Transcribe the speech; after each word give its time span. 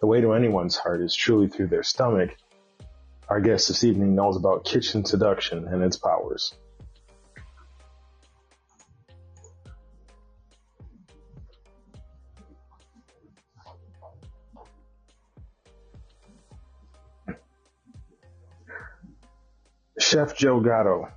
The 0.00 0.08
way 0.08 0.20
to 0.20 0.32
anyone's 0.32 0.76
heart 0.76 1.00
is 1.00 1.14
truly 1.14 1.46
through 1.46 1.68
their 1.68 1.84
stomach. 1.84 2.36
Our 3.28 3.40
guest 3.40 3.68
this 3.68 3.84
evening 3.84 4.16
knows 4.16 4.36
about 4.36 4.64
kitchen 4.64 5.04
seduction 5.04 5.68
and 5.68 5.80
its 5.84 5.96
powers. 5.96 6.54
Chef 20.00 20.36
Joe 20.36 20.58
Gatto 20.58 21.08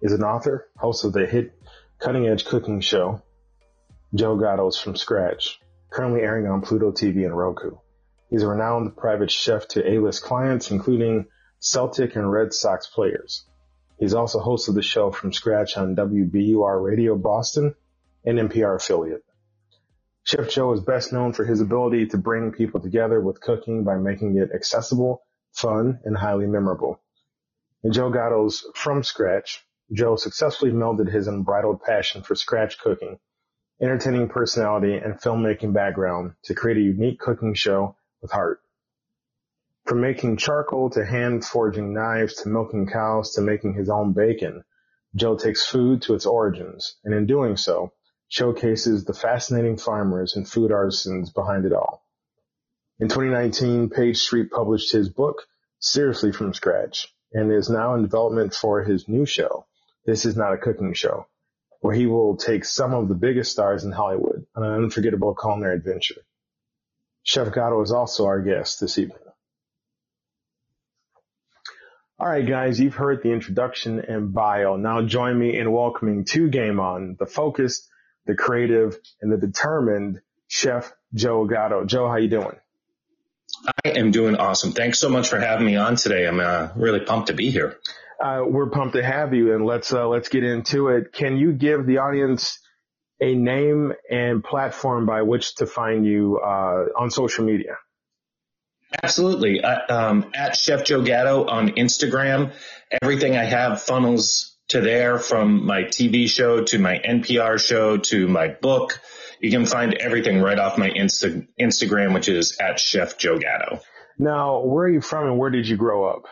is 0.00 0.12
an 0.12 0.22
author, 0.22 0.68
host 0.76 1.04
of 1.04 1.12
the 1.12 1.26
hit 1.26 1.52
cutting 1.98 2.26
edge 2.26 2.44
cooking 2.44 2.80
show, 2.80 3.22
Joe 4.14 4.36
Gatto's 4.36 4.78
From 4.78 4.96
Scratch, 4.96 5.60
currently 5.90 6.20
airing 6.20 6.46
on 6.46 6.62
Pluto 6.62 6.92
TV 6.92 7.24
and 7.24 7.36
Roku. 7.36 7.72
He's 8.30 8.42
a 8.42 8.48
renowned 8.48 8.96
private 8.96 9.30
chef 9.30 9.68
to 9.68 9.92
A-list 9.92 10.22
clients, 10.22 10.70
including 10.70 11.26
Celtic 11.58 12.16
and 12.16 12.30
Red 12.30 12.52
Sox 12.52 12.86
players. 12.86 13.46
He's 13.98 14.14
also 14.14 14.40
host 14.40 14.68
of 14.68 14.74
the 14.74 14.82
show 14.82 15.10
From 15.10 15.32
Scratch 15.32 15.76
on 15.76 15.96
WBUR 15.96 16.82
Radio 16.82 17.16
Boston, 17.16 17.74
an 18.24 18.36
NPR 18.36 18.76
affiliate. 18.76 19.24
Chef 20.24 20.50
Joe 20.50 20.72
is 20.72 20.80
best 20.80 21.12
known 21.12 21.32
for 21.32 21.44
his 21.44 21.60
ability 21.60 22.08
to 22.08 22.18
bring 22.18 22.52
people 22.52 22.80
together 22.80 23.20
with 23.20 23.40
cooking 23.40 23.84
by 23.84 23.96
making 23.96 24.36
it 24.36 24.50
accessible, 24.52 25.22
fun, 25.52 26.00
and 26.04 26.16
highly 26.16 26.46
memorable. 26.46 27.00
In 27.84 27.92
Joe 27.92 28.10
Gatto's 28.10 28.66
From 28.74 29.02
Scratch, 29.02 29.65
Joe 29.92 30.16
successfully 30.16 30.72
melded 30.72 31.12
his 31.12 31.28
unbridled 31.28 31.80
passion 31.80 32.22
for 32.22 32.34
scratch 32.34 32.78
cooking, 32.78 33.20
entertaining 33.80 34.28
personality, 34.28 34.96
and 34.96 35.20
filmmaking 35.20 35.72
background 35.72 36.34
to 36.44 36.54
create 36.54 36.78
a 36.78 36.80
unique 36.80 37.20
cooking 37.20 37.54
show 37.54 37.96
with 38.20 38.32
heart. 38.32 38.60
From 39.84 40.00
making 40.00 40.38
charcoal 40.38 40.90
to 40.90 41.04
hand 41.04 41.44
forging 41.44 41.94
knives 41.94 42.42
to 42.42 42.48
milking 42.48 42.88
cows 42.88 43.34
to 43.34 43.40
making 43.40 43.74
his 43.74 43.88
own 43.88 44.12
bacon, 44.12 44.64
Joe 45.14 45.36
takes 45.36 45.64
food 45.64 46.02
to 46.02 46.14
its 46.14 46.26
origins, 46.26 46.96
and 47.04 47.14
in 47.14 47.26
doing 47.26 47.56
so, 47.56 47.92
showcases 48.26 49.04
the 49.04 49.14
fascinating 49.14 49.76
farmers 49.76 50.34
and 50.34 50.48
food 50.48 50.72
artisans 50.72 51.30
behind 51.32 51.64
it 51.64 51.72
all. 51.72 52.04
In 52.98 53.08
2019, 53.08 53.90
Page 53.90 54.18
Street 54.18 54.50
published 54.50 54.92
his 54.92 55.08
book, 55.08 55.46
Seriously 55.78 56.32
from 56.32 56.52
Scratch, 56.54 57.14
and 57.32 57.52
is 57.52 57.70
now 57.70 57.94
in 57.94 58.02
development 58.02 58.52
for 58.52 58.82
his 58.82 59.06
new 59.06 59.24
show, 59.26 59.66
This 60.06 60.24
Is 60.24 60.36
Not 60.36 60.52
a 60.52 60.56
Cooking 60.56 60.94
Show, 60.94 61.26
where 61.80 61.94
he 61.94 62.06
will 62.06 62.36
take 62.36 62.64
some 62.64 62.94
of 62.94 63.08
the 63.08 63.14
biggest 63.14 63.50
stars 63.50 63.82
in 63.82 63.90
Hollywood 63.90 64.46
on 64.54 64.62
an 64.62 64.84
unforgettable 64.84 65.34
culinary 65.34 65.74
adventure. 65.74 66.22
Chef 67.24 67.52
Gatto 67.52 67.82
is 67.82 67.90
also 67.90 68.26
our 68.26 68.40
guest 68.40 68.80
this 68.80 68.98
evening. 68.98 69.18
All 72.20 72.28
right, 72.28 72.46
guys, 72.46 72.78
you've 72.78 72.94
heard 72.94 73.24
the 73.24 73.32
introduction 73.32 73.98
and 73.98 74.32
bio. 74.32 74.76
Now 74.76 75.02
join 75.02 75.36
me 75.36 75.58
in 75.58 75.72
welcoming 75.72 76.24
to 76.26 76.48
Game 76.48 76.78
On 76.78 77.16
the 77.18 77.26
focused, 77.26 77.88
the 78.26 78.36
creative, 78.36 78.96
and 79.20 79.32
the 79.32 79.36
determined 79.36 80.20
Chef 80.46 80.94
Joe 81.14 81.46
Gatto. 81.46 81.84
Joe, 81.84 82.08
how 82.08 82.16
you 82.16 82.28
doing? 82.28 82.56
I 83.84 83.88
am 83.88 84.12
doing 84.12 84.36
awesome. 84.36 84.70
Thanks 84.70 85.00
so 85.00 85.08
much 85.08 85.28
for 85.28 85.40
having 85.40 85.66
me 85.66 85.74
on 85.74 85.96
today. 85.96 86.28
I'm 86.28 86.38
uh, 86.38 86.68
really 86.76 87.00
pumped 87.00 87.26
to 87.26 87.34
be 87.34 87.50
here. 87.50 87.76
Uh, 88.22 88.42
we're 88.46 88.70
pumped 88.70 88.94
to 88.94 89.02
have 89.02 89.34
you, 89.34 89.54
and 89.54 89.64
let's 89.64 89.92
uh, 89.92 90.08
let's 90.08 90.28
get 90.28 90.44
into 90.44 90.88
it. 90.88 91.12
Can 91.12 91.36
you 91.36 91.52
give 91.52 91.86
the 91.86 91.98
audience 91.98 92.58
a 93.20 93.34
name 93.34 93.92
and 94.10 94.42
platform 94.42 95.06
by 95.06 95.22
which 95.22 95.54
to 95.56 95.66
find 95.66 96.06
you 96.06 96.40
uh, 96.42 96.86
on 96.98 97.10
social 97.10 97.44
media? 97.44 97.76
Absolutely. 99.02 99.62
Uh, 99.62 99.78
um, 99.88 100.30
at 100.34 100.56
Chef 100.56 100.84
Joe 100.84 101.02
Gatto 101.02 101.46
on 101.46 101.70
Instagram. 101.70 102.52
Everything 103.02 103.36
I 103.36 103.44
have 103.44 103.82
funnels 103.82 104.56
to 104.68 104.80
there 104.80 105.18
from 105.18 105.66
my 105.66 105.82
TV 105.82 106.28
show 106.28 106.62
to 106.64 106.78
my 106.78 106.98
NPR 106.98 107.58
show 107.58 107.98
to 107.98 108.26
my 108.26 108.48
book. 108.48 109.00
You 109.40 109.50
can 109.50 109.66
find 109.66 109.94
everything 109.94 110.40
right 110.40 110.58
off 110.58 110.78
my 110.78 110.90
Insta- 110.90 111.46
Instagram, 111.60 112.14
which 112.14 112.28
is 112.28 112.56
at 112.58 112.80
Chef 112.80 113.18
Joe 113.18 113.38
Gatto. 113.38 113.80
Now, 114.18 114.60
where 114.60 114.86
are 114.86 114.90
you 114.90 115.02
from, 115.02 115.26
and 115.26 115.38
where 115.38 115.50
did 115.50 115.68
you 115.68 115.76
grow 115.76 116.06
up? 116.06 116.24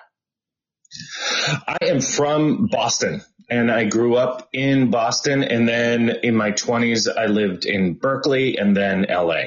I 1.66 1.76
am 1.82 2.00
from 2.00 2.66
Boston 2.66 3.22
and 3.50 3.70
I 3.70 3.84
grew 3.84 4.16
up 4.16 4.48
in 4.52 4.90
Boston. 4.90 5.42
And 5.42 5.68
then 5.68 6.10
in 6.22 6.34
my 6.36 6.52
20s, 6.52 7.08
I 7.14 7.26
lived 7.26 7.66
in 7.66 7.94
Berkeley 7.94 8.56
and 8.58 8.76
then 8.76 9.06
LA. 9.08 9.42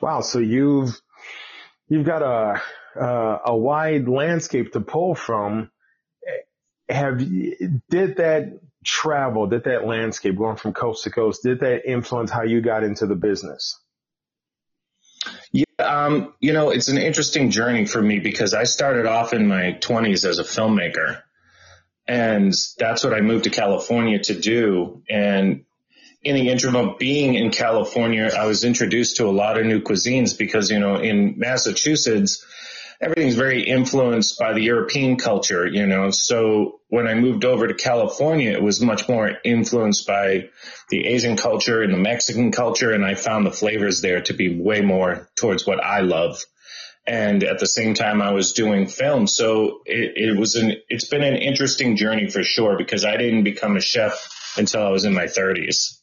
Wow, 0.00 0.20
so 0.20 0.38
you've 0.38 0.98
you've 1.88 2.06
got 2.06 2.22
a 2.22 2.62
uh, 3.00 3.38
a 3.46 3.56
wide 3.56 4.08
landscape 4.08 4.72
to 4.72 4.80
pull 4.80 5.14
from. 5.14 5.70
Have 6.88 7.20
you- 7.20 7.80
did 7.90 8.16
that 8.16 8.60
travel, 8.84 9.46
did 9.48 9.64
that 9.64 9.86
landscape 9.86 10.36
going 10.36 10.56
from 10.56 10.72
coast 10.72 11.04
to 11.04 11.10
coast, 11.10 11.42
did 11.42 11.60
that 11.60 11.84
influence 11.90 12.30
how 12.30 12.42
you 12.42 12.60
got 12.60 12.84
into 12.84 13.06
the 13.06 13.16
business? 13.16 13.78
Yeah, 15.52 15.64
um, 15.78 16.34
you 16.40 16.52
know, 16.52 16.70
it's 16.70 16.88
an 16.88 16.98
interesting 16.98 17.50
journey 17.50 17.86
for 17.86 18.00
me 18.00 18.18
because 18.18 18.54
I 18.54 18.64
started 18.64 19.06
off 19.06 19.32
in 19.32 19.46
my 19.46 19.78
20s 19.80 20.24
as 20.28 20.38
a 20.38 20.44
filmmaker. 20.44 21.22
And 22.08 22.54
that's 22.78 23.04
what 23.04 23.12
I 23.12 23.20
moved 23.20 23.44
to 23.44 23.50
California 23.50 24.18
to 24.20 24.38
do. 24.38 25.02
And 25.10 25.64
in 26.22 26.34
the 26.34 26.48
interim 26.48 26.76
of 26.76 26.98
being 26.98 27.34
in 27.34 27.50
California, 27.50 28.30
I 28.36 28.46
was 28.46 28.64
introduced 28.64 29.16
to 29.16 29.26
a 29.26 29.30
lot 29.30 29.58
of 29.58 29.66
new 29.66 29.80
cuisines 29.80 30.38
because, 30.38 30.70
you 30.70 30.78
know, 30.78 30.96
in 30.96 31.34
Massachusetts, 31.36 32.44
everything's 33.00 33.34
very 33.34 33.62
influenced 33.62 34.38
by 34.38 34.52
the 34.52 34.62
European 34.62 35.16
culture, 35.16 35.66
you 35.66 35.86
know. 35.86 36.10
So 36.10 36.80
when 36.88 37.06
I 37.06 37.14
moved 37.14 37.44
over 37.44 37.66
to 37.66 37.74
California, 37.74 38.52
it 38.52 38.62
was 38.62 38.80
much 38.80 39.08
more 39.08 39.32
influenced 39.44 40.06
by 40.06 40.48
the 40.88 41.06
Asian 41.06 41.36
culture 41.36 41.82
and 41.82 41.92
the 41.92 41.98
Mexican 41.98 42.52
culture. 42.52 42.92
And 42.92 43.04
I 43.04 43.14
found 43.14 43.46
the 43.46 43.52
flavors 43.52 44.00
there 44.00 44.22
to 44.22 44.32
be 44.32 44.60
way 44.60 44.80
more 44.80 45.28
towards 45.36 45.66
what 45.66 45.82
I 45.82 46.00
love. 46.00 46.42
And 47.06 47.44
at 47.44 47.60
the 47.60 47.66
same 47.66 47.94
time, 47.94 48.20
I 48.20 48.32
was 48.32 48.52
doing 48.52 48.88
film. 48.88 49.28
So 49.28 49.80
it, 49.84 50.12
it 50.16 50.38
was 50.38 50.56
an, 50.56 50.74
it's 50.88 51.06
been 51.06 51.22
an 51.22 51.36
interesting 51.36 51.96
journey 51.96 52.28
for 52.28 52.42
sure 52.42 52.76
because 52.76 53.04
I 53.04 53.16
didn't 53.16 53.44
become 53.44 53.76
a 53.76 53.80
chef 53.80 54.28
until 54.56 54.82
I 54.82 54.88
was 54.88 55.04
in 55.04 55.14
my 55.14 55.28
thirties. 55.28 56.02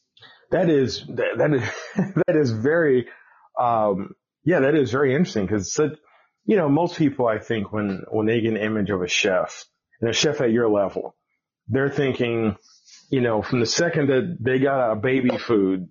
That 0.50 0.70
is, 0.70 1.04
that, 1.08 1.52
is, 1.52 1.62
that 2.26 2.36
is 2.36 2.52
very, 2.52 3.08
um, 3.58 4.14
yeah, 4.44 4.60
that 4.60 4.74
is 4.74 4.90
very 4.90 5.14
interesting 5.14 5.46
because 5.46 5.78
you 6.44 6.56
know, 6.56 6.68
most 6.68 6.96
people, 6.96 7.26
I 7.26 7.38
think, 7.38 7.72
when, 7.72 8.04
when 8.10 8.26
they 8.26 8.40
get 8.40 8.52
an 8.52 8.58
image 8.58 8.90
of 8.90 9.02
a 9.02 9.08
chef 9.08 9.64
and 10.00 10.10
a 10.10 10.12
chef 10.12 10.40
at 10.40 10.50
your 10.52 10.68
level, 10.68 11.16
they're 11.68 11.90
thinking, 11.90 12.56
you 13.10 13.20
know, 13.20 13.42
from 13.42 13.60
the 13.60 13.66
second 13.66 14.08
that 14.08 14.36
they 14.40 14.58
got 14.58 14.92
a 14.92 14.96
baby 14.96 15.36
food, 15.38 15.88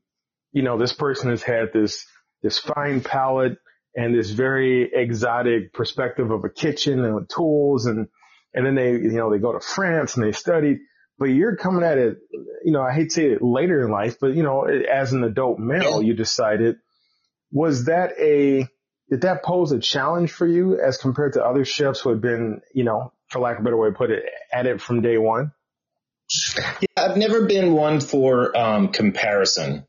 you 0.51 0.61
know, 0.61 0.77
this 0.77 0.93
person 0.93 1.31
has 1.31 1.41
had 1.41 1.73
this, 1.73 2.05
this 2.43 2.59
fine 2.59 3.01
palate 3.01 3.57
and 3.95 4.13
this 4.13 4.29
very 4.29 4.91
exotic 4.93 5.73
perspective 5.73 6.29
of 6.29 6.43
a 6.43 6.49
kitchen 6.49 7.03
and 7.03 7.29
tools 7.29 7.85
and, 7.87 8.07
and 8.53 8.65
then 8.65 8.75
they, 8.75 8.91
you 8.91 9.13
know, 9.13 9.31
they 9.31 9.39
go 9.39 9.53
to 9.53 9.59
France 9.59 10.15
and 10.15 10.23
they 10.23 10.31
study, 10.31 10.79
but 11.17 11.25
you're 11.25 11.55
coming 11.55 11.83
at 11.83 11.97
it, 11.97 12.17
you 12.63 12.71
know, 12.71 12.81
I 12.81 12.93
hate 12.93 13.09
to 13.09 13.15
say 13.15 13.31
it 13.31 13.41
later 13.41 13.83
in 13.83 13.91
life, 13.91 14.17
but 14.19 14.35
you 14.35 14.43
know, 14.43 14.65
as 14.65 15.13
an 15.13 15.23
adult 15.23 15.57
male, 15.57 16.03
you 16.03 16.13
decided, 16.13 16.75
was 17.51 17.85
that 17.85 18.11
a, 18.19 18.67
did 19.13 19.21
that 19.21 19.43
pose 19.43 19.71
a 19.71 19.77
challenge 19.77 20.31
for 20.31 20.47
you 20.47 20.79
as 20.79 20.97
compared 20.97 21.33
to 21.33 21.45
other 21.45 21.65
chefs 21.65 21.99
who 21.99 22.09
had 22.09 22.19
been, 22.19 22.61
you 22.73 22.83
know, 22.83 23.13
for 23.27 23.37
lack 23.37 23.57
of 23.57 23.61
a 23.61 23.63
better 23.63 23.77
way 23.77 23.89
to 23.89 23.93
put 23.93 24.09
it, 24.09 24.23
at 24.51 24.65
it 24.65 24.81
from 24.81 25.03
day 25.03 25.19
one? 25.19 25.51
Yeah, 26.57 26.87
I've 26.97 27.15
never 27.15 27.45
been 27.45 27.73
one 27.73 27.99
for 27.99 28.57
um, 28.57 28.87
comparison. 28.87 29.85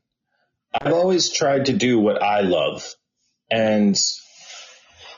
I've 0.79 0.93
always 0.93 1.33
tried 1.33 1.65
to 1.65 1.73
do 1.73 1.97
what 1.97 2.21
I 2.21 2.41
love. 2.41 2.93
And 3.49 3.97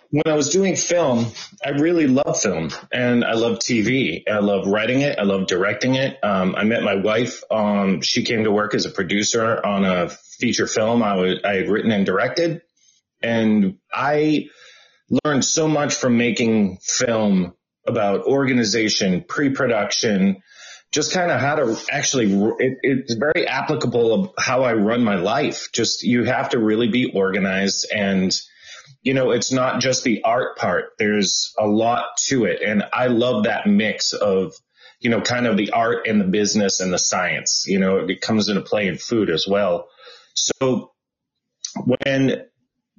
when 0.09 0.23
I 0.25 0.35
was 0.35 0.51
doing 0.51 0.77
film, 0.77 1.25
I 1.65 1.71
really 1.71 2.07
love 2.07 2.39
film 2.39 2.69
and 2.93 3.25
I 3.25 3.33
love 3.33 3.59
TV. 3.59 4.23
I 4.25 4.39
love 4.39 4.67
writing 4.67 5.01
it. 5.01 5.19
I 5.19 5.23
love 5.23 5.47
directing 5.47 5.95
it. 5.95 6.17
Um, 6.23 6.55
I 6.55 6.63
met 6.63 6.81
my 6.81 6.95
wife. 6.95 7.43
Um, 7.51 7.99
she 7.99 8.23
came 8.23 8.45
to 8.45 8.51
work 8.51 8.73
as 8.73 8.85
a 8.85 8.89
producer 8.89 9.59
on 9.65 9.83
a 9.83 10.07
feature 10.07 10.67
film 10.67 11.03
I, 11.03 11.41
had 11.43 11.67
written 11.67 11.91
and 11.91 12.05
directed. 12.05 12.61
And 13.21 13.77
I 13.91 14.47
learned 15.23 15.45
so 15.45 15.67
much 15.67 15.95
from 15.95 16.17
making 16.17 16.77
film 16.81 17.53
about 17.85 18.25
organization, 18.25 19.23
pre-production, 19.27 20.41
just 20.91 21.13
kind 21.13 21.31
of 21.31 21.39
how 21.41 21.55
to 21.55 21.77
actually, 21.91 22.33
it, 22.59 22.77
it's 22.81 23.13
very 23.15 23.47
applicable 23.47 24.13
of 24.13 24.31
how 24.37 24.63
I 24.63 24.73
run 24.73 25.03
my 25.03 25.15
life. 25.15 25.69
Just 25.73 26.03
you 26.03 26.23
have 26.25 26.49
to 26.49 26.59
really 26.59 26.89
be 26.89 27.11
organized 27.13 27.87
and, 27.93 28.33
you 29.01 29.13
know, 29.13 29.31
it's 29.31 29.51
not 29.51 29.81
just 29.81 30.03
the 30.03 30.23
art 30.23 30.57
part. 30.57 30.91
There's 30.97 31.53
a 31.57 31.67
lot 31.67 32.17
to 32.27 32.45
it. 32.45 32.61
And 32.61 32.83
I 32.93 33.07
love 33.07 33.43
that 33.43 33.67
mix 33.67 34.13
of, 34.13 34.53
you 34.99 35.09
know, 35.09 35.21
kind 35.21 35.45
of 35.45 35.57
the 35.57 35.71
art 35.71 36.07
and 36.07 36.19
the 36.19 36.25
business 36.25 36.79
and 36.79 36.91
the 36.91 36.99
science, 36.99 37.65
you 37.67 37.79
know, 37.79 37.97
it 37.97 38.21
comes 38.21 38.49
into 38.49 38.61
play 38.61 38.87
in 38.87 38.97
food 38.97 39.29
as 39.29 39.45
well. 39.47 39.87
So 40.33 40.91
when 41.85 42.45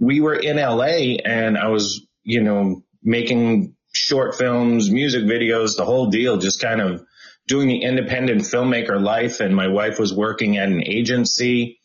we 0.01 0.21
were 0.21 0.35
in 0.35 0.57
LA 0.57 1.17
and 1.25 1.57
I 1.59 1.69
was, 1.69 2.07
you 2.23 2.43
know, 2.43 2.83
making 3.03 3.75
short 3.93 4.37
films, 4.37 4.91
music 4.91 5.25
videos, 5.25 5.77
the 5.77 5.85
whole 5.85 6.11
deal, 6.11 6.37
just 6.37 6.61
kind 6.61 6.81
of 6.81 7.05
doing 7.47 7.69
the 7.69 7.83
independent 7.83 8.43
filmmaker 8.43 9.01
life. 9.01 9.41
And 9.41 9.55
my 9.55 9.69
wife 9.69 9.99
was 9.99 10.13
working 10.15 10.59
at 10.59 10.69
an 10.69 10.83
agency. 10.85 11.81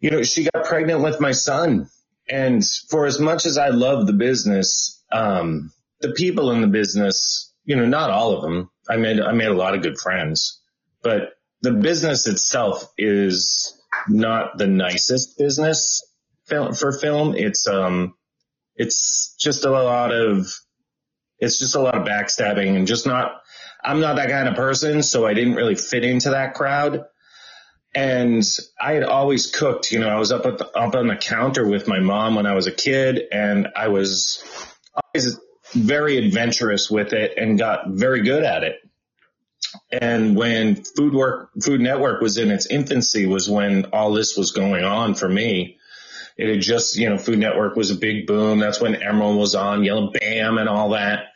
You 0.00 0.10
know, 0.10 0.22
she 0.22 0.48
got 0.52 0.64
pregnant 0.64 1.00
with 1.00 1.20
my 1.20 1.32
son. 1.32 1.88
And 2.28 2.64
for 2.88 3.06
as 3.06 3.18
much 3.18 3.46
as 3.46 3.58
I 3.58 3.68
love 3.68 4.06
the 4.06 4.12
business, 4.12 5.02
um, 5.10 5.72
the 6.00 6.12
people 6.12 6.50
in 6.50 6.60
the 6.60 6.66
business, 6.66 7.52
you 7.64 7.76
know, 7.76 7.86
not 7.86 8.10
all 8.10 8.36
of 8.36 8.42
them. 8.42 8.70
I 8.88 8.96
made, 8.96 9.20
I 9.20 9.32
made 9.32 9.48
a 9.48 9.54
lot 9.54 9.74
of 9.74 9.82
good 9.82 9.98
friends, 9.98 10.60
but 11.02 11.34
the 11.62 11.72
business 11.72 12.26
itself 12.26 12.92
is 12.98 13.80
not 14.08 14.58
the 14.58 14.66
nicest 14.66 15.38
business 15.38 16.02
for 16.46 16.92
film. 16.92 17.34
It's 17.36 17.66
um, 17.66 18.14
it's 18.76 19.34
just 19.38 19.64
a 19.64 19.70
lot 19.70 20.12
of 20.12 20.46
it's 21.38 21.58
just 21.58 21.74
a 21.74 21.80
lot 21.80 21.96
of 21.96 22.06
backstabbing 22.06 22.76
and 22.76 22.86
just 22.86 23.06
not. 23.06 23.40
I'm 23.84 24.00
not 24.00 24.16
that 24.16 24.30
kind 24.30 24.48
of 24.48 24.54
person, 24.54 25.02
so 25.02 25.26
I 25.26 25.34
didn't 25.34 25.54
really 25.54 25.74
fit 25.74 26.04
into 26.04 26.30
that 26.30 26.54
crowd. 26.54 27.04
And 27.94 28.42
I 28.80 28.92
had 28.92 29.02
always 29.02 29.50
cooked, 29.50 29.90
you 29.90 29.98
know, 29.98 30.08
I 30.08 30.18
was 30.18 30.32
up 30.32 30.46
at 30.46 30.56
the, 30.58 30.66
up 30.68 30.94
on 30.94 31.08
the 31.08 31.16
counter 31.16 31.66
with 31.66 31.88
my 31.88 31.98
mom 31.98 32.36
when 32.36 32.46
I 32.46 32.54
was 32.54 32.66
a 32.66 32.72
kid 32.72 33.24
and 33.30 33.68
I 33.76 33.88
was 33.88 34.42
always 34.94 35.38
very 35.72 36.16
adventurous 36.16 36.90
with 36.90 37.12
it 37.12 37.36
and 37.36 37.58
got 37.58 37.88
very 37.88 38.22
good 38.22 38.44
at 38.44 38.62
it. 38.62 38.76
And 39.90 40.36
when 40.36 40.84
Food 40.84 41.12
Work, 41.12 41.50
Food 41.62 41.80
Network 41.80 42.20
was 42.20 42.38
in 42.38 42.50
its 42.50 42.66
infancy 42.66 43.26
was 43.26 43.48
when 43.48 43.86
all 43.86 44.12
this 44.12 44.36
was 44.36 44.52
going 44.52 44.84
on 44.84 45.14
for 45.14 45.28
me. 45.28 45.78
It 46.36 46.48
had 46.48 46.60
just, 46.60 46.96
you 46.96 47.08
know, 47.08 47.18
Food 47.18 47.38
Network 47.38 47.76
was 47.76 47.90
a 47.90 47.96
big 47.96 48.26
boom. 48.26 48.58
That's 48.58 48.80
when 48.80 48.94
Emeril 48.94 49.38
was 49.38 49.54
on, 49.54 49.84
Yellow 49.84 50.10
Bam 50.10 50.58
and 50.58 50.68
all 50.68 50.90
that. 50.90 51.26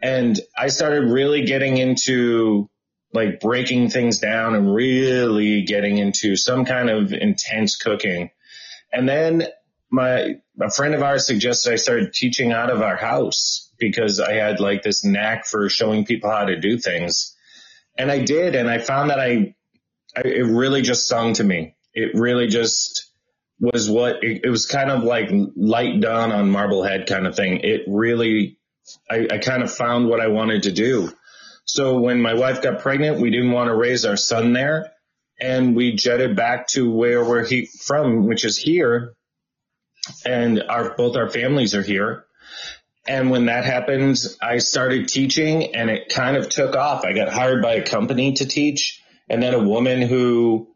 And 0.00 0.38
I 0.56 0.68
started 0.68 1.10
really 1.10 1.44
getting 1.44 1.78
into 1.78 2.68
like 3.12 3.40
breaking 3.40 3.90
things 3.90 4.18
down 4.18 4.54
and 4.54 4.74
really 4.74 5.62
getting 5.62 5.98
into 5.98 6.36
some 6.36 6.64
kind 6.64 6.90
of 6.90 7.12
intense 7.12 7.76
cooking. 7.76 8.30
And 8.92 9.08
then 9.08 9.46
my, 9.90 10.34
a 10.60 10.70
friend 10.70 10.94
of 10.94 11.02
ours 11.02 11.26
suggested 11.26 11.72
I 11.72 11.76
started 11.76 12.12
teaching 12.12 12.52
out 12.52 12.70
of 12.70 12.82
our 12.82 12.96
house 12.96 13.72
because 13.78 14.20
I 14.20 14.34
had 14.34 14.60
like 14.60 14.82
this 14.82 15.04
knack 15.04 15.46
for 15.46 15.68
showing 15.68 16.04
people 16.04 16.30
how 16.30 16.44
to 16.44 16.60
do 16.60 16.78
things. 16.78 17.34
And 17.96 18.10
I 18.10 18.20
did. 18.24 18.54
And 18.54 18.68
I 18.68 18.78
found 18.78 19.10
that 19.10 19.18
I, 19.18 19.54
I 20.16 20.20
it 20.20 20.46
really 20.46 20.82
just 20.82 21.08
sung 21.08 21.32
to 21.34 21.44
me. 21.44 21.74
It 21.94 22.14
really 22.14 22.46
just, 22.48 23.05
was 23.58 23.88
what 23.88 24.22
it, 24.22 24.42
it, 24.44 24.50
was 24.50 24.66
kind 24.66 24.90
of 24.90 25.02
like 25.02 25.30
light 25.56 26.00
dawn 26.00 26.32
on 26.32 26.50
Marblehead 26.50 27.06
kind 27.06 27.26
of 27.26 27.34
thing. 27.34 27.60
It 27.62 27.82
really, 27.86 28.58
I, 29.10 29.26
I 29.30 29.38
kind 29.38 29.62
of 29.62 29.72
found 29.72 30.08
what 30.08 30.20
I 30.20 30.28
wanted 30.28 30.64
to 30.64 30.72
do. 30.72 31.10
So 31.64 31.98
when 31.98 32.20
my 32.20 32.34
wife 32.34 32.62
got 32.62 32.80
pregnant, 32.80 33.20
we 33.20 33.30
didn't 33.30 33.52
want 33.52 33.68
to 33.68 33.74
raise 33.74 34.04
our 34.04 34.16
son 34.16 34.52
there 34.52 34.92
and 35.40 35.74
we 35.74 35.94
jetted 35.94 36.36
back 36.36 36.68
to 36.68 36.90
where 36.90 37.24
we're 37.24 37.44
he, 37.44 37.66
from, 37.66 38.26
which 38.26 38.44
is 38.44 38.56
here. 38.56 39.14
And 40.24 40.62
our, 40.68 40.94
both 40.94 41.16
our 41.16 41.28
families 41.28 41.74
are 41.74 41.82
here. 41.82 42.24
And 43.08 43.30
when 43.30 43.46
that 43.46 43.64
happened, 43.64 44.18
I 44.42 44.58
started 44.58 45.08
teaching 45.08 45.74
and 45.74 45.90
it 45.90 46.08
kind 46.08 46.36
of 46.36 46.48
took 46.48 46.74
off. 46.74 47.04
I 47.04 47.12
got 47.12 47.28
hired 47.28 47.62
by 47.62 47.74
a 47.74 47.86
company 47.86 48.34
to 48.34 48.46
teach 48.46 49.02
and 49.28 49.42
then 49.42 49.54
a 49.54 49.62
woman 49.62 50.02
who 50.02 50.68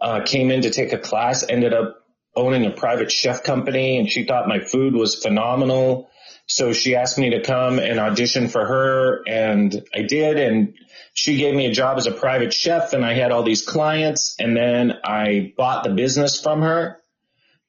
uh, 0.00 0.22
came 0.24 0.50
in 0.50 0.62
to 0.62 0.70
take 0.70 0.92
a 0.92 0.98
class 0.98 1.44
ended 1.48 1.72
up 1.72 2.03
owning 2.36 2.66
a 2.66 2.70
private 2.70 3.10
chef 3.10 3.42
company 3.42 3.98
and 3.98 4.10
she 4.10 4.24
thought 4.24 4.48
my 4.48 4.60
food 4.60 4.94
was 4.94 5.14
phenomenal. 5.14 6.10
So 6.46 6.72
she 6.72 6.96
asked 6.96 7.18
me 7.18 7.30
to 7.30 7.42
come 7.42 7.78
and 7.78 7.98
audition 7.98 8.48
for 8.48 8.64
her 8.64 9.22
and 9.26 9.82
I 9.94 10.02
did. 10.02 10.38
And 10.38 10.74
she 11.14 11.36
gave 11.36 11.54
me 11.54 11.66
a 11.66 11.72
job 11.72 11.96
as 11.98 12.06
a 12.06 12.12
private 12.12 12.52
chef 12.52 12.92
and 12.92 13.04
I 13.04 13.14
had 13.14 13.30
all 13.30 13.44
these 13.44 13.64
clients 13.64 14.36
and 14.38 14.56
then 14.56 14.94
I 15.04 15.52
bought 15.56 15.84
the 15.84 15.90
business 15.90 16.40
from 16.40 16.62
her 16.62 17.00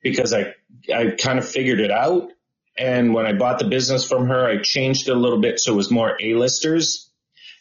because 0.02 0.34
I, 0.34 0.54
I 0.94 1.12
kind 1.18 1.40
of 1.40 1.48
figured 1.48 1.80
it 1.80 1.92
out. 1.92 2.32
And 2.78 3.14
when 3.14 3.26
I 3.26 3.34
bought 3.34 3.60
the 3.60 3.66
business 3.66 4.06
from 4.06 4.28
her, 4.28 4.46
I 4.46 4.62
changed 4.62 5.08
it 5.08 5.16
a 5.16 5.20
little 5.20 5.40
bit 5.40 5.60
so 5.60 5.74
it 5.74 5.76
was 5.76 5.90
more 5.90 6.18
A-listers 6.22 7.10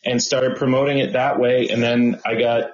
and 0.04 0.20
started 0.20 0.56
promoting 0.56 0.98
it 0.98 1.12
that 1.12 1.38
way. 1.38 1.68
And 1.68 1.82
then 1.82 2.20
I 2.26 2.34
got, 2.34 2.72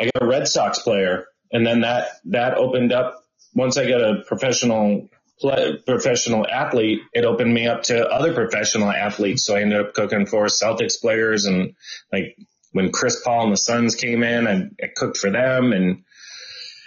I 0.00 0.04
got 0.04 0.22
a 0.22 0.26
Red 0.26 0.48
Sox 0.48 0.78
player 0.78 1.26
and 1.52 1.66
then 1.66 1.82
that, 1.82 2.08
that 2.26 2.54
opened 2.54 2.92
up 2.92 3.20
once 3.54 3.76
I 3.76 3.88
got 3.88 4.00
a 4.00 4.22
professional 4.26 5.08
play, 5.40 5.78
professional 5.86 6.46
athlete, 6.46 7.00
it 7.12 7.24
opened 7.24 7.52
me 7.52 7.66
up 7.66 7.84
to 7.84 8.06
other 8.08 8.34
professional 8.34 8.90
athletes. 8.90 9.44
So 9.44 9.56
I 9.56 9.62
ended 9.62 9.80
up 9.80 9.94
cooking 9.94 10.26
for 10.26 10.46
Celtics 10.46 11.00
players 11.00 11.46
and 11.46 11.74
like 12.12 12.36
when 12.72 12.92
Chris 12.92 13.20
Paul 13.24 13.44
and 13.44 13.52
the 13.52 13.56
Suns 13.56 13.96
came 13.96 14.22
in, 14.22 14.46
I, 14.46 14.68
I 14.82 14.88
cooked 14.94 15.16
for 15.16 15.30
them 15.30 15.72
and 15.72 16.04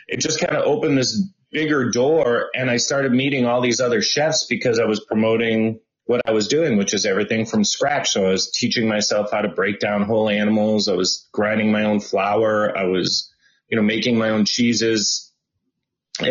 it 0.08 0.20
just 0.20 0.39
kind 0.39 0.55
of 0.55 0.65
opened 0.65 0.98
this 0.98 1.22
bigger 1.51 1.89
door 1.89 2.50
and 2.55 2.70
I 2.70 2.77
started 2.77 3.12
meeting 3.12 3.46
all 3.46 3.62
these 3.62 3.82
other 3.82 4.01
chefs 4.01 4.46
because 4.46 4.79
I 4.79 4.86
was 4.86 5.03
promoting 5.05 5.79
what 6.05 6.22
I 6.25 6.32
was 6.32 6.48
doing, 6.48 6.77
which 6.77 6.93
is 6.93 7.05
everything 7.05 7.46
from 7.46 7.63
scratch. 7.63 8.12
So 8.12 8.25
I 8.25 8.29
was 8.29 8.51
teaching 8.51 8.88
myself 8.88 9.32
how 9.32 9.41
to 9.41 9.50
break 9.50 9.79
down 9.79 10.03
whole 10.03 10.29
animals. 10.29 10.88
I 10.88 10.93
was 10.93 11.27
grinding 11.32 11.72
my 11.72 11.84
own 11.84 12.00
flour. 12.00 12.77
I 12.77 12.86
was 12.86 13.34
you 13.74 13.77
know, 13.77 13.84
making 13.84 14.20
my 14.20 14.29
own 14.29 14.46
cheeses. 14.46 15.32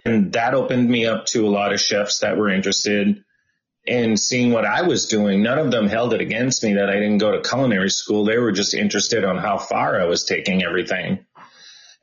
And 0.05 0.33
that 0.33 0.55
opened 0.55 0.89
me 0.89 1.07
up 1.07 1.27
to 1.27 1.47
a 1.47 1.51
lot 1.51 1.73
of 1.73 1.81
chefs 1.81 2.21
that 2.21 2.37
were 2.37 2.49
interested 2.49 3.25
in 3.85 4.17
seeing 4.17 4.53
what 4.53 4.65
I 4.65 4.83
was 4.83 5.07
doing. 5.07 5.43
None 5.43 5.59
of 5.59 5.71
them 5.73 5.89
held 5.89 6.15
it 6.15 6.21
against 6.21 6.63
me 6.63 6.75
that 6.75 6.89
I 6.89 6.95
didn't 6.95 7.19
go 7.19 7.33
to 7.33 7.49
culinary 7.49 7.91
school. 7.91 8.25
They 8.25 8.39
were 8.39 8.53
just 8.53 8.75
interested 8.75 9.25
on 9.25 9.39
how 9.39 9.59
far 9.59 10.01
I 10.01 10.05
was 10.05 10.25
taking 10.25 10.63
everything. 10.63 11.27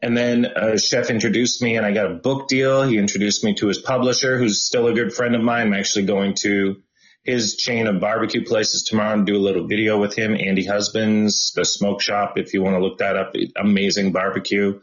And 0.02 0.16
then 0.16 0.46
a 0.46 0.78
chef 0.78 1.10
introduced 1.10 1.62
me 1.62 1.76
and 1.78 1.86
I 1.86 1.92
got 1.94 2.12
a 2.12 2.16
book 2.16 2.48
deal. 2.48 2.84
He 2.84 2.98
introduced 2.98 3.44
me 3.44 3.54
to 3.56 3.68
his 3.68 3.80
publisher, 3.80 4.38
who's 4.38 4.66
still 4.66 4.88
a 4.88 4.94
good 4.94 5.14
friend 5.14 5.36
of 5.36 5.42
mine. 5.42 5.68
I'm 5.68 5.74
actually 5.74 6.06
going 6.06 6.36
to 6.42 6.82
his 7.24 7.58
chain 7.58 7.86
of 7.88 8.00
barbecue 8.00 8.46
places 8.46 8.84
tomorrow 8.84 9.14
and 9.14 9.26
do 9.26 9.36
a 9.36 9.38
little 9.38 9.68
video 9.68 10.00
with 10.00 10.16
him. 10.16 10.36
Andy 10.36 10.66
Husbands, 10.66 11.52
the 11.54 11.66
smoke 11.66 12.02
shop, 12.02 12.38
if 12.38 12.54
you 12.54 12.62
want 12.62 12.76
to 12.76 12.82
look 12.82 13.00
that 13.00 13.18
up, 13.18 13.34
amazing 13.58 14.14
barbecue. 14.14 14.80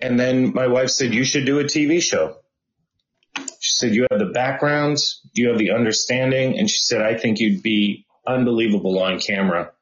And 0.00 0.18
then 0.18 0.52
my 0.54 0.66
wife 0.68 0.90
said, 0.90 1.14
you 1.14 1.24
should 1.24 1.44
do 1.44 1.58
a 1.58 1.64
TV 1.64 2.00
show. 2.00 2.36
She 3.60 3.76
said, 3.76 3.94
you 3.94 4.06
have 4.10 4.18
the 4.18 4.26
background, 4.32 4.98
you 5.34 5.48
have 5.48 5.58
the 5.58 5.72
understanding. 5.72 6.58
And 6.58 6.70
she 6.70 6.82
said, 6.82 7.02
I 7.02 7.16
think 7.16 7.40
you'd 7.40 7.62
be 7.62 8.06
unbelievable 8.26 9.00
on 9.00 9.18
camera. 9.18 9.72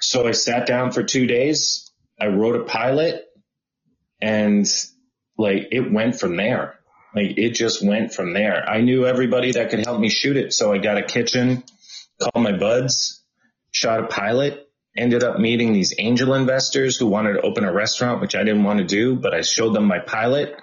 So 0.00 0.26
I 0.26 0.32
sat 0.32 0.66
down 0.66 0.92
for 0.92 1.02
two 1.02 1.26
days. 1.26 1.90
I 2.18 2.26
wrote 2.28 2.56
a 2.56 2.64
pilot 2.64 3.24
and 4.20 4.66
like 5.36 5.68
it 5.72 5.92
went 5.92 6.18
from 6.18 6.36
there. 6.36 6.78
Like 7.14 7.38
it 7.38 7.50
just 7.50 7.84
went 7.84 8.14
from 8.14 8.32
there. 8.32 8.68
I 8.68 8.80
knew 8.80 9.06
everybody 9.06 9.52
that 9.52 9.70
could 9.70 9.84
help 9.84 10.00
me 10.00 10.08
shoot 10.08 10.36
it. 10.36 10.52
So 10.52 10.72
I 10.72 10.78
got 10.78 10.98
a 10.98 11.02
kitchen, 11.02 11.64
called 12.20 12.44
my 12.44 12.56
buds, 12.56 13.22
shot 13.70 14.00
a 14.00 14.06
pilot, 14.06 14.65
ended 14.96 15.22
up 15.22 15.38
meeting 15.38 15.72
these 15.72 15.94
angel 15.98 16.34
investors 16.34 16.96
who 16.96 17.06
wanted 17.06 17.34
to 17.34 17.42
open 17.42 17.64
a 17.64 17.72
restaurant, 17.72 18.20
which 18.20 18.34
I 18.34 18.44
didn't 18.44 18.64
want 18.64 18.78
to 18.78 18.84
do, 18.84 19.16
but 19.16 19.34
I 19.34 19.42
showed 19.42 19.74
them 19.74 19.84
my 19.84 19.98
pilot. 19.98 20.56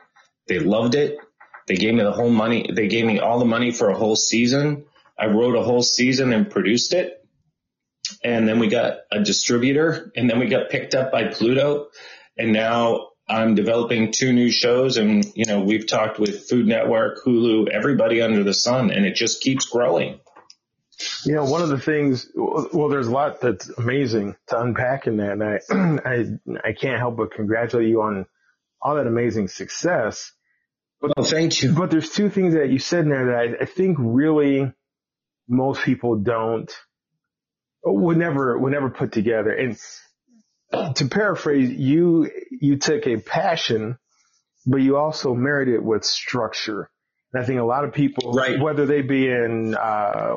They 0.47 0.59
loved 0.59 0.95
it. 0.95 1.17
They 1.67 1.75
gave 1.75 1.93
me 1.93 2.03
the 2.03 2.11
whole 2.11 2.29
money. 2.29 2.69
They 2.73 2.87
gave 2.87 3.05
me 3.05 3.19
all 3.19 3.39
the 3.39 3.45
money 3.45 3.71
for 3.71 3.89
a 3.89 3.97
whole 3.97 4.15
season. 4.15 4.85
I 5.17 5.27
wrote 5.27 5.55
a 5.55 5.63
whole 5.63 5.83
season 5.83 6.33
and 6.33 6.49
produced 6.49 6.93
it. 6.93 7.19
And 8.23 8.47
then 8.47 8.59
we 8.59 8.67
got 8.67 8.97
a 9.11 9.21
distributor 9.21 10.11
and 10.15 10.29
then 10.29 10.39
we 10.39 10.47
got 10.47 10.69
picked 10.69 10.95
up 10.95 11.11
by 11.11 11.27
Pluto. 11.27 11.87
And 12.37 12.51
now 12.51 13.09
I'm 13.29 13.55
developing 13.55 14.11
two 14.11 14.33
new 14.33 14.51
shows 14.51 14.97
and, 14.97 15.25
you 15.35 15.45
know, 15.45 15.61
we've 15.61 15.87
talked 15.87 16.19
with 16.19 16.49
Food 16.49 16.67
Network, 16.67 17.23
Hulu, 17.23 17.69
everybody 17.69 18.21
under 18.21 18.43
the 18.43 18.53
sun, 18.53 18.91
and 18.91 19.05
it 19.05 19.15
just 19.15 19.41
keeps 19.41 19.65
growing. 19.65 20.19
You 21.25 21.35
know, 21.35 21.45
one 21.45 21.61
of 21.61 21.69
the 21.69 21.79
things, 21.79 22.29
well, 22.35 22.89
there's 22.89 23.07
a 23.07 23.11
lot 23.11 23.41
that's 23.41 23.69
amazing 23.69 24.35
to 24.47 24.59
unpack 24.59 25.07
in 25.07 25.17
that. 25.17 25.31
And 25.31 25.43
I, 25.43 25.59
I, 26.09 26.69
I 26.69 26.73
can't 26.73 26.99
help 26.99 27.17
but 27.17 27.33
congratulate 27.33 27.87
you 27.87 28.01
on 28.01 28.25
all 28.81 28.95
that 28.95 29.07
amazing 29.07 29.47
success. 29.47 30.31
But, 31.01 31.11
well, 31.17 31.25
thank 31.25 31.61
you. 31.61 31.73
But 31.73 31.91
there's 31.91 32.09
two 32.09 32.29
things 32.29 32.53
that 32.53 32.69
you 32.69 32.79
said 32.79 33.05
in 33.05 33.09
there 33.09 33.25
that 33.27 33.35
I, 33.35 33.63
I 33.63 33.65
think 33.65 33.97
really 33.99 34.71
most 35.47 35.81
people 35.83 36.17
don't, 36.17 36.71
would 37.83 38.17
never, 38.17 38.57
would 38.57 38.71
never 38.71 38.89
put 38.89 39.11
together. 39.11 39.51
And 39.51 39.77
to 40.95 41.05
paraphrase, 41.05 41.69
you 41.71 42.29
you 42.49 42.77
took 42.77 43.05
a 43.05 43.17
passion, 43.17 43.97
but 44.65 44.77
you 44.77 44.97
also 44.97 45.33
married 45.33 45.69
it 45.69 45.83
with 45.83 46.03
structure. 46.03 46.89
And 47.33 47.43
I 47.43 47.45
think 47.45 47.59
a 47.59 47.63
lot 47.63 47.83
of 47.83 47.93
people, 47.93 48.33
right. 48.33 48.59
whether 48.59 48.85
they 48.85 49.01
be 49.01 49.27
in 49.27 49.75
uh, 49.75 50.35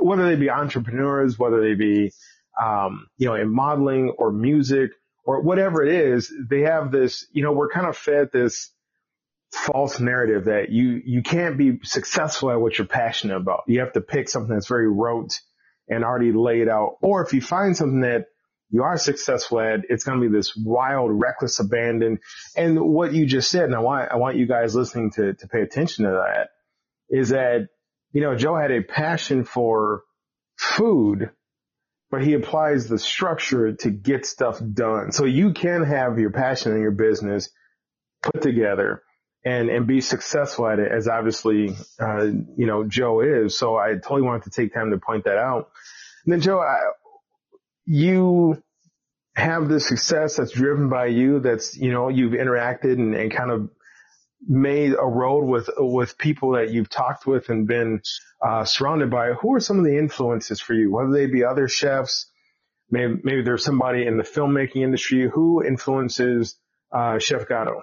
whether 0.00 0.26
they 0.26 0.36
be 0.36 0.50
entrepreneurs, 0.50 1.38
whether 1.38 1.60
they 1.60 1.74
be 1.74 2.12
um, 2.60 3.06
you 3.18 3.28
know 3.28 3.34
in 3.34 3.54
modeling 3.54 4.10
or 4.10 4.32
music 4.32 4.92
or 5.24 5.42
whatever 5.42 5.84
it 5.84 5.92
is, 5.92 6.32
they 6.48 6.62
have 6.62 6.90
this. 6.90 7.26
You 7.32 7.42
know, 7.42 7.52
we're 7.52 7.68
kind 7.68 7.86
of 7.86 7.96
fed 7.96 8.30
this 8.32 8.70
false 9.52 10.00
narrative 10.00 10.46
that 10.46 10.70
you 10.70 11.02
you 11.04 11.22
can't 11.22 11.58
be 11.58 11.80
successful 11.82 12.50
at 12.50 12.60
what 12.60 12.78
you're 12.78 12.86
passionate 12.86 13.36
about. 13.36 13.64
You 13.66 13.80
have 13.80 13.92
to 13.92 14.00
pick 14.00 14.28
something 14.28 14.54
that's 14.54 14.68
very 14.68 14.90
rote 14.90 15.40
and 15.88 16.04
already 16.04 16.32
laid 16.32 16.68
out, 16.68 16.96
or 17.02 17.22
if 17.24 17.34
you 17.34 17.42
find 17.42 17.76
something 17.76 18.00
that 18.00 18.26
you 18.70 18.82
are 18.82 18.98
successful 18.98 19.60
at, 19.60 19.80
it's 19.88 20.04
going 20.04 20.20
to 20.20 20.28
be 20.28 20.34
this 20.34 20.54
wild, 20.56 21.10
reckless 21.12 21.58
abandon. 21.58 22.18
And 22.56 22.80
what 22.80 23.12
you 23.12 23.26
just 23.26 23.50
said, 23.50 23.64
and 23.64 23.74
I 23.74 23.80
want, 23.80 24.12
I 24.12 24.16
want 24.16 24.36
you 24.36 24.46
guys 24.46 24.74
listening 24.74 25.10
to, 25.12 25.34
to 25.34 25.48
pay 25.48 25.62
attention 25.62 26.04
to 26.04 26.10
that, 26.10 26.50
is 27.08 27.30
that, 27.30 27.68
you 28.12 28.20
know, 28.20 28.36
Joe 28.36 28.56
had 28.56 28.70
a 28.70 28.82
passion 28.82 29.44
for 29.44 30.02
food, 30.56 31.30
but 32.10 32.22
he 32.22 32.34
applies 32.34 32.88
the 32.88 32.98
structure 32.98 33.72
to 33.72 33.90
get 33.90 34.26
stuff 34.26 34.60
done. 34.72 35.12
So 35.12 35.24
you 35.24 35.52
can 35.52 35.84
have 35.84 36.18
your 36.18 36.30
passion 36.30 36.72
in 36.72 36.80
your 36.80 36.90
business 36.90 37.48
put 38.22 38.42
together 38.42 39.02
and, 39.44 39.70
and 39.70 39.86
be 39.86 40.00
successful 40.00 40.66
at 40.66 40.78
it 40.78 40.90
as 40.92 41.08
obviously, 41.08 41.74
uh, 42.00 42.24
you 42.24 42.66
know, 42.66 42.84
Joe 42.84 43.20
is. 43.20 43.58
So 43.58 43.76
I 43.76 43.94
totally 43.94 44.22
wanted 44.22 44.44
to 44.44 44.50
take 44.50 44.74
time 44.74 44.90
to 44.90 44.98
point 44.98 45.24
that 45.24 45.38
out. 45.38 45.70
And 46.24 46.32
then 46.32 46.40
Joe, 46.40 46.58
I, 46.58 46.76
you 47.90 48.62
have 49.34 49.68
the 49.68 49.80
success 49.80 50.36
that's 50.36 50.52
driven 50.52 50.90
by 50.90 51.06
you, 51.06 51.40
that's, 51.40 51.74
you 51.74 51.90
know, 51.90 52.08
you've 52.08 52.32
interacted 52.32 52.92
and, 52.92 53.14
and 53.14 53.32
kind 53.32 53.50
of 53.50 53.70
made 54.46 54.92
a 54.92 55.06
road 55.06 55.46
with, 55.46 55.70
with 55.78 56.18
people 56.18 56.52
that 56.52 56.70
you've 56.70 56.90
talked 56.90 57.26
with 57.26 57.48
and 57.48 57.66
been, 57.66 58.02
uh, 58.46 58.64
surrounded 58.64 59.10
by, 59.10 59.32
who 59.32 59.54
are 59.54 59.60
some 59.60 59.78
of 59.78 59.86
the 59.86 59.96
influences 59.96 60.60
for 60.60 60.74
you? 60.74 60.92
Whether 60.92 61.12
they 61.12 61.26
be 61.26 61.44
other 61.44 61.66
chefs, 61.66 62.30
maybe, 62.90 63.14
maybe 63.24 63.42
there's 63.42 63.64
somebody 63.64 64.06
in 64.06 64.18
the 64.18 64.22
filmmaking 64.22 64.82
industry 64.82 65.28
who 65.32 65.64
influences, 65.64 66.56
uh, 66.92 67.18
Chef 67.18 67.48
Gatto? 67.48 67.82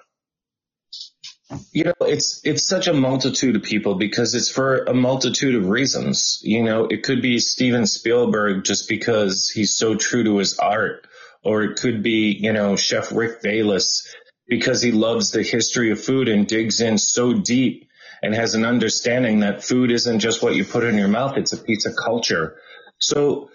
You 1.71 1.85
know, 1.85 1.93
it's 2.01 2.41
it's 2.43 2.67
such 2.67 2.87
a 2.87 2.93
multitude 2.93 3.55
of 3.55 3.63
people 3.63 3.95
because 3.95 4.33
it's 4.33 4.49
for 4.49 4.83
a 4.85 4.93
multitude 4.93 5.55
of 5.55 5.69
reasons. 5.69 6.39
You 6.41 6.63
know, 6.63 6.85
it 6.85 7.03
could 7.03 7.21
be 7.21 7.37
Steven 7.39 7.85
Spielberg 7.85 8.63
just 8.63 8.89
because 8.89 9.49
he's 9.49 9.75
so 9.75 9.95
true 9.95 10.23
to 10.23 10.37
his 10.37 10.57
art, 10.57 11.05
or 11.43 11.63
it 11.63 11.77
could 11.77 12.01
be, 12.01 12.35
you 12.39 12.51
know, 12.51 12.75
Chef 12.75 13.11
Rick 13.11 13.43
Bayless 13.43 14.07
because 14.47 14.81
he 14.81 14.91
loves 14.91 15.31
the 15.31 15.43
history 15.43 15.91
of 15.91 16.03
food 16.03 16.27
and 16.27 16.47
digs 16.47 16.81
in 16.81 16.97
so 16.97 17.33
deep 17.33 17.87
and 18.21 18.33
has 18.33 18.55
an 18.55 18.65
understanding 18.65 19.41
that 19.41 19.63
food 19.63 19.91
isn't 19.91 20.19
just 20.19 20.41
what 20.41 20.55
you 20.55 20.65
put 20.65 20.83
in 20.83 20.97
your 20.97 21.07
mouth, 21.07 21.37
it's 21.37 21.53
a 21.53 21.57
piece 21.57 21.85
of 21.85 21.93
culture. 21.95 22.57
So 22.97 23.49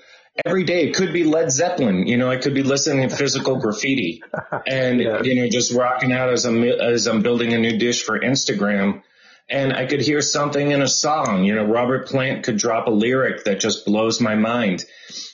every 0.45 0.65
day. 0.65 0.89
It 0.89 0.95
could 0.95 1.13
be 1.13 1.25
Led 1.25 1.51
Zeppelin. 1.51 2.07
You 2.07 2.17
know, 2.17 2.31
I 2.31 2.37
could 2.37 2.55
be 2.55 2.63
listening 2.63 3.09
to 3.09 3.15
physical 3.15 3.57
graffiti 3.57 4.23
and, 4.67 5.01
yeah. 5.01 5.23
you 5.23 5.35
know, 5.37 5.49
just 5.49 5.73
rocking 5.73 6.13
out 6.13 6.31
as 6.31 6.45
I'm, 6.45 6.63
as 6.63 7.07
I'm 7.07 7.23
building 7.23 7.53
a 7.53 7.59
new 7.59 7.79
dish 7.79 8.05
for 8.05 8.19
Instagram. 8.19 9.03
And 9.49 9.73
I 9.73 9.87
could 9.87 10.01
hear 10.01 10.21
something 10.21 10.71
in 10.71 10.81
a 10.81 10.89
song. 10.89 11.45
You 11.45 11.57
know, 11.57 11.65
Robert 11.65 12.07
Plant 12.09 12.45
could 12.45 12.57
drop 12.57 12.87
a 12.87 12.91
lyric 12.91 13.45
that 13.45 13.61
just 13.61 13.85
blows 13.85 14.21
my 14.21 14.37
mind. 14.37 14.85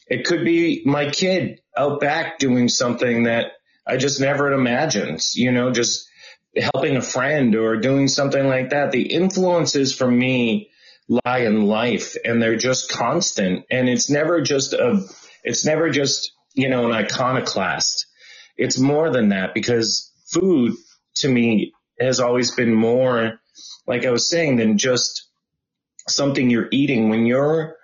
It 0.08 0.24
could 0.24 0.44
be 0.44 0.82
my 0.86 1.10
kid 1.10 1.60
out 1.76 2.00
back 2.00 2.38
doing 2.38 2.68
something 2.68 3.24
that 3.24 3.52
I 3.86 3.98
just 3.98 4.20
never 4.20 4.52
imagined, 4.52 5.20
you 5.34 5.52
know, 5.52 5.70
just 5.70 6.08
helping 6.56 6.96
a 6.96 7.02
friend 7.02 7.54
or 7.54 7.76
doing 7.76 8.08
something 8.08 8.46
like 8.46 8.70
that. 8.70 8.90
The 8.90 9.12
influences 9.12 9.94
for 9.94 10.10
me 10.10 10.70
lie 11.08 11.40
in 11.40 11.66
life 11.66 12.16
and 12.24 12.42
they're 12.42 12.56
just 12.56 12.90
constant. 12.90 13.64
And 13.70 13.88
it's 13.88 14.10
never 14.10 14.40
just 14.40 14.72
a, 14.72 15.04
it's 15.44 15.64
never 15.64 15.90
just, 15.90 16.32
you 16.54 16.68
know, 16.68 16.86
an 16.86 16.92
iconoclast. 16.92 18.06
It's 18.56 18.78
more 18.78 19.10
than 19.10 19.30
that 19.30 19.54
because 19.54 20.12
food 20.26 20.74
to 21.16 21.28
me 21.28 21.72
has 22.00 22.20
always 22.20 22.54
been 22.54 22.74
more, 22.74 23.40
like 23.86 24.04
I 24.04 24.10
was 24.10 24.28
saying, 24.28 24.56
than 24.56 24.78
just 24.78 25.28
something 26.08 26.50
you're 26.50 26.68
eating. 26.70 27.08
When 27.08 27.26
you're, 27.26 27.76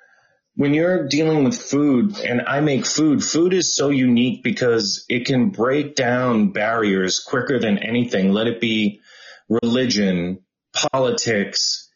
when 0.55 0.75
you're 0.75 1.09
dealing 1.09 1.45
with 1.45 1.57
food 1.57 2.19
and 2.19 2.43
I 2.43 2.61
make 2.61 2.85
food, 2.85 3.23
food 3.23 3.55
is 3.55 3.75
so 3.75 3.91
unique 3.91 4.43
because 4.43 5.05
it 5.09 5.27
can 5.27 5.51
break 5.51 5.95
down 5.95 6.51
barriers 6.51 7.21
quicker 7.21 7.59
than 7.59 7.79
anything. 7.79 8.33
Let 8.33 8.49
it 8.49 8.61
be 8.61 9.01
religion, 9.49 10.41
politics, 10.75 11.91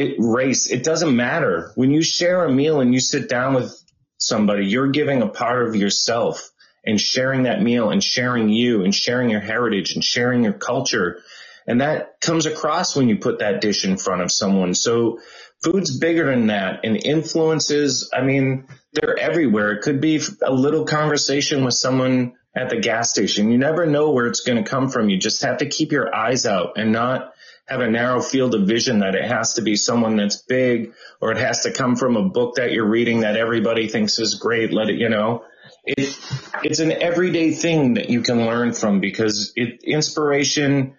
it, 0.00 0.16
race, 0.18 0.70
it 0.70 0.82
doesn't 0.82 1.14
matter. 1.14 1.72
When 1.74 1.90
you 1.90 2.02
share 2.02 2.44
a 2.44 2.52
meal 2.52 2.80
and 2.80 2.94
you 2.94 3.00
sit 3.00 3.28
down 3.28 3.54
with 3.54 3.78
somebody, 4.16 4.66
you're 4.66 4.90
giving 4.90 5.20
a 5.20 5.28
part 5.28 5.68
of 5.68 5.76
yourself 5.76 6.50
and 6.84 6.98
sharing 6.98 7.42
that 7.42 7.60
meal 7.60 7.90
and 7.90 8.02
sharing 8.02 8.48
you 8.48 8.82
and 8.82 8.94
sharing 8.94 9.28
your 9.28 9.40
heritage 9.40 9.94
and 9.94 10.02
sharing 10.02 10.42
your 10.42 10.54
culture. 10.54 11.20
And 11.66 11.82
that 11.82 12.20
comes 12.20 12.46
across 12.46 12.96
when 12.96 13.08
you 13.08 13.18
put 13.18 13.40
that 13.40 13.60
dish 13.60 13.84
in 13.84 13.98
front 13.98 14.22
of 14.22 14.32
someone. 14.32 14.74
So 14.74 15.20
food's 15.62 15.96
bigger 15.96 16.24
than 16.24 16.46
that 16.46 16.80
and 16.84 16.96
influences, 17.04 18.10
I 18.14 18.22
mean, 18.22 18.66
they're 18.94 19.18
everywhere. 19.18 19.72
It 19.72 19.82
could 19.82 20.00
be 20.00 20.20
a 20.42 20.52
little 20.52 20.86
conversation 20.86 21.64
with 21.64 21.74
someone 21.74 22.32
at 22.56 22.70
the 22.70 22.80
gas 22.80 23.10
station. 23.10 23.50
You 23.50 23.58
never 23.58 23.84
know 23.84 24.12
where 24.12 24.26
it's 24.26 24.40
going 24.40 24.62
to 24.62 24.68
come 24.68 24.88
from. 24.88 25.10
You 25.10 25.18
just 25.18 25.42
have 25.42 25.58
to 25.58 25.68
keep 25.68 25.92
your 25.92 26.14
eyes 26.14 26.46
out 26.46 26.78
and 26.78 26.90
not 26.90 27.34
have 27.70 27.80
a 27.80 27.88
narrow 27.88 28.20
field 28.20 28.54
of 28.56 28.66
vision 28.66 28.98
that 28.98 29.14
it 29.14 29.24
has 29.24 29.54
to 29.54 29.62
be 29.62 29.76
someone 29.76 30.16
that's 30.16 30.42
big 30.42 30.92
or 31.20 31.30
it 31.30 31.38
has 31.38 31.60
to 31.60 31.72
come 31.72 31.94
from 31.94 32.16
a 32.16 32.28
book 32.28 32.56
that 32.56 32.72
you're 32.72 32.88
reading 32.88 33.20
that 33.20 33.36
everybody 33.36 33.88
thinks 33.88 34.18
is 34.18 34.34
great. 34.34 34.72
Let 34.72 34.90
it, 34.90 34.96
you 34.96 35.08
know, 35.08 35.44
it, 35.84 36.18
it's 36.64 36.80
an 36.80 36.90
everyday 36.90 37.52
thing 37.52 37.94
that 37.94 38.10
you 38.10 38.22
can 38.22 38.44
learn 38.44 38.72
from 38.72 39.00
because 39.00 39.52
it, 39.54 39.84
inspiration 39.84 40.96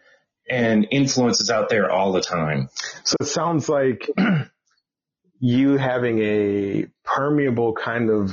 and 0.49 0.87
influence 0.91 1.41
is 1.41 1.49
out 1.49 1.67
there 1.67 1.91
all 1.91 2.13
the 2.13 2.21
time. 2.21 2.69
So 3.03 3.17
it 3.19 3.27
sounds 3.27 3.67
like 3.67 4.09
you 5.39 5.77
having 5.77 6.19
a 6.19 6.85
permeable 7.03 7.73
kind 7.73 8.09
of 8.09 8.31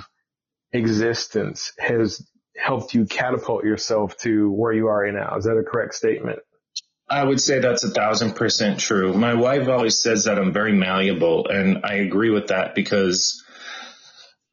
existence 0.73 1.73
has 1.76 2.25
helped 2.57 2.95
you 2.95 3.04
catapult 3.04 3.64
yourself 3.64 4.16
to 4.18 4.49
where 4.50 4.73
you 4.73 4.87
are 4.87 5.11
now. 5.11 5.37
Is 5.37 5.45
that 5.45 5.57
a 5.59 5.64
correct 5.64 5.95
statement? 5.95 6.38
I 7.10 7.24
would 7.24 7.40
say 7.40 7.58
that's 7.58 7.84
a 7.84 7.90
thousand 7.90 8.34
percent 8.34 8.80
true. 8.80 9.14
My 9.14 9.34
wife 9.34 9.68
always 9.68 10.00
says 10.00 10.24
that 10.24 10.38
I'm 10.38 10.52
very 10.52 10.72
malleable, 10.72 11.48
and 11.48 11.84
I 11.84 11.94
agree 11.94 12.30
with 12.30 12.48
that 12.48 12.74
because 12.74 13.42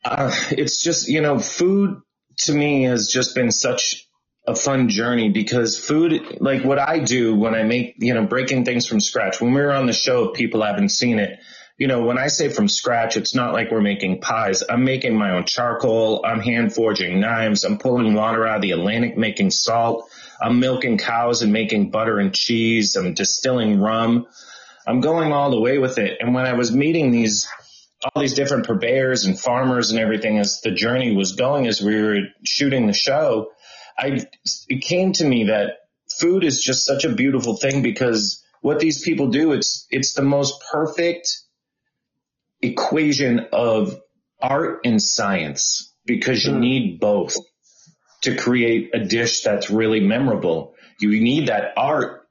uh, 0.05 0.31
it's 0.51 0.81
just, 0.81 1.09
you 1.09 1.21
know, 1.21 1.39
food 1.39 1.99
to 2.39 2.53
me 2.53 2.83
has 2.83 3.07
just 3.07 3.35
been 3.35 3.51
such 3.51 4.07
a 4.47 4.55
fun 4.55 4.89
journey 4.89 5.29
because 5.29 5.77
food, 5.77 6.37
like 6.39 6.63
what 6.63 6.79
I 6.79 6.99
do 6.99 7.35
when 7.35 7.55
I 7.55 7.63
make, 7.63 7.95
you 7.97 8.13
know, 8.13 8.25
breaking 8.25 8.63
things 8.63 8.85
from 8.85 8.99
scratch. 8.99 9.41
When 9.41 9.53
we 9.53 9.61
were 9.61 9.73
on 9.73 9.87
the 9.87 9.93
show, 9.93 10.29
people 10.29 10.61
haven't 10.61 10.89
seen 10.89 11.19
it. 11.19 11.39
You 11.77 11.87
know, 11.87 12.03
when 12.03 12.17
I 12.17 12.27
say 12.27 12.49
from 12.49 12.69
scratch, 12.69 13.17
it's 13.17 13.35
not 13.35 13.53
like 13.53 13.71
we're 13.71 13.81
making 13.81 14.21
pies. 14.21 14.63
I'm 14.69 14.85
making 14.85 15.17
my 15.17 15.31
own 15.31 15.45
charcoal. 15.45 16.23
I'm 16.25 16.39
hand 16.39 16.73
forging 16.73 17.19
knives. 17.19 17.65
I'm 17.65 17.79
pulling 17.79 18.13
water 18.13 18.47
out 18.47 18.57
of 18.57 18.61
the 18.61 18.71
Atlantic, 18.71 19.17
making 19.17 19.51
salt. 19.51 20.09
I'm 20.41 20.59
milking 20.59 20.97
cows 20.97 21.41
and 21.41 21.51
making 21.53 21.91
butter 21.91 22.19
and 22.19 22.33
cheese. 22.33 22.95
I'm 22.95 23.13
distilling 23.13 23.79
rum. 23.79 24.27
I'm 24.87 25.01
going 25.01 25.31
all 25.31 25.51
the 25.51 25.59
way 25.59 25.77
with 25.77 25.97
it. 25.97 26.17
And 26.19 26.33
when 26.33 26.45
I 26.45 26.53
was 26.53 26.71
meeting 26.71 27.11
these, 27.11 27.47
all 28.03 28.21
these 28.21 28.33
different 28.33 28.65
purveyors 28.65 29.25
and 29.25 29.39
farmers 29.39 29.91
and 29.91 29.99
everything 29.99 30.37
as 30.37 30.61
the 30.61 30.71
journey 30.71 31.15
was 31.15 31.35
going, 31.35 31.67
as 31.67 31.81
we 31.81 32.01
were 32.01 32.17
shooting 32.43 32.87
the 32.87 32.93
show, 32.93 33.51
I, 33.97 34.27
it 34.67 34.83
came 34.83 35.13
to 35.13 35.25
me 35.25 35.45
that 35.45 35.79
food 36.19 36.43
is 36.43 36.61
just 36.61 36.85
such 36.85 37.05
a 37.05 37.13
beautiful 37.13 37.57
thing 37.57 37.81
because 37.81 38.43
what 38.61 38.79
these 38.79 39.01
people 39.01 39.27
do, 39.27 39.53
it's, 39.53 39.87
it's 39.89 40.13
the 40.13 40.21
most 40.21 40.63
perfect 40.71 41.41
equation 42.61 43.47
of 43.51 43.99
art 44.41 44.81
and 44.85 45.01
science 45.01 45.93
because 46.05 46.45
you 46.45 46.53
hmm. 46.53 46.59
need 46.59 46.99
both 46.99 47.35
to 48.25 48.35
create 48.35 48.91
a 48.93 48.99
dish 48.99 49.41
that's 49.41 49.69
really 49.69 49.99
memorable. 50.01 50.75
You 50.99 51.09
need 51.21 51.47
that 51.47 51.73
art 51.77 52.27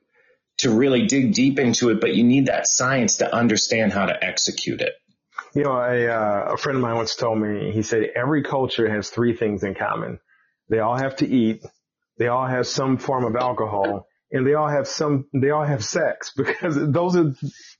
to 0.59 0.71
really 0.71 1.07
dig 1.07 1.35
deep 1.35 1.59
into 1.59 1.91
it, 1.91 2.01
but 2.01 2.15
you 2.15 2.23
need 2.25 2.47
that 2.47 2.67
science 2.69 3.17
to 3.17 3.35
understand 3.35 3.93
how 3.93 4.07
to 4.07 4.25
execute 4.25 4.81
it. 4.81 4.93
You 5.55 5.65
know, 5.65 5.73
a, 5.73 6.07
uh, 6.09 6.53
a 6.55 6.57
friend 6.57 6.77
of 6.77 6.83
mine 6.83 6.97
once 6.97 7.17
told 7.17 7.39
me, 7.39 7.73
he 7.73 7.83
said, 7.83 8.05
every 8.15 8.43
culture 8.43 8.89
has 8.89 9.11
three 9.11 9.37
things 9.37 9.63
in 9.65 9.75
common. 9.75 10.19
They 10.69 10.79
all 10.79 10.97
have 10.97 11.17
to 11.17 11.29
eat. 11.29 11.63
They 12.19 12.29
all 12.29 12.47
have 12.47 12.67
some 12.67 12.99
form 12.99 13.25
of 13.25 13.35
alcohol 13.37 14.07
and 14.33 14.47
they 14.47 14.55
all 14.55 14.69
have 14.69 14.87
some, 14.89 15.27
they 15.33 15.51
all 15.51 15.65
have 15.65 15.85
sex 15.85 16.33
because 16.37 16.77
those 16.93 17.17
are, 17.17 17.25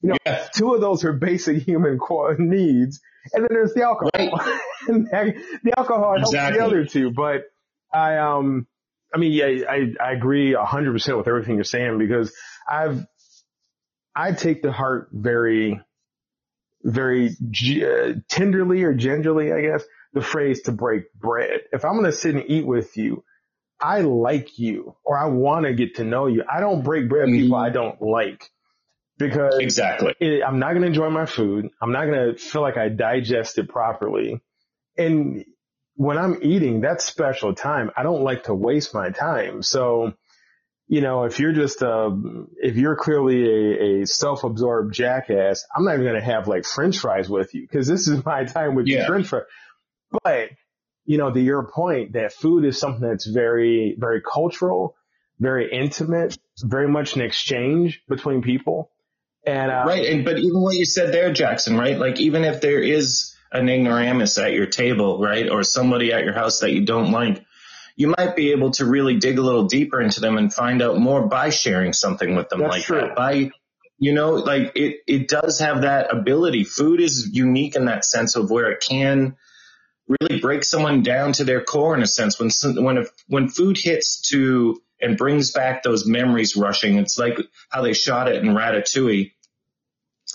you 0.03 0.11
know, 0.11 0.17
Yeah. 0.27 0.47
two 0.55 0.75
of 0.75 0.81
those 0.81 1.05
are 1.05 1.13
basic 1.13 1.63
human 1.63 1.99
needs. 2.39 3.01
And 3.33 3.43
then 3.45 3.49
there's 3.51 3.73
the 3.75 3.83
alcohol. 3.83 4.11
Right. 4.17 4.31
that- 4.87 5.35
the 5.63 5.73
alcohol 5.79 6.15
helps 6.17 6.31
Exactly. 6.31 6.59
the 6.59 6.65
other 6.67 6.85
two. 6.87 7.11
But 7.11 7.45
I, 7.95 8.19
um, 8.19 8.67
I 9.15 9.19
mean, 9.19 9.33
yeah, 9.33 9.47
I, 9.71 9.93
I 10.03 10.13
agree 10.13 10.55
a 10.55 10.65
hundred 10.65 10.93
percent 10.93 11.17
with 11.17 11.29
everything 11.29 11.55
you're 11.55 11.65
saying 11.65 11.99
because 11.99 12.33
I've, 12.69 13.07
I 14.17 14.33
take 14.33 14.63
the 14.63 14.73
heart 14.73 15.09
very, 15.13 15.81
very 16.83 17.29
uh, 17.31 18.13
tenderly 18.29 18.83
or 18.83 18.95
gingerly, 18.95 19.53
I 19.53 19.61
guess, 19.63 19.85
the 20.13 20.21
phrase 20.21 20.63
to 20.63 20.73
break 20.73 21.13
bread. 21.15 21.61
If 21.73 21.85
I'm 21.85 21.93
going 21.93 22.05
to 22.05 22.13
sit 22.13 22.35
and 22.35 22.45
eat 22.49 22.67
with 22.67 22.97
you, 22.97 23.25
I 23.81 24.01
like 24.01 24.59
you 24.59 24.97
or 25.05 25.19
I 25.19 25.27
want 25.27 25.67
to 25.67 25.75
get 25.75 25.97
to 25.97 26.05
know 26.05 26.27
you. 26.27 26.45
I 26.51 26.61
don't 26.61 26.83
break 26.83 27.09
bread 27.09 27.29
with 27.29 27.41
people 27.41 27.57
I 27.57 27.71
don't 27.71 28.01
like 28.01 28.51
because 29.19 29.59
Exactly. 29.59 30.15
it, 30.21 30.43
I'm 30.43 30.59
not 30.59 30.71
going 30.71 30.83
to 30.83 30.89
enjoy 30.89 31.11
my 31.11 31.27
food. 31.27 31.69
I'm 31.83 31.93
not 31.93 32.07
going 32.07 32.35
to 32.35 32.41
feel 32.41 32.63
like 32.63 32.77
I 32.77 32.89
digest 32.89 33.59
it 33.59 33.69
properly. 33.69 34.41
And 34.97 35.45
when 35.97 36.19
I'm 36.19 36.39
eating, 36.43 36.81
that's 36.81 37.05
special 37.05 37.55
time. 37.55 37.91
I 37.97 38.03
don't 38.03 38.23
like 38.23 38.45
to 38.45 38.55
waste 38.55 38.95
my 38.95 39.11
time. 39.11 39.63
So, 39.63 40.15
you 40.89 41.01
know, 41.01 41.25
if 41.25 41.39
you're 41.39 41.53
just, 41.53 41.83
uh, 41.83 42.11
if 42.57 42.77
you're 42.77 42.97
clearly 42.97 43.45
a, 44.01 44.03
a 44.03 44.07
self-absorbed 44.07 44.93
jackass, 44.93 45.65
I'm 45.75 45.85
not 45.85 45.95
even 45.95 46.05
going 46.07 46.21
to 46.21 46.25
have 46.25 46.49
like 46.49 46.65
french 46.65 46.99
fries 46.99 47.29
with 47.29 47.55
you 47.55 47.63
because 47.63 47.87
this 47.87 48.09
is 48.09 48.25
my 48.27 48.45
time 48.45 48.75
with 48.75 48.87
Yeah. 48.87 48.99
your 48.99 49.07
french 49.07 49.29
fries. 49.29 49.45
But, 50.23 50.51
you 51.05 51.19
know, 51.19 51.33
to 51.33 51.41
your 51.41 51.71
point, 51.71 52.13
that 52.15 52.33
food 52.33 52.65
is 52.65 52.79
something 52.79 53.09
that's 53.09 53.27
very, 53.27 53.97
very 53.99 54.21
cultural, 54.21 54.97
very 55.39 55.71
intimate, 55.73 56.37
very 56.63 56.89
much 56.89 57.17
an 57.17 57.23
exchange 57.23 58.03
between 58.09 58.43
people. 58.43 58.91
And, 59.47 59.71
uh, 59.71 59.85
Right. 59.87 60.07
And, 60.07 60.25
but 60.25 60.39
even 60.39 60.61
what 60.63 60.75
you 60.77 60.85
said 60.85 61.13
there, 61.13 61.33
Jackson, 61.33 61.77
right? 61.77 61.99
Like 61.99 62.21
even 62.21 62.45
if 62.45 62.61
there 62.61 62.81
is 62.81 63.34
an 63.55 63.69
ignoramus 63.69 64.37
at 64.37 64.53
your 64.53 64.67
table, 64.67 65.21
right? 65.21 65.49
Or 65.49 65.63
somebody 65.63 66.13
at 66.13 66.25
your 66.25 66.35
house 66.35 66.59
that 66.61 66.73
you 66.73 66.85
don't 66.85 67.13
like, 67.13 67.45
you 67.97 68.13
might 68.19 68.35
be 68.35 68.51
able 68.51 68.73
to 68.73 68.85
really 68.85 69.17
dig 69.17 69.39
a 69.39 69.43
little 69.43 69.67
deeper 69.67 70.01
into 70.01 70.21
them 70.21 70.37
and 70.37 70.53
find 70.53 70.83
out 70.83 70.99
more 70.99 71.27
by 71.27 71.51
sharing 71.51 71.93
something 71.93 72.35
with 72.35 72.49
them 72.49 72.61
That's 72.61 72.71
like 72.71 72.83
true. 72.83 73.01
that. 73.01 73.15
By, 73.15 73.53
you 73.99 74.13
know, 74.13 74.33
like 74.33 74.73
it, 74.75 74.97
it 75.07 75.29
does 75.29 75.61
have 75.61 75.83
that 75.83 76.13
ability. 76.13 76.65
Food 76.65 77.01
is 77.01 77.31
unique 77.33 77.77
in 77.77 77.85
that 77.85 78.05
sense 78.05 78.35
of 78.35 78.51
where 78.51 78.73
it 78.73 78.85
can 78.87 79.37
really 80.09 80.41
break 80.41 80.65
someone 80.65 81.05
down 81.05 81.33
to 81.35 81.45
their 81.45 81.63
core 81.63 81.95
in 81.95 82.03
a 82.03 82.07
sense. 82.09 82.39
When, 82.39 82.51
when, 82.85 83.07
when 83.29 83.49
food 83.49 83.79
hits 83.79 84.21
to 84.31 84.83
and 85.01 85.17
brings 85.17 85.53
back 85.53 85.85
those 85.85 86.07
memories 86.07 86.57
rushing, 86.57 86.97
it's 86.97 87.17
like 87.17 87.39
how 87.69 87.83
they 87.83 87.93
shot 87.93 88.29
it 88.29 88.43
in 88.43 88.51
Ratatouille 88.51 89.33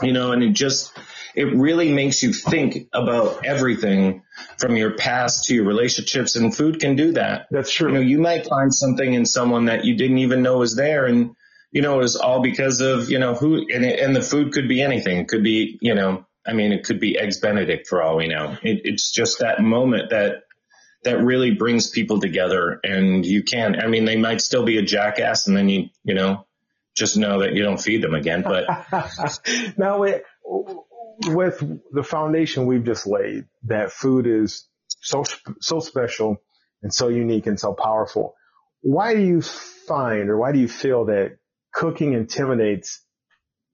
you 0.01 0.13
know, 0.13 0.31
and 0.31 0.43
it 0.43 0.53
just, 0.53 0.97
it 1.35 1.55
really 1.55 1.91
makes 1.91 2.23
you 2.23 2.33
think 2.33 2.87
about 2.93 3.45
everything 3.45 4.23
from 4.57 4.77
your 4.77 4.95
past 4.95 5.45
to 5.45 5.55
your 5.55 5.65
relationships 5.65 6.35
and 6.35 6.55
food 6.55 6.79
can 6.79 6.95
do 6.95 7.13
that. 7.13 7.47
that's 7.51 7.79
You 7.79 7.87
know, 7.87 7.93
true. 7.95 8.03
you 8.03 8.19
might 8.19 8.47
find 8.47 8.73
something 8.73 9.13
in 9.13 9.25
someone 9.25 9.65
that 9.65 9.85
you 9.85 9.95
didn't 9.95 10.19
even 10.19 10.41
know 10.41 10.57
was 10.57 10.75
there 10.75 11.05
and, 11.05 11.31
you 11.71 11.81
know, 11.81 11.95
it 11.95 12.03
was 12.03 12.15
all 12.15 12.41
because 12.41 12.81
of, 12.81 13.09
you 13.09 13.19
know, 13.19 13.35
who, 13.35 13.57
and, 13.57 13.85
it, 13.85 13.99
and 13.99 14.15
the 14.15 14.21
food 14.21 14.53
could 14.53 14.67
be 14.67 14.81
anything. 14.81 15.17
It 15.17 15.27
could 15.27 15.43
be, 15.43 15.77
you 15.81 15.93
know, 15.93 16.25
I 16.45 16.53
mean, 16.53 16.71
it 16.71 16.83
could 16.83 16.99
be 16.99 17.17
eggs 17.17 17.39
Benedict 17.39 17.87
for 17.87 18.01
all 18.01 18.17
we 18.17 18.27
know. 18.27 18.57
It, 18.63 18.81
it's 18.85 19.11
just 19.11 19.39
that 19.39 19.61
moment 19.61 20.09
that, 20.09 20.43
that 21.03 21.23
really 21.23 21.51
brings 21.51 21.89
people 21.89 22.19
together 22.19 22.79
and 22.83 23.25
you 23.25 23.43
can, 23.43 23.79
I 23.79 23.87
mean, 23.87 24.05
they 24.05 24.17
might 24.17 24.41
still 24.41 24.63
be 24.63 24.77
a 24.77 24.81
jackass 24.81 25.47
and 25.47 25.55
then 25.55 25.69
you, 25.69 25.89
you 26.03 26.13
know, 26.13 26.45
just 26.95 27.17
know 27.17 27.39
that 27.41 27.53
you 27.53 27.63
don't 27.63 27.81
feed 27.81 28.01
them 28.01 28.13
again, 28.13 28.41
but 28.41 28.65
now 29.77 29.99
with, 29.99 30.21
with 31.27 31.63
the 31.91 32.03
foundation 32.03 32.65
we've 32.65 32.83
just 32.83 33.07
laid, 33.07 33.45
that 33.63 33.91
food 33.91 34.27
is 34.27 34.67
so, 35.01 35.23
so 35.61 35.79
special 35.79 36.41
and 36.81 36.93
so 36.93 37.09
unique 37.09 37.47
and 37.47 37.59
so 37.59 37.73
powerful. 37.73 38.35
Why 38.81 39.13
do 39.13 39.21
you 39.21 39.41
find 39.41 40.29
or 40.29 40.37
why 40.37 40.51
do 40.51 40.59
you 40.59 40.67
feel 40.67 41.05
that 41.05 41.37
cooking 41.73 42.13
intimidates 42.13 43.01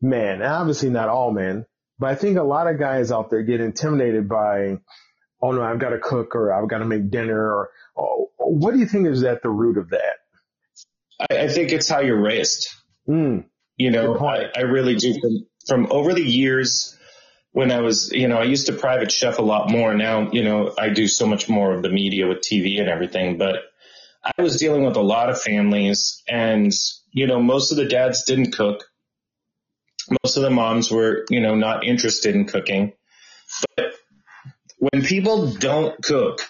men? 0.02 0.42
And 0.42 0.44
obviously 0.44 0.90
not 0.90 1.10
all 1.10 1.32
men, 1.32 1.66
but 2.00 2.10
I 2.10 2.16
think 2.16 2.38
a 2.38 2.44
lot 2.44 2.68
of 2.68 2.80
guys 2.80 3.12
out 3.12 3.30
there 3.30 3.44
get 3.44 3.62
intimidated 3.62 4.28
by, 4.28 4.78
oh 5.42 5.52
no, 5.52 5.62
I've 5.62 5.80
got 5.80 5.90
to 5.90 6.00
cook 6.00 6.36
or 6.36 6.52
I've 6.52 6.70
got 6.70 6.80
to 6.80 6.86
make 6.86 7.10
dinner 7.10 7.40
or 7.40 7.70
oh, 7.98 8.30
what 8.38 8.74
do 8.74 8.80
you 8.80 8.88
think 8.88 9.08
is 9.08 9.24
at 9.24 9.42
the 9.42 9.50
root 9.50 9.78
of 9.78 9.92
that? 9.92 10.18
I, 11.20 11.44
I 11.44 11.48
think 11.48 11.72
it's 11.72 11.88
how 11.88 12.02
you're 12.02 12.22
raised. 12.22 12.68
Mm, 13.08 13.46
You 13.78 13.92
know, 13.92 14.18
I, 14.18 14.50
I 14.56 14.62
really 14.62 14.96
do. 14.96 15.14
From, 15.20 15.48
from 15.68 15.92
over 15.92 16.14
the 16.14 16.24
years, 16.24 16.98
when 17.52 17.72
I 17.72 17.82
was, 17.82 18.12
you 18.12 18.28
know, 18.28 18.38
I 18.38 18.44
used 18.44 18.68
to 18.68 18.74
private 18.74 19.12
chef 19.12 19.40
a 19.40 19.44
lot 19.44 19.70
more. 19.70 19.94
Now, 19.94 20.32
you 20.32 20.44
know, 20.44 20.74
I 20.78 20.90
do 20.90 21.08
so 21.08 21.26
much 21.26 21.48
more 21.48 21.74
of 21.74 21.82
the 21.84 21.90
media 21.90 22.28
with 22.28 22.40
TV 22.40 22.80
and 22.80 22.90
everything. 22.90 23.38
But 23.38 23.58
I 24.24 24.42
was 24.42 24.58
dealing 24.58 24.84
with 24.84 24.96
a 24.98 25.02
lot 25.02 25.30
of 25.30 25.42
families, 25.42 26.24
and 26.28 26.74
you 27.12 27.28
know, 27.28 27.42
most 27.42 27.72
of 27.72 27.78
the 27.78 27.86
dads 27.86 28.24
didn't 28.24 28.52
cook. 28.52 28.86
Most 30.24 30.38
of 30.38 30.44
the 30.44 30.50
moms 30.50 30.92
were, 30.92 31.26
you 31.30 31.42
know, 31.42 31.56
not 31.56 31.84
interested 31.86 32.36
in 32.36 32.46
cooking. 32.46 32.94
But 33.78 33.94
when 34.78 35.04
people 35.04 35.52
don't 35.54 36.02
cook, 36.04 36.42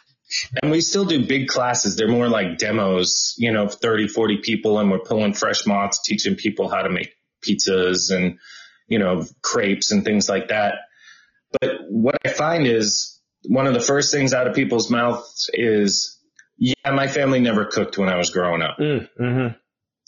and 0.61 0.71
we 0.71 0.81
still 0.81 1.05
do 1.05 1.25
big 1.25 1.47
classes. 1.47 1.95
They're 1.95 2.07
more 2.07 2.29
like 2.29 2.57
demos, 2.57 3.35
you 3.37 3.51
know, 3.51 3.67
30, 3.67 4.07
40 4.07 4.37
people 4.37 4.79
and 4.79 4.91
we're 4.91 4.99
pulling 4.99 5.33
fresh 5.33 5.63
mozz, 5.63 6.01
teaching 6.03 6.35
people 6.35 6.69
how 6.69 6.81
to 6.81 6.89
make 6.89 7.13
pizzas 7.43 8.15
and, 8.15 8.39
you 8.87 8.99
know, 8.99 9.25
crepes 9.41 9.91
and 9.91 10.03
things 10.03 10.27
like 10.27 10.49
that. 10.49 10.75
But 11.61 11.71
what 11.89 12.17
I 12.25 12.29
find 12.29 12.67
is 12.67 13.19
one 13.47 13.67
of 13.67 13.73
the 13.73 13.79
first 13.79 14.11
things 14.11 14.33
out 14.33 14.47
of 14.47 14.55
people's 14.55 14.89
mouths 14.89 15.49
is, 15.53 16.19
yeah, 16.57 16.91
my 16.91 17.07
family 17.07 17.39
never 17.39 17.65
cooked 17.65 17.97
when 17.97 18.09
I 18.09 18.17
was 18.17 18.29
growing 18.29 18.61
up. 18.61 18.77
mm, 18.79 19.07
hmm 19.17 19.47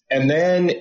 And 0.10 0.30
then 0.30 0.72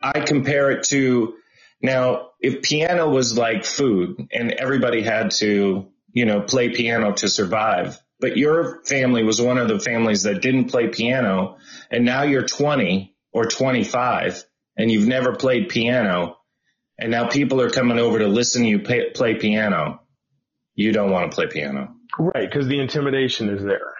I 0.00 0.20
compare 0.20 0.70
it 0.70 0.84
to 0.84 1.34
now, 1.82 2.30
if 2.40 2.62
piano 2.62 3.10
was 3.10 3.36
like 3.36 3.64
food 3.64 4.28
and 4.32 4.52
everybody 4.52 5.02
had 5.02 5.32
to, 5.32 5.88
you 6.12 6.24
know, 6.24 6.40
play 6.40 6.70
piano 6.70 7.12
to 7.12 7.28
survive, 7.28 8.00
but 8.24 8.38
your 8.38 8.82
family 8.84 9.22
was 9.22 9.38
one 9.38 9.58
of 9.58 9.68
the 9.68 9.78
families 9.78 10.22
that 10.22 10.40
didn't 10.40 10.70
play 10.70 10.88
piano 10.88 11.58
and 11.90 12.06
now 12.06 12.22
you're 12.22 12.46
20 12.46 13.14
or 13.34 13.44
25 13.44 14.42
and 14.78 14.90
you've 14.90 15.06
never 15.06 15.36
played 15.36 15.68
piano 15.68 16.38
and 16.98 17.10
now 17.10 17.28
people 17.28 17.60
are 17.60 17.68
coming 17.68 17.98
over 17.98 18.20
to 18.20 18.26
listen 18.26 18.62
to 18.62 18.68
you 18.68 18.78
play, 18.78 19.10
play 19.10 19.34
piano. 19.34 20.00
You 20.74 20.92
don't 20.92 21.10
want 21.10 21.30
to 21.30 21.34
play 21.34 21.48
piano. 21.48 21.94
Right, 22.18 22.50
because 22.50 22.66
the 22.66 22.80
intimidation 22.80 23.50
is 23.50 23.62
there. 23.62 23.92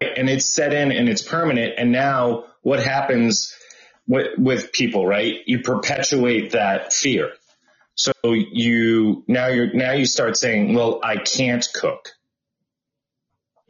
Right. 0.00 0.18
And 0.18 0.28
it's 0.28 0.46
set 0.46 0.74
in 0.74 0.90
and 0.90 1.08
it's 1.08 1.22
permanent. 1.22 1.74
And 1.78 1.92
now 1.92 2.46
what 2.62 2.82
happens 2.82 3.54
with, 4.08 4.36
with 4.36 4.72
people, 4.72 5.06
right? 5.06 5.36
You 5.46 5.60
perpetuate 5.60 6.50
that 6.52 6.92
fear. 6.92 7.30
So 7.94 8.12
you, 8.24 9.22
now 9.28 9.46
you're, 9.46 9.72
now 9.72 9.92
you 9.92 10.06
start 10.06 10.36
saying, 10.36 10.74
well, 10.74 10.98
I 11.04 11.18
can't 11.18 11.64
cook. 11.72 12.08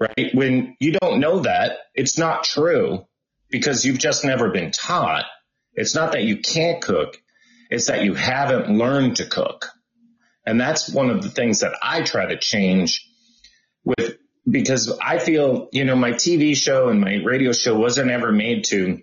Right. 0.03 0.35
When 0.35 0.77
you 0.81 0.93
don't 0.93 1.21
know 1.21 1.41
that, 1.41 1.79
it's 1.95 2.19
not 2.19 2.43
true 2.43 3.07
because 3.51 3.85
you've 3.85 4.01
just 4.01 4.25
never 4.25 4.51
been 4.51 4.73
taught. 4.73 5.27
It's 5.75 5.95
not 5.95 6.11
that 6.13 6.25
you 6.25 6.39
can't 6.39 6.83
cook. 6.83 7.23
It's 7.71 7.87
that 7.87 8.03
you 8.03 8.15
haven't 8.15 8.69
learned 8.77 9.17
to 9.17 9.27
cook. 9.27 9.69
And 10.45 10.61
that's 10.61 10.93
one 10.93 11.11
of 11.11 11.23
the 11.23 11.31
things 11.31 11.61
that 11.61 11.75
I 11.81 12.03
try 12.03 12.27
to 12.27 12.37
change 12.37 13.09
with, 13.85 14.17
because 14.51 14.99
I 15.01 15.21
feel, 15.21 15.69
you 15.71 15.85
know, 15.85 15.95
my 15.95 16.11
TV 16.11 16.57
show 16.57 16.89
and 16.89 17.01
my 17.01 17.23
radio 17.23 17.53
show 17.53 17.79
wasn't 17.79 18.11
ever 18.11 18.33
made 18.33 18.65
to 18.65 19.03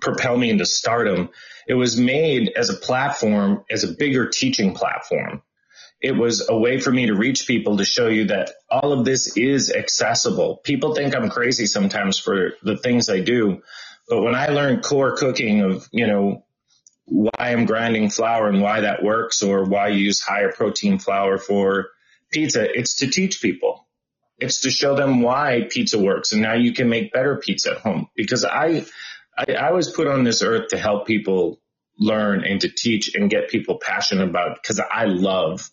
propel 0.00 0.38
me 0.38 0.48
into 0.48 0.64
stardom. 0.64 1.28
It 1.68 1.74
was 1.74 2.00
made 2.00 2.52
as 2.56 2.70
a 2.70 2.74
platform, 2.74 3.64
as 3.70 3.84
a 3.84 3.92
bigger 3.92 4.30
teaching 4.30 4.72
platform. 4.72 5.42
It 6.00 6.12
was 6.12 6.48
a 6.48 6.56
way 6.56 6.78
for 6.78 6.90
me 6.90 7.06
to 7.06 7.14
reach 7.14 7.46
people 7.46 7.78
to 7.78 7.84
show 7.84 8.08
you 8.08 8.26
that 8.26 8.50
all 8.70 8.92
of 8.92 9.04
this 9.04 9.36
is 9.36 9.72
accessible. 9.72 10.60
People 10.62 10.94
think 10.94 11.14
I'm 11.14 11.30
crazy 11.30 11.66
sometimes 11.66 12.18
for 12.18 12.52
the 12.62 12.76
things 12.76 13.08
I 13.08 13.20
do, 13.20 13.62
but 14.08 14.22
when 14.22 14.34
I 14.34 14.48
learned 14.48 14.84
core 14.84 15.16
cooking 15.16 15.62
of, 15.62 15.88
you 15.92 16.06
know, 16.06 16.44
why 17.06 17.30
I'm 17.38 17.64
grinding 17.66 18.10
flour 18.10 18.48
and 18.48 18.60
why 18.60 18.80
that 18.80 19.02
works 19.02 19.42
or 19.42 19.64
why 19.64 19.88
you 19.88 19.98
use 19.98 20.20
higher 20.20 20.52
protein 20.52 20.98
flour 20.98 21.38
for 21.38 21.90
pizza, 22.30 22.66
it's 22.78 22.96
to 22.96 23.08
teach 23.08 23.40
people. 23.40 23.86
It's 24.38 24.60
to 24.62 24.70
show 24.70 24.96
them 24.96 25.22
why 25.22 25.66
pizza 25.70 25.98
works 25.98 26.32
and 26.32 26.42
now 26.42 26.54
you 26.54 26.72
can 26.74 26.90
make 26.90 27.12
better 27.12 27.36
pizza 27.36 27.72
at 27.72 27.78
home 27.78 28.08
because 28.14 28.44
I, 28.44 28.84
I, 29.36 29.52
I 29.52 29.72
was 29.72 29.90
put 29.90 30.08
on 30.08 30.24
this 30.24 30.42
earth 30.42 30.68
to 30.68 30.78
help 30.78 31.06
people 31.06 31.60
learn 31.98 32.44
and 32.44 32.60
to 32.60 32.68
teach 32.68 33.14
and 33.14 33.30
get 33.30 33.48
people 33.48 33.78
passionate 33.80 34.28
about 34.28 34.58
because 34.60 34.78
I 34.78 35.04
love 35.04 35.70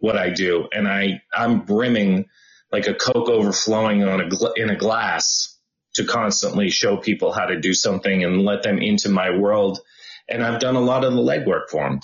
what 0.00 0.16
I 0.16 0.30
do 0.30 0.68
and 0.72 0.88
I, 0.88 1.22
I'm 1.32 1.60
brimming 1.60 2.26
like 2.72 2.86
a 2.86 2.94
Coke 2.94 3.28
overflowing 3.28 4.04
on 4.04 4.20
a, 4.20 4.24
gl- 4.24 4.56
in 4.56 4.70
a 4.70 4.76
glass 4.76 5.56
to 5.94 6.04
constantly 6.04 6.70
show 6.70 6.96
people 6.96 7.32
how 7.32 7.46
to 7.46 7.60
do 7.60 7.74
something 7.74 8.24
and 8.24 8.44
let 8.44 8.62
them 8.62 8.78
into 8.78 9.08
my 9.08 9.36
world. 9.36 9.80
And 10.28 10.42
I've 10.42 10.60
done 10.60 10.76
a 10.76 10.80
lot 10.80 11.04
of 11.04 11.12
the 11.12 11.20
legwork 11.20 11.68
for 11.70 11.88
them. 11.88 12.00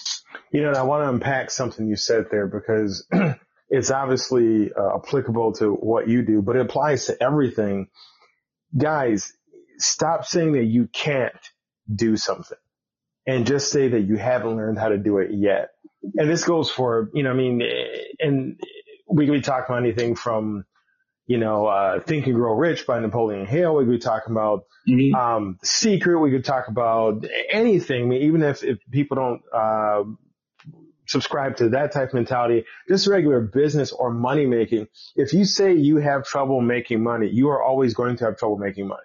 You 0.50 0.62
know, 0.62 0.72
I 0.72 0.82
want 0.82 1.04
to 1.04 1.08
unpack 1.08 1.50
something 1.50 1.86
you 1.86 1.96
said 1.96 2.26
there 2.30 2.46
because 2.46 3.06
it's 3.68 3.90
obviously 3.90 4.72
uh, 4.72 4.96
applicable 4.96 5.52
to 5.54 5.72
what 5.72 6.08
you 6.08 6.22
do, 6.24 6.42
but 6.42 6.56
it 6.56 6.62
applies 6.62 7.06
to 7.06 7.22
everything. 7.22 7.88
Guys, 8.76 9.32
stop 9.78 10.24
saying 10.24 10.52
that 10.52 10.64
you 10.64 10.88
can't 10.92 11.34
do 11.92 12.16
something 12.16 12.58
and 13.26 13.46
just 13.46 13.70
say 13.70 13.88
that 13.88 14.00
you 14.00 14.16
haven't 14.16 14.56
learned 14.56 14.78
how 14.78 14.88
to 14.88 14.98
do 14.98 15.18
it 15.18 15.30
yet. 15.32 15.70
And 16.02 16.30
this 16.30 16.44
goes 16.44 16.70
for, 16.70 17.10
you 17.14 17.22
know, 17.22 17.30
I 17.30 17.34
mean, 17.34 17.62
and 18.20 18.60
we 19.08 19.26
could 19.26 19.32
be 19.32 19.40
talking 19.40 19.66
about 19.68 19.82
anything 19.82 20.14
from, 20.14 20.64
you 21.26 21.38
know, 21.38 21.66
uh, 21.66 22.00
Think 22.00 22.26
and 22.26 22.34
Grow 22.34 22.54
Rich 22.54 22.86
by 22.86 23.00
Napoleon 23.00 23.46
Hill. 23.46 23.76
We 23.76 23.84
could 23.84 23.90
be 23.90 23.98
talking 23.98 24.32
about, 24.32 24.64
Mhm. 24.88 25.14
um, 25.14 25.58
Secret. 25.62 26.18
We 26.20 26.30
could 26.30 26.44
talk 26.44 26.68
about 26.68 27.26
anything. 27.50 28.02
I 28.02 28.06
mean, 28.06 28.22
even 28.22 28.42
if, 28.42 28.62
if 28.62 28.78
people 28.90 29.16
don't, 29.16 29.42
uh, 29.52 30.04
subscribe 31.08 31.56
to 31.56 31.68
that 31.70 31.92
type 31.92 32.08
of 32.08 32.14
mentality, 32.14 32.64
just 32.88 33.06
regular 33.06 33.40
business 33.40 33.92
or 33.92 34.12
money 34.12 34.46
making. 34.46 34.88
If 35.14 35.32
you 35.32 35.44
say 35.44 35.74
you 35.74 35.98
have 35.98 36.24
trouble 36.24 36.60
making 36.60 37.02
money, 37.02 37.28
you 37.28 37.48
are 37.50 37.62
always 37.62 37.94
going 37.94 38.16
to 38.18 38.24
have 38.24 38.38
trouble 38.38 38.58
making 38.58 38.88
money. 38.88 39.02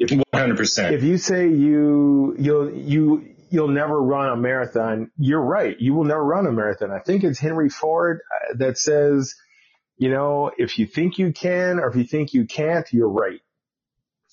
100%. 0.00 0.92
If 0.92 1.04
you 1.04 1.18
say 1.18 1.48
you, 1.48 2.34
you'll, 2.38 2.70
you, 2.72 3.33
you'll 3.54 3.68
never 3.68 4.00
run 4.02 4.28
a 4.28 4.36
marathon, 4.36 5.10
you're 5.16 5.40
right. 5.40 5.76
You 5.78 5.94
will 5.94 6.04
never 6.04 6.22
run 6.22 6.46
a 6.46 6.52
marathon. 6.52 6.90
I 6.90 6.98
think 6.98 7.24
it's 7.24 7.38
Henry 7.38 7.70
Ford 7.70 8.20
uh, 8.34 8.54
that 8.58 8.76
says, 8.76 9.34
you 9.96 10.10
know, 10.10 10.50
if 10.58 10.78
you 10.78 10.86
think 10.86 11.18
you 11.18 11.32
can 11.32 11.78
or 11.78 11.88
if 11.88 11.96
you 11.96 12.04
think 12.04 12.34
you 12.34 12.44
can't, 12.44 12.86
you're 12.92 13.08
right. 13.08 13.40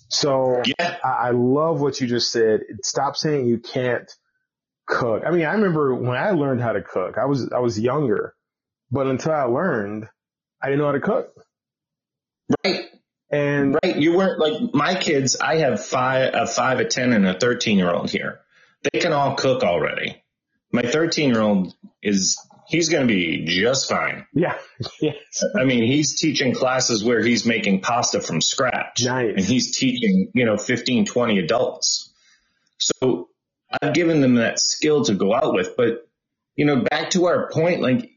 So 0.09 0.61
yeah. 0.65 0.97
I, 1.03 1.27
I 1.27 1.31
love 1.31 1.79
what 1.79 2.01
you 2.01 2.07
just 2.07 2.31
said. 2.31 2.61
Stop 2.83 3.15
saying 3.15 3.47
you 3.47 3.59
can't 3.59 4.11
cook. 4.87 5.23
I 5.25 5.31
mean, 5.31 5.45
I 5.45 5.53
remember 5.53 5.95
when 5.95 6.17
I 6.17 6.31
learned 6.31 6.61
how 6.61 6.73
to 6.73 6.81
cook, 6.81 7.17
I 7.17 7.25
was, 7.25 7.49
I 7.53 7.59
was 7.59 7.79
younger, 7.79 8.33
but 8.89 9.07
until 9.07 9.31
I 9.31 9.43
learned, 9.43 10.09
I 10.61 10.67
didn't 10.67 10.79
know 10.79 10.87
how 10.87 10.91
to 10.93 10.99
cook. 10.99 11.33
Right. 12.65 12.85
And 13.29 13.77
Right. 13.81 13.95
You 13.95 14.17
weren't 14.17 14.39
like 14.39 14.73
my 14.73 14.95
kids. 14.95 15.37
I 15.39 15.59
have 15.59 15.85
five, 15.85 16.31
a 16.33 16.47
five, 16.47 16.79
a 16.79 16.85
10 16.85 17.13
and 17.13 17.25
a 17.25 17.39
13 17.39 17.77
year 17.77 17.89
old 17.89 18.09
here. 18.09 18.41
They 18.83 18.99
can 18.99 19.13
all 19.13 19.35
cook 19.35 19.63
already. 19.63 20.21
My 20.71 20.81
13 20.83 21.29
year 21.29 21.41
old 21.41 21.73
is, 22.01 22.39
he's 22.67 22.89
going 22.89 23.07
to 23.07 23.13
be 23.13 23.45
just 23.45 23.89
fine. 23.89 24.25
yeah, 24.33 24.57
yes, 25.01 25.43
I 25.59 25.65
mean, 25.65 25.83
he's 25.83 26.19
teaching 26.19 26.53
classes 26.53 27.03
where 27.03 27.21
he's 27.21 27.45
making 27.45 27.81
pasta 27.81 28.21
from 28.21 28.41
scratch 28.41 29.03
Nice. 29.03 29.33
and 29.35 29.45
he's 29.45 29.77
teaching, 29.77 30.31
you 30.33 30.45
know, 30.45 30.57
15, 30.57 31.05
20 31.05 31.39
adults. 31.39 32.13
So 32.77 33.29
I've 33.81 33.93
given 33.93 34.21
them 34.21 34.35
that 34.35 34.59
skill 34.59 35.03
to 35.05 35.13
go 35.13 35.33
out 35.33 35.53
with, 35.53 35.75
but 35.77 36.07
you 36.55 36.65
know, 36.65 36.81
back 36.81 37.11
to 37.11 37.25
our 37.25 37.49
point, 37.51 37.81
like 37.81 38.11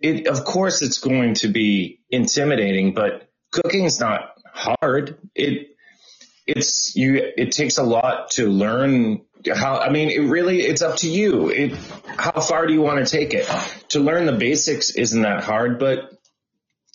it, 0.00 0.26
of 0.26 0.44
course 0.44 0.82
it's 0.82 0.98
going 0.98 1.34
to 1.34 1.48
be 1.48 2.00
intimidating, 2.10 2.94
but 2.94 3.28
cooking 3.50 3.84
is 3.84 4.00
not 4.00 4.32
hard. 4.52 5.18
It, 5.34 5.76
it's 6.46 6.96
you, 6.96 7.32
it 7.36 7.52
takes 7.52 7.78
a 7.78 7.82
lot 7.82 8.30
to 8.32 8.48
learn 8.48 9.22
how, 9.54 9.78
I 9.78 9.90
mean, 9.90 10.10
it 10.10 10.20
really, 10.20 10.60
it's 10.60 10.82
up 10.82 10.96
to 10.98 11.08
you. 11.10 11.48
It, 11.48 11.74
how 12.16 12.40
far 12.40 12.66
do 12.66 12.72
you 12.72 12.80
want 12.80 13.04
to 13.04 13.10
take 13.10 13.34
it? 13.34 13.46
To 13.90 14.00
learn 14.00 14.26
the 14.26 14.32
basics 14.32 14.90
isn't 14.90 15.22
that 15.22 15.44
hard, 15.44 15.78
but 15.78 16.12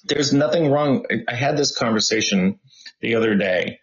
there's 0.05 0.33
nothing 0.33 0.69
wrong. 0.69 1.05
I- 1.09 1.33
I 1.33 1.35
had 1.35 1.57
this 1.57 1.75
conversation 1.75 2.59
the 3.01 3.15
other 3.15 3.35
day 3.35 3.79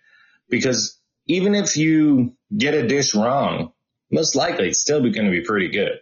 because 0.49 0.99
even 1.27 1.55
if 1.55 1.77
you 1.77 2.35
get 2.57 2.75
a 2.75 2.87
dish 2.87 3.15
wrong, 3.15 3.73
most 4.11 4.35
likely 4.35 4.69
it's 4.69 4.81
still 4.81 5.01
going 5.01 5.27
to 5.27 5.31
be 5.31 5.43
pretty 5.43 5.69
good. 5.69 5.99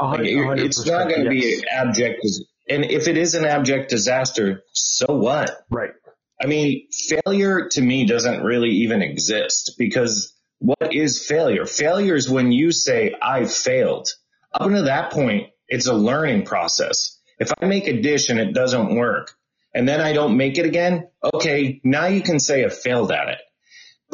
Like, 0.00 0.20
it- 0.20 0.60
it's 0.60 0.84
not 0.86 1.08
going 1.08 1.24
to 1.24 1.34
yes. 1.34 1.60
be 1.60 1.68
abject. 1.68 2.26
And 2.68 2.84
if 2.84 3.08
it 3.08 3.16
is 3.16 3.34
an 3.34 3.44
abject 3.44 3.90
disaster, 3.90 4.64
so 4.72 5.06
what? 5.08 5.64
right. 5.70 5.90
I 6.38 6.46
mean, 6.46 6.88
failure 6.90 7.68
to 7.70 7.80
me 7.80 8.04
doesn't 8.04 8.42
really 8.42 8.68
even 8.68 9.00
exist 9.00 9.76
because 9.78 10.34
what 10.58 10.94
is 10.94 11.24
failure? 11.24 11.66
Failure 11.66 12.14
is 12.14 12.28
when 12.28 12.52
you 12.52 12.72
say, 12.72 13.14
I 13.20 13.44
failed. 13.44 14.08
Up 14.52 14.62
until 14.62 14.84
that 14.84 15.12
point, 15.12 15.50
it's 15.68 15.86
a 15.86 15.94
learning 15.94 16.44
process. 16.44 17.20
If 17.38 17.52
I 17.60 17.66
make 17.66 17.86
a 17.86 18.00
dish 18.00 18.30
and 18.30 18.40
it 18.40 18.54
doesn't 18.54 18.96
work 18.96 19.32
and 19.74 19.86
then 19.86 20.00
I 20.00 20.12
don't 20.12 20.36
make 20.36 20.56
it 20.56 20.64
again, 20.64 21.08
okay, 21.22 21.80
now 21.84 22.06
you 22.06 22.22
can 22.22 22.40
say 22.40 22.64
I 22.64 22.70
failed 22.70 23.12
at 23.12 23.28
it. 23.28 23.38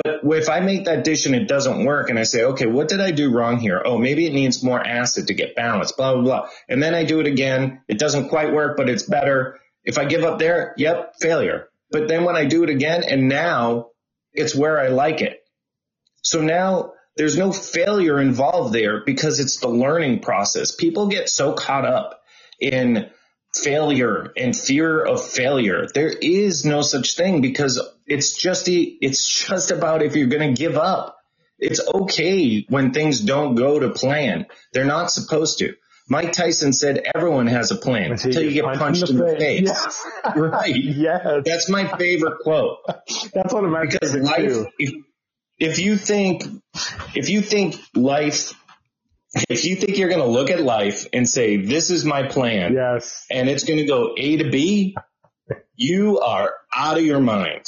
But 0.03 0.21
if 0.25 0.49
I 0.49 0.61
make 0.61 0.87
that 0.87 1.05
dish 1.05 1.27
and 1.27 1.35
it 1.35 1.47
doesn't 1.47 1.85
work 1.85 2.09
and 2.09 2.19
I 2.19 2.23
say, 2.23 2.45
okay, 2.45 2.67
what 2.67 2.89
did 2.89 3.01
I 3.01 3.11
do 3.11 3.31
wrong 3.31 3.59
here? 3.59 3.81
Oh, 3.85 3.99
maybe 3.99 4.27
it 4.27 4.33
needs 4.33 4.63
more 4.63 4.85
acid 4.85 5.27
to 5.29 5.35
get 5.35 5.55
balanced, 5.55 5.97
blah, 5.97 6.15
blah, 6.15 6.23
blah. 6.23 6.49
And 6.69 6.83
then 6.83 6.95
I 6.95 7.05
do 7.05 7.21
it 7.21 7.27
again. 7.27 7.83
It 7.89 7.99
doesn't 7.99 8.31
quite 8.31 8.53
work, 8.53 8.77
but 8.77 8.89
it's 8.89 9.03
better. 9.03 9.61
If 9.85 9.99
I 9.99 10.07
give 10.07 10.25
up 10.25 10.39
there, 10.39 10.75
yep, 10.79 11.15
failure. 11.21 11.69
But 11.91 12.09
then 12.09 12.25
when 12.25 12.37
I 12.37 12.47
do 12.47 12.65
it 12.65 12.71
again 12.71 13.05
and 13.05 13.29
now 13.29 13.91
it's 14.33 14.55
where 14.55 14.81
I 14.81 14.89
like 14.89 15.21
it. 15.21 15.42
So 16.23 16.41
now 16.41 16.93
there's 17.17 17.37
no 17.37 17.53
failure 17.53 18.21
involved 18.21 18.73
there 18.73 19.05
because 19.05 19.39
it's 19.41 19.61
the 19.61 19.69
learning 19.69 20.21
process. 20.21 20.75
People 20.75 21.09
get 21.09 21.29
so 21.29 21.53
caught 21.53 21.85
up 21.85 22.23
in 22.61 23.11
failure 23.55 24.33
and 24.37 24.57
fear 24.57 25.05
of 25.05 25.25
failure. 25.25 25.87
There 25.93 26.09
is 26.09 26.65
no 26.65 26.83
such 26.83 27.17
thing 27.17 27.43
because 27.43 27.81
it's 28.07 28.37
just 28.37 28.65
the, 28.65 28.99
it's 29.01 29.27
just 29.29 29.71
about 29.71 30.03
if 30.03 30.17
you're 30.17 30.29
going 30.29 30.55
to 30.55 30.59
give 30.59 30.77
up. 30.77 31.19
It's 31.59 31.81
okay 31.95 32.67
when 32.69 32.93
things 32.93 33.21
don't 33.21 33.55
go 33.55 33.79
to 33.79 33.91
plan. 33.91 34.47
They're 34.73 34.85
not 34.85 35.13
supposed 35.13 35.59
to. 35.59 35.75
Mike 36.09 36.33
Tyson 36.33 36.73
said 36.73 37.07
everyone 37.15 37.47
has 37.47 37.71
a 37.71 37.77
plan 37.77 38.13
until 38.13 38.43
you 38.43 38.51
get 38.51 38.65
punched 38.75 39.09
in 39.09 39.17
the 39.17 39.37
face. 39.39 39.63
Yes. 39.63 40.07
Right. 40.37 40.75
yes. 40.77 41.43
That's 41.45 41.69
my 41.69 41.87
favorite 41.97 42.41
quote 42.43 42.79
That's 43.33 43.53
one 43.53 43.65
of 43.65 43.71
my 43.71 43.87
because 43.87 44.15
life 44.17 44.67
if, 44.79 44.95
if 45.63 45.79
you 45.79 45.97
think 45.97 46.45
if 47.15 47.29
you 47.29 47.41
think 47.41 47.77
life 47.95 48.53
if 49.49 49.65
you 49.65 49.77
think 49.77 49.97
you're 49.97 50.09
going 50.11 50.21
to 50.21 50.27
look 50.27 50.51
at 50.51 50.61
life 50.61 51.07
and 51.13 51.29
say 51.29 51.57
this 51.57 51.91
is 51.91 52.05
my 52.05 52.27
plan 52.29 52.75
Yes. 52.75 53.25
and 53.31 53.49
it's 53.49 53.65
going 53.65 53.79
to 53.79 53.87
go 53.87 54.15
A 54.17 54.37
to 54.39 54.51
B 54.51 54.95
you 55.77 56.21
are 56.21 56.53
out 56.75 56.99
of 56.99 57.05
your 57.05 57.21
mind. 57.21 57.65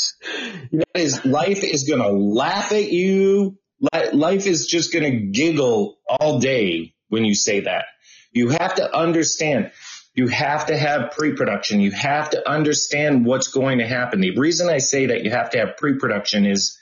That 0.72 0.86
is, 0.94 1.24
life 1.24 1.64
is 1.64 1.84
going 1.84 2.00
to 2.00 2.10
laugh 2.10 2.70
at 2.72 2.90
you. 2.92 3.58
Life 4.12 4.46
is 4.46 4.66
just 4.66 4.92
going 4.92 5.04
to 5.10 5.18
giggle 5.18 5.98
all 6.08 6.38
day 6.38 6.94
when 7.08 7.24
you 7.24 7.34
say 7.34 7.60
that. 7.60 7.86
You 8.32 8.50
have 8.50 8.76
to 8.76 8.96
understand. 8.96 9.72
You 10.14 10.28
have 10.28 10.66
to 10.66 10.76
have 10.76 11.10
pre-production. 11.12 11.80
You 11.80 11.90
have 11.90 12.30
to 12.30 12.48
understand 12.48 13.26
what's 13.26 13.48
going 13.48 13.78
to 13.78 13.86
happen. 13.86 14.20
The 14.20 14.38
reason 14.38 14.68
I 14.68 14.78
say 14.78 15.06
that 15.06 15.24
you 15.24 15.30
have 15.30 15.50
to 15.50 15.58
have 15.58 15.76
pre-production 15.76 16.46
is 16.46 16.78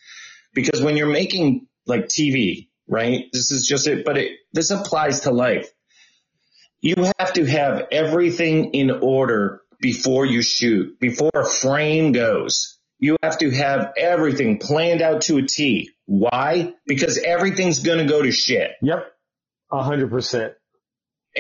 because 0.55 0.83
when 0.83 0.97
you're 0.97 1.07
making 1.07 1.67
like 1.87 2.07
TV, 2.07 2.69
right? 2.87 3.27
This 3.33 3.51
is 3.51 3.67
just 3.67 3.87
it, 3.87 4.05
but 4.05 4.19
it, 4.19 4.33
this 4.53 4.71
applies 4.71 5.21
to 5.21 5.31
life. 5.31 5.69
You 6.81 7.11
have 7.19 7.33
to 7.35 7.45
have 7.45 7.87
everything 7.93 8.75
in 8.75 8.91
order 8.91 9.63
before 9.81 10.27
you 10.27 10.43
shoot, 10.43 10.99
before 11.01 11.31
a 11.35 11.45
frame 11.45 12.13
goes. 12.13 12.79
You 12.99 13.17
have 13.23 13.39
to 13.39 13.51
have 13.51 13.93
everything 13.97 14.59
planned 14.59 15.03
out 15.03 15.23
to 15.23 15.39
a 15.39 15.43
T. 15.43 15.91
Why? 16.07 16.75
Because 16.87 17.19
everything's 17.19 17.81
going 17.81 17.99
to 17.99 18.05
go 18.05 18.23
to 18.23 18.31
shit. 18.31 18.73
Yep. 18.81 19.13
A 19.73 19.83
hundred 19.83 20.11
percent. 20.11 20.55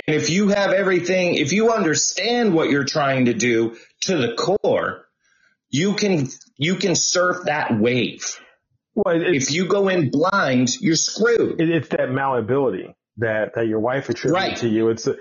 And 0.07 0.17
if 0.17 0.31
you 0.31 0.49
have 0.49 0.73
everything, 0.73 1.35
if 1.35 1.53
you 1.53 1.71
understand 1.71 2.55
what 2.55 2.71
you're 2.71 2.85
trying 2.85 3.27
to 3.27 3.35
do 3.35 3.77
to 4.03 4.17
the 4.17 4.35
core, 4.35 5.05
you 5.69 5.95
can, 5.95 6.29
you 6.57 6.77
can 6.77 6.95
surf 6.97 7.45
that 7.45 7.79
wave. 7.79 8.41
Well, 8.95 9.21
If 9.23 9.51
you 9.51 9.67
go 9.67 9.89
in 9.89 10.11
blind, 10.11 10.71
you're 10.81 10.97
screwed. 10.97 11.61
it, 11.61 11.71
it's 11.71 11.89
that 11.89 12.11
malleability 12.11 12.95
that, 13.19 13.55
that 13.55 13.67
your 13.67 13.81
wife 13.81 14.09
attributed 14.09 14.35
Right. 14.35 14.57
to 14.59 14.69
you. 14.69 14.89
It's 14.91 15.07
a, 15.07 15.17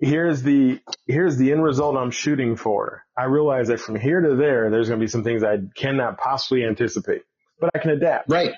here's 0.00 0.42
the, 0.42 0.80
here's 1.06 1.36
the 1.36 1.52
end 1.52 1.62
result 1.62 1.96
I'm 1.96 2.10
shooting 2.12 2.56
for. 2.56 3.04
I 3.16 3.24
realize 3.24 3.68
that 3.68 3.80
from 3.80 3.98
here 3.98 4.20
to 4.20 4.36
there, 4.36 4.70
there's 4.70 4.88
going 4.88 5.00
to 5.00 5.04
be 5.04 5.08
some 5.10 5.24
things 5.24 5.42
I 5.42 5.58
cannot 5.74 6.18
possibly 6.18 6.64
anticipate, 6.64 7.22
but 7.60 7.70
I 7.74 7.78
can 7.78 7.90
adapt. 7.90 8.30
Right. 8.30 8.52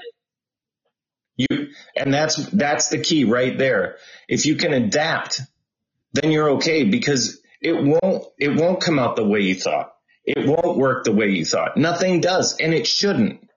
You, 1.36 1.68
and 1.96 2.12
that's, 2.12 2.36
that's 2.50 2.88
the 2.90 2.98
key 2.98 3.24
right 3.24 3.56
there. 3.56 3.96
If 4.28 4.44
you 4.44 4.56
can 4.56 4.74
adapt, 4.74 5.40
then 6.12 6.30
you're 6.30 6.50
okay 6.52 6.84
because 6.84 7.40
it 7.62 7.72
won't, 7.72 8.24
it 8.38 8.54
won't 8.60 8.82
come 8.82 8.98
out 8.98 9.16
the 9.16 9.24
way 9.26 9.40
you 9.40 9.54
thought. 9.54 9.94
It 10.24 10.46
won't 10.46 10.76
work 10.76 11.04
the 11.04 11.12
way 11.12 11.28
you 11.28 11.46
thought. 11.46 11.78
Nothing 11.78 12.20
does 12.20 12.58
and 12.58 12.74
it 12.74 12.86
shouldn't 12.86 13.48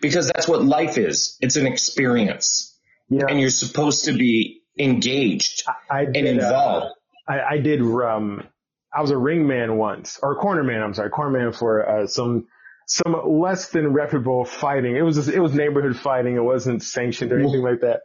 because 0.00 0.28
that's 0.28 0.48
what 0.48 0.64
life 0.64 0.98
is. 0.98 1.36
It's 1.40 1.56
an 1.56 1.66
experience 1.66 2.78
know, 3.08 3.26
and 3.28 3.40
you're 3.40 3.50
supposed 3.50 4.06
to 4.06 4.12
be 4.12 4.62
engaged 4.78 5.64
I 5.90 6.02
and 6.02 6.14
did, 6.14 6.38
uh, 6.38 6.44
involved. 6.44 6.94
I, 7.28 7.40
I 7.40 7.58
did, 7.58 7.80
um, 7.80 8.46
I 8.94 9.00
was 9.00 9.10
a 9.10 9.16
ring 9.16 9.46
man 9.46 9.76
once, 9.76 10.18
or 10.22 10.36
corner 10.36 10.62
man, 10.62 10.82
I'm 10.82 10.94
sorry, 10.94 11.10
corner 11.10 11.38
man 11.38 11.52
for, 11.52 11.88
uh, 11.88 12.06
some, 12.06 12.46
some 12.86 13.16
less 13.40 13.70
than 13.70 13.92
reputable 13.92 14.44
fighting. 14.44 14.96
It 14.96 15.02
was, 15.02 15.16
just, 15.16 15.28
it 15.28 15.40
was 15.40 15.54
neighborhood 15.54 15.96
fighting. 15.96 16.36
It 16.36 16.44
wasn't 16.44 16.82
sanctioned 16.82 17.32
or 17.32 17.38
anything 17.40 17.62
like 17.62 17.80
that. 17.80 18.02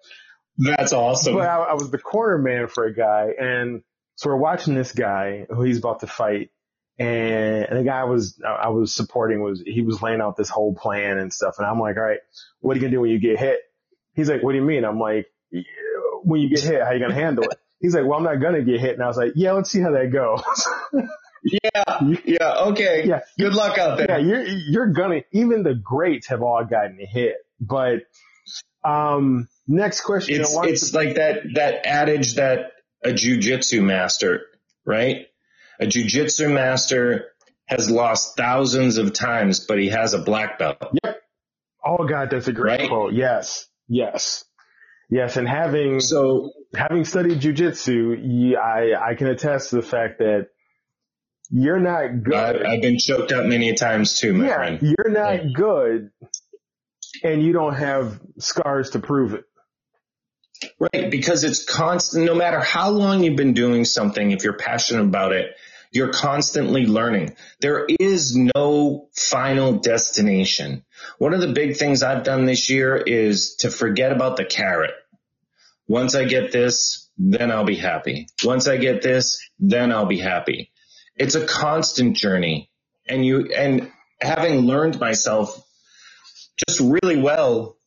That's 0.57 0.93
awesome. 0.93 1.35
But 1.35 1.47
I, 1.47 1.57
I 1.57 1.73
was 1.73 1.91
the 1.91 1.97
corner 1.97 2.37
man 2.37 2.67
for 2.67 2.85
a 2.85 2.93
guy, 2.93 3.29
and 3.39 3.83
so 4.15 4.29
we're 4.29 4.37
watching 4.37 4.75
this 4.75 4.91
guy 4.91 5.45
who 5.49 5.63
he's 5.63 5.77
about 5.77 6.01
to 6.01 6.07
fight, 6.07 6.49
and, 6.99 7.77
the 7.79 7.83
guy 7.83 8.03
was 8.03 8.39
I 8.45 8.69
was 8.69 8.93
supporting 8.93 9.41
was 9.41 9.61
he 9.65 9.81
was 9.81 10.01
laying 10.01 10.21
out 10.21 10.35
this 10.37 10.49
whole 10.49 10.73
plan 10.75 11.17
and 11.17 11.33
stuff, 11.33 11.55
and 11.57 11.67
I'm 11.67 11.79
like, 11.79 11.97
all 11.97 12.03
right, 12.03 12.19
what 12.59 12.73
are 12.73 12.75
you 12.75 12.81
gonna 12.81 12.91
do 12.91 13.01
when 13.01 13.11
you 13.11 13.19
get 13.19 13.39
hit? 13.39 13.59
He's 14.13 14.29
like, 14.29 14.43
what 14.43 14.51
do 14.51 14.57
you 14.57 14.63
mean? 14.65 14.83
I'm 14.85 14.99
like, 14.99 15.27
when 16.23 16.41
you 16.41 16.49
get 16.49 16.61
hit, 16.63 16.81
how 16.81 16.87
are 16.89 16.93
you 16.93 16.99
gonna 16.99 17.13
handle 17.13 17.45
it? 17.45 17.57
He's 17.81 17.95
like, 17.95 18.05
well, 18.05 18.17
I'm 18.19 18.23
not 18.23 18.35
gonna 18.35 18.61
get 18.61 18.79
hit, 18.79 18.93
and 18.93 19.03
I 19.03 19.07
was 19.07 19.17
like, 19.17 19.33
yeah, 19.35 19.53
let's 19.53 19.71
see 19.71 19.81
how 19.81 19.91
that 19.91 20.11
goes. 20.11 20.43
yeah. 21.43 22.13
Yeah. 22.25 22.55
Okay. 22.67 23.05
Yeah. 23.07 23.21
Good 23.39 23.53
luck 23.53 23.77
out 23.79 23.97
there. 23.97 24.07
yeah, 24.09 24.17
you're 24.19 24.43
you're 24.43 24.87
gonna. 24.93 25.21
Even 25.31 25.63
the 25.63 25.73
greats 25.73 26.27
have 26.27 26.43
all 26.43 26.63
gotten 26.63 26.99
hit, 26.99 27.37
but 27.59 28.03
um, 28.83 29.47
next 29.67 30.01
question. 30.01 30.41
it's 30.41 30.55
it's 30.63 30.91
to- 30.91 30.97
like 30.97 31.15
that 31.15 31.41
that 31.55 31.85
adage 31.87 32.35
that 32.35 32.73
a 33.03 33.09
jujitsu 33.09 33.83
master, 33.83 34.41
right? 34.85 35.27
A 35.79 35.85
jujitsu 35.85 36.51
master 36.53 37.27
has 37.65 37.89
lost 37.89 38.35
thousands 38.37 38.97
of 38.97 39.13
times, 39.13 39.61
but 39.61 39.79
he 39.79 39.89
has 39.89 40.13
a 40.13 40.19
black 40.19 40.59
belt. 40.59 40.77
Yep. 41.03 41.21
Oh 41.83 42.05
God, 42.05 42.29
that's 42.29 42.47
a 42.47 42.53
great 42.53 42.81
Right? 42.81 42.89
quote. 42.89 43.13
Yes, 43.13 43.65
yes, 43.87 44.43
yes. 45.09 45.37
And 45.37 45.47
having 45.47 45.99
So 45.99 46.51
having 46.75 47.05
studied 47.05 47.39
jujitsu, 47.39 48.55
I 48.57 49.11
I 49.11 49.15
can 49.15 49.27
attest 49.27 49.69
to 49.71 49.77
the 49.77 49.81
fact 49.81 50.19
that 50.19 50.47
you're 51.49 51.79
not 51.79 52.23
good. 52.23 52.33
I, 52.65 52.73
I've 52.75 52.81
been 52.81 52.97
choked 52.99 53.31
out 53.31 53.45
many 53.45 53.73
times 53.73 54.17
too, 54.19 54.33
my 54.33 54.47
yeah, 54.47 54.55
friend. 54.55 54.79
you're 54.81 55.09
not 55.11 55.45
Yeah. 55.45 55.51
good, 55.53 56.09
and 57.23 57.41
you 57.43 57.51
don't 57.53 57.73
have 57.75 58.19
scars 58.37 58.91
to 58.91 58.99
prove 58.99 59.33
it. 59.33 59.43
Right, 60.79 61.09
because 61.09 61.43
it's 61.43 61.63
constant. 61.63 62.25
No 62.25 62.35
matter 62.35 62.59
how 62.59 62.89
long 62.89 63.23
you've 63.23 63.35
been 63.35 63.53
doing 63.53 63.85
something, 63.85 64.31
if 64.31 64.43
you're 64.43 64.57
passionate 64.57 65.03
about 65.03 65.31
it, 65.31 65.55
you're 65.91 66.13
constantly 66.13 66.85
learning. 66.85 67.35
There 67.59 67.85
is 67.99 68.35
no 68.35 69.09
final 69.13 69.73
destination. 69.73 70.85
One 71.17 71.33
of 71.33 71.41
the 71.41 71.51
big 71.51 71.77
things 71.77 72.01
I've 72.03 72.23
done 72.23 72.45
this 72.45 72.69
year 72.69 72.95
is 72.95 73.55
to 73.57 73.69
forget 73.71 74.11
about 74.11 74.37
the 74.37 74.45
carrot. 74.45 74.93
Once 75.87 76.15
I 76.15 76.23
get 76.23 76.51
this, 76.51 77.09
then 77.17 77.51
I'll 77.51 77.65
be 77.65 77.75
happy. 77.75 78.27
Once 78.43 78.67
I 78.67 78.77
get 78.77 79.01
this, 79.01 79.39
then 79.59 79.91
I'll 79.91 80.05
be 80.05 80.19
happy. 80.19 80.71
It's 81.17 81.35
a 81.35 81.45
constant 81.45 82.15
journey. 82.15 82.71
And 83.07 83.25
you, 83.25 83.51
and 83.53 83.91
having 84.21 84.61
learned 84.61 84.99
myself 84.99 85.61
just 86.67 86.79
really 86.79 87.17
well 87.17 87.77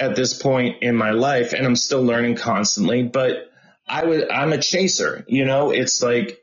at 0.00 0.16
this 0.16 0.34
point 0.34 0.82
in 0.82 0.96
my 0.96 1.10
life 1.10 1.52
and 1.52 1.66
I'm 1.66 1.76
still 1.76 2.02
learning 2.02 2.36
constantly, 2.36 3.02
but 3.02 3.50
I 3.86 4.04
would, 4.04 4.30
I'm 4.30 4.52
a 4.52 4.58
chaser, 4.58 5.24
you 5.28 5.44
know, 5.44 5.70
it's 5.70 6.02
like, 6.02 6.38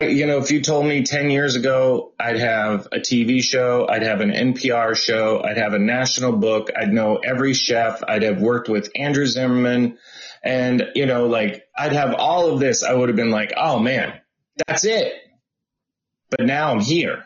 I, 0.00 0.04
you 0.04 0.26
know, 0.26 0.38
if 0.38 0.50
you 0.50 0.60
told 0.60 0.86
me 0.86 1.02
10 1.02 1.30
years 1.30 1.56
ago, 1.56 2.12
I'd 2.20 2.38
have 2.38 2.86
a 2.92 2.98
TV 2.98 3.42
show, 3.42 3.88
I'd 3.88 4.02
have 4.02 4.20
an 4.20 4.30
NPR 4.30 4.94
show, 4.94 5.42
I'd 5.42 5.56
have 5.56 5.72
a 5.72 5.78
national 5.78 6.32
book, 6.32 6.70
I'd 6.76 6.92
know 6.92 7.16
every 7.16 7.54
chef, 7.54 8.02
I'd 8.06 8.22
have 8.22 8.40
worked 8.40 8.68
with 8.68 8.90
Andrew 8.94 9.26
Zimmerman 9.26 9.96
and, 10.44 10.90
you 10.94 11.06
know, 11.06 11.26
like 11.26 11.64
I'd 11.76 11.92
have 11.92 12.14
all 12.14 12.50
of 12.52 12.60
this. 12.60 12.82
I 12.82 12.92
would 12.92 13.08
have 13.08 13.16
been 13.16 13.30
like, 13.30 13.52
oh 13.56 13.78
man, 13.78 14.20
that's 14.66 14.84
it. 14.84 15.14
But 16.30 16.46
now 16.46 16.70
I'm 16.70 16.80
here. 16.80 17.24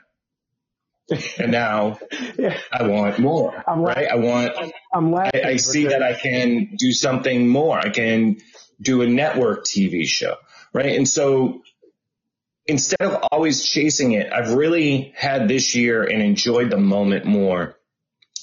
And 1.39 1.53
now 1.53 1.99
Yeah, 2.39 2.59
I 2.73 2.85
want 2.85 3.19
more, 3.19 3.63
I'm 3.67 3.81
right? 3.81 4.09
I 4.11 4.17
want, 4.17 4.53
I'm 4.93 5.13
laughing. 5.13 5.45
I, 5.45 5.51
I 5.51 5.57
see 5.57 5.87
that 5.87 6.03
I 6.03 6.15
can 6.15 6.77
do 6.79 6.93
something 6.93 7.49
more. 7.49 7.79
I 7.79 7.91
can 7.91 8.39
do 8.81 9.03
a 9.03 9.07
network 9.07 9.65
TV 9.65 10.07
show, 10.07 10.37
right? 10.73 10.97
And 10.97 11.09
so 11.09 11.63
instead 12.67 13.03
of 13.03 13.23
always 13.31 13.65
chasing 13.65 14.13
it, 14.13 14.33
I've 14.33 14.55
really 14.55 15.13
had 15.17 15.49
this 15.49 15.75
year 15.75 16.03
and 16.03 16.23
enjoyed 16.23 16.71
the 16.71 16.79
moment 16.79 17.25
more. 17.25 17.77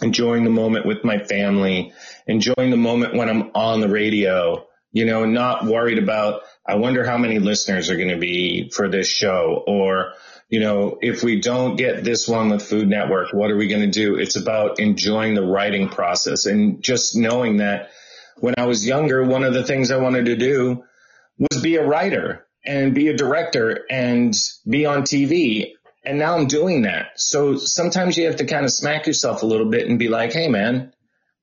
Enjoying 0.01 0.43
the 0.43 0.49
moment 0.49 0.87
with 0.87 1.03
my 1.03 1.19
family, 1.19 1.93
enjoying 2.25 2.71
the 2.71 2.77
moment 2.77 3.13
when 3.13 3.29
I'm 3.29 3.51
on 3.53 3.81
the 3.81 3.89
radio, 3.89 4.65
you 4.91 5.05
know, 5.05 5.25
not 5.25 5.65
worried 5.65 5.99
about, 5.99 6.41
I 6.65 6.75
wonder 6.75 7.05
how 7.05 7.17
many 7.17 7.37
listeners 7.37 7.91
are 7.91 7.97
going 7.97 8.09
to 8.09 8.17
be 8.17 8.71
for 8.71 8.89
this 8.89 9.07
show 9.07 9.63
or, 9.67 10.13
you 10.51 10.59
know, 10.59 10.99
if 11.01 11.23
we 11.23 11.39
don't 11.39 11.77
get 11.77 12.03
this 12.03 12.27
one 12.27 12.49
with 12.49 12.61
Food 12.61 12.89
Network, 12.89 13.31
what 13.31 13.49
are 13.49 13.55
we 13.55 13.67
going 13.67 13.89
to 13.89 13.99
do? 13.99 14.15
It's 14.15 14.35
about 14.35 14.81
enjoying 14.81 15.33
the 15.33 15.45
writing 15.45 15.87
process 15.87 16.45
and 16.45 16.83
just 16.83 17.15
knowing 17.15 17.57
that 17.57 17.91
when 18.37 18.55
I 18.57 18.65
was 18.65 18.85
younger, 18.85 19.23
one 19.23 19.45
of 19.45 19.53
the 19.53 19.63
things 19.63 19.91
I 19.91 19.97
wanted 19.97 20.25
to 20.25 20.35
do 20.35 20.83
was 21.37 21.61
be 21.61 21.77
a 21.77 21.87
writer 21.87 22.45
and 22.65 22.93
be 22.93 23.07
a 23.07 23.15
director 23.15 23.85
and 23.89 24.35
be 24.67 24.85
on 24.85 25.03
TV. 25.03 25.71
And 26.03 26.19
now 26.19 26.37
I'm 26.37 26.47
doing 26.47 26.81
that. 26.81 27.11
So 27.15 27.55
sometimes 27.55 28.17
you 28.17 28.25
have 28.25 28.37
to 28.37 28.45
kind 28.45 28.65
of 28.65 28.73
smack 28.73 29.07
yourself 29.07 29.43
a 29.43 29.45
little 29.47 29.69
bit 29.69 29.87
and 29.87 29.97
be 29.97 30.09
like, 30.09 30.33
Hey 30.33 30.49
man, 30.49 30.91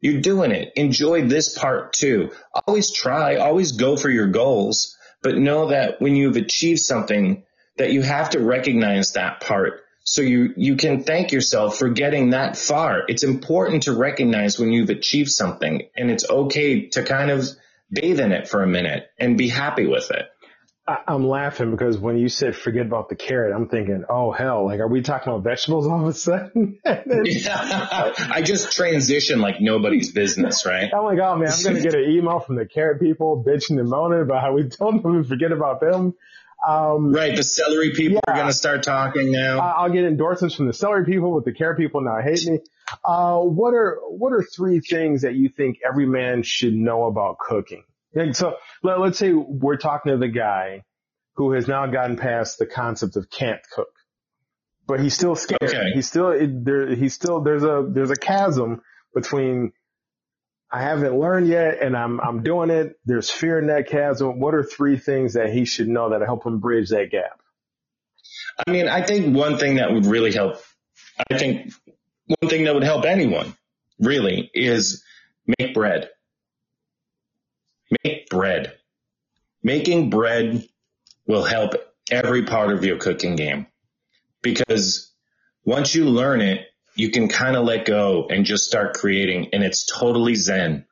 you're 0.02 0.20
doing 0.20 0.50
it. 0.50 0.72
Enjoy 0.76 1.22
this 1.22 1.56
part 1.56 1.94
too. 1.94 2.30
Always 2.66 2.90
try, 2.90 3.36
always 3.36 3.72
go 3.72 3.96
for 3.96 4.10
your 4.10 4.26
goals, 4.26 4.94
but 5.22 5.38
know 5.38 5.68
that 5.68 5.98
when 6.02 6.14
you've 6.14 6.36
achieved 6.36 6.80
something 6.80 7.44
that 7.78 7.92
you 7.92 8.02
have 8.02 8.30
to 8.30 8.40
recognize 8.40 9.12
that 9.12 9.40
part. 9.40 9.82
So 10.04 10.22
you, 10.22 10.54
you 10.56 10.76
can 10.76 11.02
thank 11.02 11.32
yourself 11.32 11.78
for 11.78 11.88
getting 11.88 12.30
that 12.30 12.56
far. 12.56 13.02
It's 13.08 13.22
important 13.22 13.84
to 13.84 13.92
recognize 13.92 14.58
when 14.58 14.72
you've 14.72 14.90
achieved 14.90 15.30
something 15.30 15.82
and 15.96 16.10
it's 16.10 16.28
okay 16.28 16.86
to 16.90 17.02
kind 17.02 17.30
of 17.30 17.46
bathe 17.90 18.20
in 18.20 18.32
it 18.32 18.48
for 18.48 18.62
a 18.62 18.66
minute 18.66 19.08
and 19.18 19.36
be 19.36 19.48
happy 19.48 19.86
with 19.86 20.10
it. 20.10 20.26
I'm 21.06 21.26
laughing 21.26 21.70
because 21.70 21.98
when 21.98 22.16
you 22.16 22.30
said 22.30 22.56
forget 22.56 22.86
about 22.86 23.10
the 23.10 23.14
carrot, 23.14 23.54
I'm 23.54 23.68
thinking, 23.68 24.04
oh 24.08 24.32
hell, 24.32 24.64
like 24.64 24.80
are 24.80 24.88
we 24.88 25.02
talking 25.02 25.30
about 25.30 25.44
vegetables 25.44 25.86
all 25.86 26.00
of 26.00 26.08
a 26.08 26.14
sudden? 26.14 26.78
Then 26.84 27.24
I 27.46 28.42
just 28.42 28.72
transition 28.72 29.40
like 29.40 29.60
nobody's 29.60 30.12
business, 30.12 30.64
right? 30.64 30.90
I'm 30.92 31.04
like, 31.04 31.18
oh 31.18 31.36
man, 31.36 31.50
I'm 31.52 31.62
gonna 31.62 31.82
get 31.82 31.94
an 31.94 32.08
email 32.08 32.40
from 32.40 32.56
the 32.56 32.64
carrot 32.64 33.00
people 33.00 33.44
bitching 33.46 33.78
and 33.78 33.88
moaning 33.88 34.22
about 34.22 34.40
how 34.40 34.54
we 34.54 34.68
told 34.68 35.02
them 35.02 35.22
to 35.22 35.28
forget 35.28 35.52
about 35.52 35.80
them. 35.80 36.14
Um, 36.66 37.12
Right. 37.12 37.36
The 37.36 37.42
celery 37.42 37.92
people 37.92 38.20
are 38.26 38.34
going 38.34 38.46
to 38.46 38.52
start 38.52 38.82
talking 38.82 39.30
now. 39.30 39.58
I'll 39.58 39.90
get 39.90 40.04
endorsements 40.04 40.56
from 40.56 40.66
the 40.66 40.72
celery 40.72 41.04
people, 41.04 41.34
but 41.34 41.44
the 41.44 41.52
care 41.52 41.76
people 41.76 42.00
now 42.00 42.20
hate 42.22 42.44
me. 42.46 42.60
Uh, 43.04 43.38
what 43.40 43.74
are 43.74 43.98
what 44.08 44.32
are 44.32 44.42
three 44.42 44.80
things 44.80 45.22
that 45.22 45.34
you 45.34 45.48
think 45.50 45.78
every 45.86 46.06
man 46.06 46.42
should 46.42 46.74
know 46.74 47.04
about 47.04 47.38
cooking? 47.38 47.84
And 48.14 48.34
so 48.34 48.56
let, 48.82 48.98
let's 48.98 49.18
say 49.18 49.32
we're 49.32 49.76
talking 49.76 50.12
to 50.12 50.18
the 50.18 50.28
guy 50.28 50.84
who 51.34 51.52
has 51.52 51.68
now 51.68 51.86
gotten 51.86 52.16
past 52.16 52.58
the 52.58 52.66
concept 52.66 53.16
of 53.16 53.30
can't 53.30 53.60
cook, 53.74 53.92
but 54.86 55.00
he's 55.00 55.14
still 55.14 55.36
scared. 55.36 55.62
Okay. 55.62 55.90
He's 55.94 56.08
still 56.08 56.34
there. 56.64 56.94
He's 56.94 57.14
still 57.14 57.40
there's 57.42 57.62
a 57.62 57.86
there's 57.88 58.10
a 58.10 58.16
chasm 58.16 58.80
between 59.14 59.72
I 60.70 60.82
haven't 60.82 61.18
learned 61.18 61.48
yet 61.48 61.82
and 61.82 61.96
I'm 61.96 62.20
I'm 62.20 62.42
doing 62.42 62.70
it. 62.70 62.98
There's 63.04 63.30
fear 63.30 63.58
in 63.58 63.68
that 63.68 63.88
chasm. 63.88 64.38
What 64.38 64.54
are 64.54 64.62
three 64.62 64.98
things 64.98 65.34
that 65.34 65.50
he 65.50 65.64
should 65.64 65.88
know 65.88 66.10
that 66.10 66.20
help 66.22 66.44
him 66.46 66.58
bridge 66.58 66.90
that 66.90 67.10
gap? 67.10 67.40
I 68.66 68.70
mean, 68.70 68.88
I 68.88 69.02
think 69.02 69.34
one 69.34 69.56
thing 69.56 69.76
that 69.76 69.92
would 69.92 70.04
really 70.04 70.32
help, 70.32 70.56
I 71.30 71.38
think 71.38 71.72
one 72.26 72.50
thing 72.50 72.64
that 72.64 72.74
would 72.74 72.82
help 72.82 73.04
anyone 73.04 73.54
really 73.98 74.50
is 74.52 75.04
make 75.58 75.74
bread. 75.74 76.10
Make 78.04 78.28
bread. 78.28 78.74
Making 79.62 80.10
bread 80.10 80.68
will 81.26 81.44
help 81.44 81.74
every 82.10 82.44
part 82.44 82.72
of 82.72 82.84
your 82.84 82.98
cooking 82.98 83.36
game 83.36 83.66
because 84.42 85.10
once 85.64 85.94
you 85.94 86.04
learn 86.04 86.40
it, 86.40 86.66
you 86.98 87.12
can 87.12 87.28
kind 87.28 87.54
of 87.54 87.64
let 87.64 87.84
go 87.84 88.26
and 88.28 88.44
just 88.44 88.64
start 88.64 88.94
creating 88.94 89.50
and 89.52 89.62
it's 89.62 89.86
totally 89.86 90.34
zen. 90.34 90.84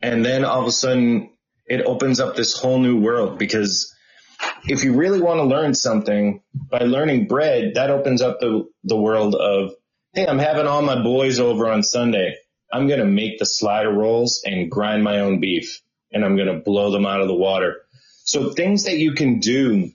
And 0.00 0.24
then 0.24 0.46
all 0.46 0.62
of 0.62 0.66
a 0.66 0.72
sudden 0.72 1.30
it 1.66 1.82
opens 1.82 2.20
up 2.20 2.36
this 2.36 2.58
whole 2.58 2.78
new 2.78 2.98
world 2.98 3.38
because 3.38 3.94
if 4.64 4.82
you 4.82 4.94
really 4.94 5.20
want 5.20 5.40
to 5.40 5.44
learn 5.44 5.74
something 5.74 6.40
by 6.70 6.78
learning 6.78 7.28
bread, 7.28 7.74
that 7.74 7.90
opens 7.90 8.22
up 8.22 8.40
the, 8.40 8.66
the 8.84 8.96
world 8.96 9.34
of, 9.34 9.72
hey, 10.14 10.26
I'm 10.26 10.38
having 10.38 10.66
all 10.66 10.80
my 10.80 11.02
boys 11.02 11.38
over 11.38 11.68
on 11.68 11.82
Sunday. 11.82 12.36
I'm 12.72 12.88
going 12.88 13.00
to 13.00 13.04
make 13.04 13.38
the 13.38 13.46
slider 13.46 13.92
rolls 13.92 14.42
and 14.46 14.70
grind 14.70 15.04
my 15.04 15.20
own 15.20 15.38
beef 15.38 15.82
and 16.12 16.24
I'm 16.24 16.36
going 16.36 16.48
to 16.48 16.60
blow 16.64 16.90
them 16.90 17.04
out 17.04 17.20
of 17.20 17.28
the 17.28 17.34
water. 17.34 17.82
So 18.24 18.54
things 18.54 18.84
that 18.84 18.96
you 18.96 19.12
can 19.12 19.38
do 19.40 19.92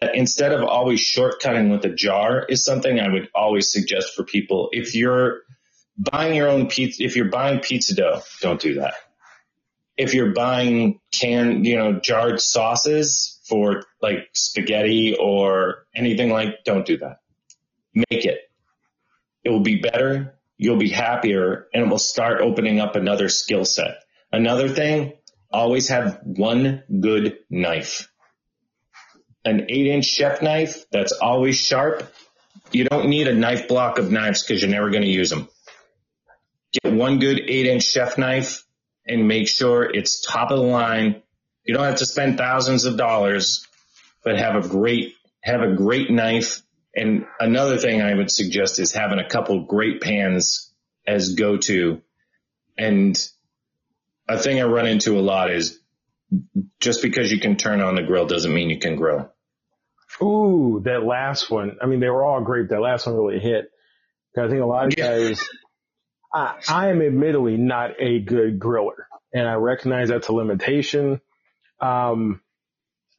that 0.00 0.14
instead 0.14 0.52
of 0.52 0.62
always 0.64 1.00
shortcutting 1.00 1.70
with 1.70 1.84
a 1.84 1.94
jar 1.94 2.44
is 2.48 2.64
something 2.64 3.00
I 3.00 3.08
would 3.08 3.28
always 3.34 3.72
suggest 3.72 4.14
for 4.14 4.24
people. 4.24 4.68
If 4.72 4.94
you're 4.94 5.42
buying 5.96 6.34
your 6.34 6.48
own 6.48 6.68
pizza, 6.68 7.02
if 7.02 7.16
you're 7.16 7.30
buying 7.30 7.60
pizza 7.60 7.94
dough, 7.94 8.22
don't 8.40 8.60
do 8.60 8.74
that 8.74 8.94
if 10.00 10.14
you're 10.14 10.32
buying 10.32 10.98
canned, 11.12 11.66
you 11.66 11.76
know, 11.76 12.00
jarred 12.00 12.40
sauces 12.40 13.38
for 13.46 13.84
like 14.00 14.30
spaghetti 14.32 15.14
or 15.20 15.84
anything 15.94 16.30
like, 16.30 16.64
don't 16.64 16.86
do 16.86 16.96
that. 16.96 17.18
Make 17.94 18.24
it. 18.24 18.38
It 19.44 19.50
will 19.50 19.60
be 19.60 19.76
better. 19.76 20.38
You'll 20.56 20.78
be 20.78 20.88
happier 20.88 21.66
and 21.74 21.84
it 21.84 21.88
will 21.90 21.98
start 21.98 22.40
opening 22.40 22.80
up 22.80 22.96
another 22.96 23.28
skill 23.28 23.66
set. 23.66 23.96
Another 24.32 24.70
thing, 24.70 25.12
always 25.52 25.88
have 25.88 26.20
one 26.24 26.82
good 27.00 27.36
knife. 27.50 28.09
An 29.44 29.66
eight 29.70 29.86
inch 29.86 30.04
chef 30.04 30.42
knife 30.42 30.84
that's 30.90 31.12
always 31.12 31.56
sharp. 31.56 32.12
You 32.72 32.84
don't 32.84 33.08
need 33.08 33.26
a 33.26 33.34
knife 33.34 33.68
block 33.68 33.98
of 33.98 34.10
knives 34.10 34.42
because 34.42 34.60
you're 34.60 34.70
never 34.70 34.90
going 34.90 35.02
to 35.02 35.08
use 35.08 35.30
them. 35.30 35.48
Get 36.82 36.92
one 36.92 37.18
good 37.18 37.40
eight 37.40 37.66
inch 37.66 37.84
chef 37.84 38.18
knife 38.18 38.64
and 39.06 39.26
make 39.26 39.48
sure 39.48 39.82
it's 39.82 40.20
top 40.20 40.50
of 40.50 40.58
the 40.58 40.64
line. 40.64 41.22
You 41.64 41.74
don't 41.74 41.84
have 41.84 41.96
to 41.96 42.06
spend 42.06 42.38
thousands 42.38 42.84
of 42.84 42.96
dollars, 42.96 43.66
but 44.24 44.38
have 44.38 44.62
a 44.62 44.68
great, 44.68 45.14
have 45.42 45.62
a 45.62 45.74
great 45.74 46.10
knife. 46.10 46.62
And 46.94 47.26
another 47.38 47.78
thing 47.78 48.02
I 48.02 48.14
would 48.14 48.30
suggest 48.30 48.78
is 48.78 48.92
having 48.92 49.18
a 49.18 49.28
couple 49.28 49.64
great 49.64 50.00
pans 50.00 50.72
as 51.06 51.34
go 51.34 51.56
to. 51.56 52.02
And 52.78 53.16
a 54.28 54.38
thing 54.38 54.60
I 54.60 54.64
run 54.64 54.86
into 54.86 55.18
a 55.18 55.20
lot 55.20 55.50
is 55.50 55.79
just 56.80 57.02
because 57.02 57.30
you 57.30 57.40
can 57.40 57.56
turn 57.56 57.80
on 57.80 57.94
the 57.94 58.02
grill 58.02 58.26
doesn't 58.26 58.52
mean 58.52 58.70
you 58.70 58.78
can 58.78 58.96
grill. 58.96 59.32
Ooh, 60.22 60.82
that 60.84 61.02
last 61.04 61.50
one. 61.50 61.76
I 61.80 61.86
mean, 61.86 62.00
they 62.00 62.10
were 62.10 62.24
all 62.24 62.40
great. 62.42 62.68
That 62.68 62.80
last 62.80 63.06
one 63.06 63.16
really 63.16 63.38
hit. 63.38 63.70
I 64.36 64.48
think 64.48 64.60
a 64.60 64.66
lot 64.66 64.86
of 64.86 64.96
guys, 64.96 65.42
I, 66.32 66.56
I 66.68 66.88
am 66.88 67.02
admittedly 67.02 67.56
not 67.56 67.92
a 67.98 68.20
good 68.20 68.58
griller 68.58 69.04
and 69.32 69.48
I 69.48 69.54
recognize 69.54 70.08
that's 70.08 70.28
a 70.28 70.32
limitation. 70.32 71.20
Um, 71.80 72.40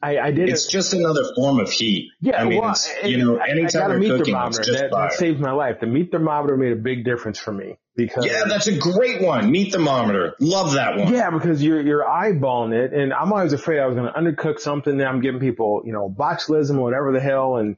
I, 0.04 0.18
I 0.20 0.32
did 0.32 0.50
It's 0.50 0.68
it. 0.68 0.72
just 0.72 0.94
another 0.94 1.22
form 1.36 1.60
of 1.60 1.70
heat. 1.72 2.10
Yeah, 2.22 2.42
I 2.42 2.46
mean, 2.46 2.60
well, 2.60 2.72
it's, 2.72 2.90
you 3.04 3.18
know, 3.18 3.38
I- 3.38 3.46
I 3.46 3.50
anytime 3.50 3.92
a 3.92 3.94
we're 3.94 4.00
meat 4.00 4.08
cooking, 4.10 4.20
it's 4.22 4.28
thermometer. 4.32 4.64
just 4.64 4.80
That, 4.80 4.92
fire. 4.92 5.10
that 5.10 5.18
saved 5.18 5.40
my 5.40 5.52
life. 5.52 5.80
The 5.80 5.86
meat 5.88 6.12
thermometer 6.12 6.58
made 6.58 6.72
a 6.72 6.76
big 6.76 7.06
difference 7.06 7.38
for 7.38 7.52
me 7.52 7.78
because 7.96 8.26
Yeah, 8.26 8.44
that's 8.48 8.68
a 8.68 8.78
great 8.78 9.22
one. 9.22 9.52
Meat 9.52 9.74
thermometer. 9.74 10.36
Love 10.40 10.74
that 10.74 10.98
one. 10.98 11.14
Yeah, 11.14 11.30
because 11.30 11.62
you're 11.64 11.82
you're 11.82 12.04
eyeballing 12.04 12.74
it, 12.74 12.94
and 12.94 13.14
I'm 13.14 13.32
always 13.32 13.54
afraid 13.54 13.80
I 13.80 13.86
was 13.86 13.96
going 13.96 14.12
to 14.12 14.20
undercook 14.20 14.60
something. 14.60 14.94
And 14.94 15.04
I'm 15.04 15.22
giving 15.22 15.40
people, 15.40 15.84
you 15.86 15.94
know, 15.94 16.10
botulism 16.10 16.78
or 16.78 16.82
whatever 16.82 17.12
the 17.12 17.20
hell. 17.20 17.58
And 17.58 17.78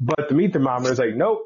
but 0.00 0.28
the 0.28 0.34
meat 0.34 0.52
thermometer 0.52 0.92
is 0.92 0.98
like, 0.98 1.14
nope, 1.14 1.42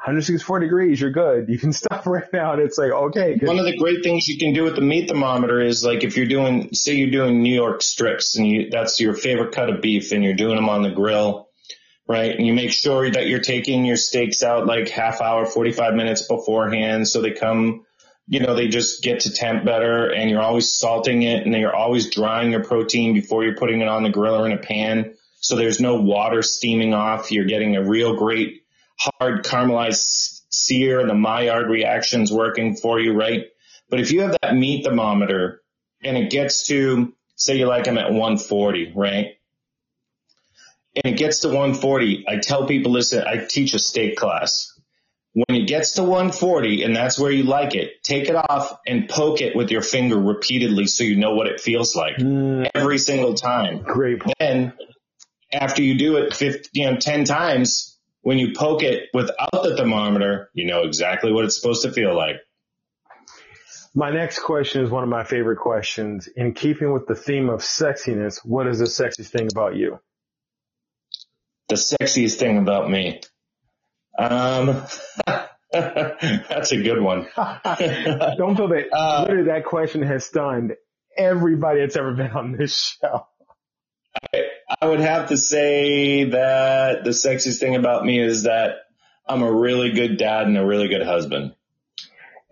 164 0.00 0.60
degrees, 0.60 0.98
you're 0.98 1.10
good. 1.10 1.50
You 1.50 1.58
can 1.58 1.72
stop 1.74 2.06
right 2.06 2.32
now. 2.32 2.54
And 2.54 2.62
it's 2.62 2.78
like, 2.78 2.90
okay. 2.90 3.38
One 3.42 3.58
of 3.58 3.66
the 3.66 3.76
great 3.76 4.02
things 4.02 4.28
you 4.28 4.38
can 4.38 4.54
do 4.54 4.64
with 4.64 4.74
the 4.74 4.80
meat 4.80 5.10
thermometer 5.10 5.60
is 5.60 5.84
like 5.84 6.04
if 6.04 6.16
you're 6.16 6.26
doing, 6.26 6.72
say 6.72 6.94
you're 6.94 7.10
doing 7.10 7.42
New 7.42 7.54
York 7.54 7.82
strips 7.82 8.38
and 8.38 8.48
you, 8.48 8.70
that's 8.70 8.98
your 8.98 9.12
favorite 9.12 9.52
cut 9.52 9.68
of 9.68 9.82
beef 9.82 10.12
and 10.12 10.24
you're 10.24 10.32
doing 10.32 10.56
them 10.56 10.70
on 10.70 10.82
the 10.82 10.90
grill, 10.90 11.50
right? 12.08 12.34
And 12.34 12.46
you 12.46 12.54
make 12.54 12.72
sure 12.72 13.10
that 13.10 13.26
you're 13.26 13.40
taking 13.40 13.84
your 13.84 13.98
steaks 13.98 14.42
out 14.42 14.66
like 14.66 14.88
half 14.88 15.20
hour, 15.20 15.44
45 15.44 15.92
minutes 15.92 16.26
beforehand. 16.26 17.06
So 17.06 17.20
they 17.20 17.32
come, 17.32 17.84
you 18.26 18.40
know, 18.40 18.54
they 18.54 18.68
just 18.68 19.02
get 19.02 19.20
to 19.20 19.32
temp 19.34 19.66
better 19.66 20.10
and 20.10 20.30
you're 20.30 20.40
always 20.40 20.72
salting 20.72 21.24
it 21.24 21.44
and 21.44 21.54
you're 21.54 21.76
always 21.76 22.08
drying 22.08 22.52
your 22.52 22.64
protein 22.64 23.12
before 23.12 23.44
you're 23.44 23.56
putting 23.56 23.82
it 23.82 23.88
on 23.88 24.02
the 24.02 24.10
grill 24.10 24.36
or 24.36 24.46
in 24.46 24.52
a 24.52 24.58
pan. 24.58 25.12
So 25.40 25.56
there's 25.56 25.78
no 25.78 25.96
water 25.96 26.40
steaming 26.40 26.94
off. 26.94 27.30
You're 27.30 27.44
getting 27.44 27.76
a 27.76 27.86
real 27.86 28.16
great 28.16 28.62
hard 29.00 29.44
caramelized 29.44 30.40
sear 30.50 31.00
and 31.00 31.08
the 31.08 31.14
Maillard 31.14 31.68
reactions 31.70 32.30
working 32.32 32.76
for 32.76 33.00
you, 33.00 33.12
right? 33.12 33.46
But 33.88 34.00
if 34.00 34.12
you 34.12 34.20
have 34.22 34.36
that 34.42 34.54
meat 34.54 34.84
thermometer 34.84 35.62
and 36.02 36.16
it 36.16 36.30
gets 36.30 36.66
to, 36.68 37.12
say 37.36 37.56
you 37.56 37.66
like 37.66 37.84
them 37.84 37.98
at 37.98 38.10
140, 38.10 38.92
right? 38.94 39.36
And 40.96 41.14
it 41.14 41.18
gets 41.18 41.40
to 41.40 41.48
140, 41.48 42.24
I 42.28 42.38
tell 42.38 42.66
people, 42.66 42.92
listen, 42.92 43.22
I 43.26 43.44
teach 43.44 43.74
a 43.74 43.78
steak 43.78 44.16
class. 44.16 44.76
When 45.32 45.56
it 45.56 45.68
gets 45.68 45.92
to 45.92 46.02
140 46.02 46.82
and 46.82 46.94
that's 46.94 47.16
where 47.18 47.30
you 47.30 47.44
like 47.44 47.76
it, 47.76 48.02
take 48.02 48.28
it 48.28 48.34
off 48.34 48.76
and 48.86 49.08
poke 49.08 49.40
it 49.40 49.54
with 49.54 49.70
your 49.70 49.82
finger 49.82 50.18
repeatedly 50.18 50.86
so 50.86 51.04
you 51.04 51.16
know 51.16 51.34
what 51.34 51.46
it 51.46 51.60
feels 51.60 51.94
like 51.94 52.16
Mm, 52.16 52.68
every 52.74 52.98
single 52.98 53.34
time 53.34 53.82
great 53.82 54.18
point. 54.20 54.34
then 54.40 54.72
after 55.52 55.82
you 55.82 55.96
do 55.96 56.16
it 56.16 56.34
50, 56.34 56.70
you 56.72 56.90
know, 56.90 56.96
10 56.96 57.24
times, 57.24 57.96
when 58.22 58.38
you 58.38 58.52
poke 58.54 58.82
it 58.82 59.08
without 59.14 59.62
the 59.62 59.76
thermometer, 59.76 60.50
you 60.52 60.66
know 60.66 60.82
exactly 60.82 61.32
what 61.32 61.44
it's 61.44 61.56
supposed 61.60 61.82
to 61.82 61.92
feel 61.92 62.14
like. 62.14 62.36
My 63.94 64.10
next 64.10 64.40
question 64.40 64.84
is 64.84 64.90
one 64.90 65.02
of 65.02 65.08
my 65.08 65.24
favorite 65.24 65.58
questions. 65.58 66.28
In 66.28 66.54
keeping 66.54 66.92
with 66.92 67.06
the 67.06 67.16
theme 67.16 67.48
of 67.48 67.60
sexiness, 67.60 68.38
what 68.44 68.68
is 68.68 68.78
the 68.78 68.84
sexiest 68.84 69.30
thing 69.30 69.48
about 69.50 69.74
you? 69.74 69.98
The 71.68 71.74
sexiest 71.74 72.38
thing 72.38 72.58
about 72.58 72.88
me. 72.88 73.20
Um, 74.16 74.84
that's 75.72 76.72
a 76.72 76.82
good 76.82 77.00
one. 77.00 77.26
Don't 77.36 78.56
feel 78.56 78.68
that 78.68 78.88
Uh, 78.92 79.22
literally 79.22 79.48
that 79.48 79.64
question 79.64 80.02
has 80.02 80.24
stunned 80.24 80.74
everybody 81.16 81.80
that's 81.80 81.96
ever 81.96 82.14
been 82.14 82.30
on 82.30 82.52
this 82.52 82.96
show. 83.00 83.26
I 84.32 84.39
would 84.86 85.00
have 85.00 85.28
to 85.28 85.36
say 85.36 86.24
that 86.24 87.04
the 87.04 87.10
sexiest 87.10 87.60
thing 87.60 87.76
about 87.76 88.04
me 88.04 88.20
is 88.20 88.44
that 88.44 88.76
I'm 89.26 89.42
a 89.42 89.52
really 89.52 89.92
good 89.92 90.16
dad 90.18 90.46
and 90.46 90.56
a 90.58 90.64
really 90.64 90.88
good 90.88 91.02
husband. 91.02 91.54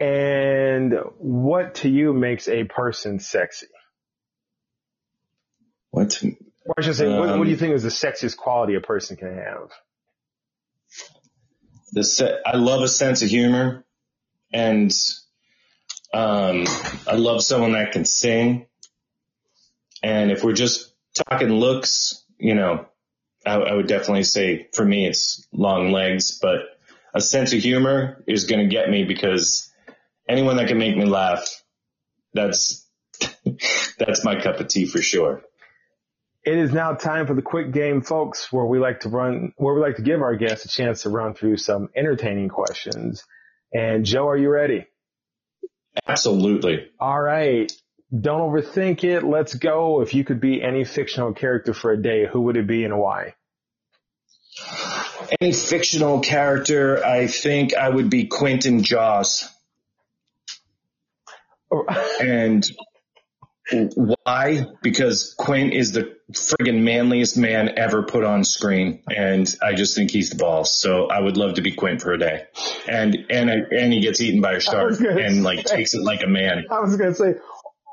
And 0.00 0.94
what 1.18 1.76
to 1.76 1.88
you 1.88 2.12
makes 2.12 2.48
a 2.48 2.64
person 2.64 3.18
sexy? 3.20 3.66
What? 5.90 6.22
Or 6.66 6.74
I 6.78 6.82
should 6.82 6.96
say, 6.96 7.08
what, 7.08 7.36
what 7.36 7.44
do 7.44 7.50
you 7.50 7.56
Um, 7.56 7.58
think 7.58 7.74
is 7.74 7.82
the 7.82 7.88
sexiest 7.88 8.36
quality 8.36 8.74
a 8.74 8.80
person 8.80 9.16
can 9.16 9.36
have? 9.36 9.70
the 11.92 12.04
se- 12.04 12.38
I 12.44 12.56
love 12.56 12.82
a 12.82 12.88
sense 12.88 13.22
of 13.22 13.28
humor 13.28 13.84
and 14.52 14.92
um, 16.12 16.64
I 17.06 17.14
love 17.16 17.42
someone 17.42 17.72
that 17.72 17.92
can 17.92 18.04
sing. 18.04 18.66
And 20.02 20.30
if 20.30 20.44
we're 20.44 20.52
just 20.52 20.92
talking 21.18 21.50
looks, 21.50 22.24
you 22.38 22.54
know, 22.54 22.86
I, 23.46 23.54
I 23.54 23.74
would 23.74 23.86
definitely 23.86 24.24
say 24.24 24.68
for 24.72 24.84
me 24.84 25.06
it's 25.06 25.46
long 25.52 25.92
legs, 25.92 26.38
but 26.40 26.60
a 27.14 27.20
sense 27.20 27.52
of 27.52 27.60
humor 27.60 28.22
is 28.26 28.44
going 28.44 28.68
to 28.68 28.72
get 28.72 28.90
me 28.90 29.04
because 29.04 29.72
anyone 30.28 30.56
that 30.56 30.68
can 30.68 30.78
make 30.78 30.96
me 30.96 31.04
laugh, 31.04 31.62
that's 32.34 32.86
that's 33.98 34.24
my 34.24 34.40
cup 34.40 34.60
of 34.60 34.68
tea 34.68 34.86
for 34.86 35.02
sure. 35.02 35.42
It 36.44 36.56
is 36.56 36.72
now 36.72 36.94
time 36.94 37.26
for 37.26 37.34
the 37.34 37.42
quick 37.42 37.72
game, 37.72 38.00
folks, 38.00 38.52
where 38.52 38.64
we 38.64 38.78
like 38.78 39.00
to 39.00 39.08
run, 39.08 39.52
where 39.56 39.74
we 39.74 39.80
like 39.80 39.96
to 39.96 40.02
give 40.02 40.22
our 40.22 40.36
guests 40.36 40.64
a 40.64 40.68
chance 40.68 41.02
to 41.02 41.10
run 41.10 41.34
through 41.34 41.58
some 41.58 41.88
entertaining 41.94 42.48
questions. 42.48 43.24
And 43.72 44.06
Joe, 44.06 44.28
are 44.28 44.36
you 44.36 44.48
ready? 44.48 44.86
Absolutely. 46.06 46.88
All 46.98 47.20
right. 47.20 47.70
Don't 48.10 48.40
overthink 48.40 49.04
it. 49.04 49.22
Let's 49.22 49.54
go. 49.54 50.00
If 50.00 50.14
you 50.14 50.24
could 50.24 50.40
be 50.40 50.62
any 50.62 50.84
fictional 50.84 51.34
character 51.34 51.74
for 51.74 51.92
a 51.92 52.00
day, 52.00 52.26
who 52.26 52.42
would 52.42 52.56
it 52.56 52.66
be 52.66 52.84
and 52.84 52.98
why? 52.98 53.34
Any 55.40 55.52
fictional 55.52 56.20
character, 56.20 57.04
I 57.04 57.26
think 57.26 57.74
I 57.74 57.88
would 57.88 58.08
be 58.08 58.26
Quint 58.26 58.66
in 58.66 58.82
Jaws. 58.82 59.48
And 62.20 62.66
why? 63.70 64.66
Because 64.82 65.34
Quint 65.38 65.74
is 65.74 65.92
the 65.92 66.16
friggin' 66.32 66.82
manliest 66.82 67.36
man 67.36 67.70
ever 67.76 68.02
put 68.02 68.24
on 68.24 68.44
screen, 68.44 69.02
and 69.14 69.46
I 69.62 69.74
just 69.74 69.94
think 69.94 70.10
he's 70.10 70.30
the 70.30 70.36
boss. 70.36 70.74
So 70.74 71.08
I 71.08 71.20
would 71.20 71.36
love 71.36 71.54
to 71.54 71.62
be 71.62 71.72
Quint 71.72 72.00
for 72.00 72.12
a 72.12 72.18
day, 72.18 72.46
and 72.88 73.26
and 73.30 73.50
and 73.50 73.92
he 73.92 74.00
gets 74.00 74.20
eaten 74.22 74.40
by 74.40 74.54
a 74.54 74.60
shark 74.60 74.98
and 75.00 75.42
like 75.42 75.68
say- 75.68 75.76
takes 75.76 75.94
it 75.94 76.02
like 76.02 76.22
a 76.22 76.26
man. 76.26 76.64
I 76.70 76.80
was 76.80 76.96
gonna 76.96 77.14
say 77.14 77.34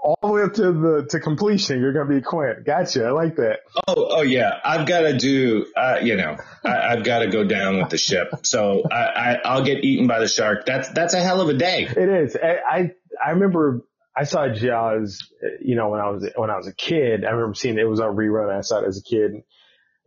all 0.06 0.20
the 0.22 0.28
way 0.28 0.44
up 0.44 0.54
to 0.54 0.72
the 0.72 1.08
to 1.10 1.20
completion. 1.20 1.82
You're 1.82 1.94
gonna 1.94 2.14
be 2.16 2.22
Quint. 2.22 2.64
Gotcha. 2.64 3.06
I 3.06 3.10
like 3.10 3.38
that. 3.38 3.62
Oh, 3.88 3.96
oh 3.98 4.22
yeah. 4.22 4.60
I've 4.64 4.88
got 4.88 5.02
to 5.02 5.18
do, 5.18 5.66
uh, 5.76 5.98
you 6.04 6.16
know, 6.16 6.38
I, 6.64 6.94
I've 6.94 7.04
got 7.04 7.20
to 7.20 7.28
go 7.28 7.44
down 7.44 7.80
with 7.80 7.90
the 7.90 7.98
ship. 7.98 8.28
So 8.44 8.84
I, 8.90 8.96
I, 8.96 9.34
I'll 9.44 9.64
get 9.64 9.84
eaten 9.84 10.06
by 10.06 10.20
the 10.20 10.28
shark. 10.28 10.68
That's, 10.68 10.90
that's 10.90 11.16
a 11.16 11.20
hell 11.22 11.42
of 11.42 11.50
a 11.50 11.56
day. 11.56 11.86
It 11.86 11.98
is. 11.98 12.36
I 12.36 12.60
I, 12.70 12.92
I 13.26 13.32
remember 13.32 13.82
I 14.16 14.26
saw 14.26 14.48
Jaws. 14.48 15.28
You 15.60 15.76
know, 15.76 15.90
when 15.90 16.02
I 16.02 16.10
was 16.12 16.30
when 16.36 16.52
I 16.52 16.58
was 16.58 16.68
a 16.68 16.74
kid, 16.74 17.26
I 17.26 17.32
remember 17.32 17.56
seeing 17.56 17.80
it 17.80 17.90
was 17.90 18.00
on 18.00 18.16
rerun. 18.16 18.56
I 18.56 18.62
saw 18.62 18.82
it 18.82 18.88
as 18.88 19.00
a 19.00 19.04
kid, 19.04 19.32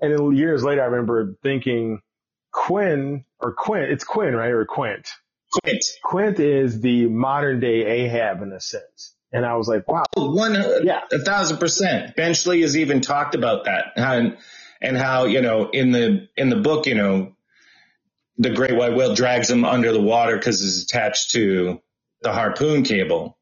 and 0.01 0.15
then 0.15 0.37
years 0.37 0.63
later, 0.63 0.83
I 0.83 0.87
remember 0.87 1.35
thinking 1.43 2.01
Quinn 2.53 3.25
or 3.41 3.53
Quint. 3.53 3.91
It's 3.91 4.05
Quinn, 4.05 4.35
right, 4.37 4.51
or 4.51 4.65
Quint. 4.65 5.09
Quint. 5.63 5.85
Quint 6.05 6.41
is 6.41 6.81
the 6.81 7.07
modern 7.07 7.61
day 7.61 7.85
Ahab 7.85 8.43
in 8.43 8.53
a 8.53 8.61
sense. 8.61 9.15
And 9.33 9.45
I 9.45 9.57
was 9.57 9.69
like, 9.69 9.87
wow. 9.87 10.05
Oh, 10.17 10.31
one, 10.31 10.55
Yeah. 10.85 11.01
a 11.13 11.19
thousand 11.19 11.59
percent. 11.59 12.17
Benchley 12.17 12.63
has 12.63 12.77
even 12.77 13.01
talked 13.01 13.35
about 13.35 13.65
that 13.67 13.93
and, 13.97 14.39
and 14.81 14.97
how, 14.97 15.27
you 15.27 15.43
know, 15.43 15.69
in 15.71 15.91
the, 15.91 16.29
in 16.37 16.49
the 16.49 16.57
book, 16.57 16.87
you 16.87 16.95
know, 16.95 17.35
the 18.39 18.51
great 18.51 18.75
white 18.77 18.95
whale 18.95 19.15
drags 19.15 19.51
him 19.51 19.65
under 19.65 19.93
the 19.93 20.01
water 20.01 20.37
because 20.37 20.65
it's 20.65 20.85
attached 20.85 21.33
to 21.33 21.81
the 22.23 22.33
harpoon 22.33 22.85
cable. 22.85 23.37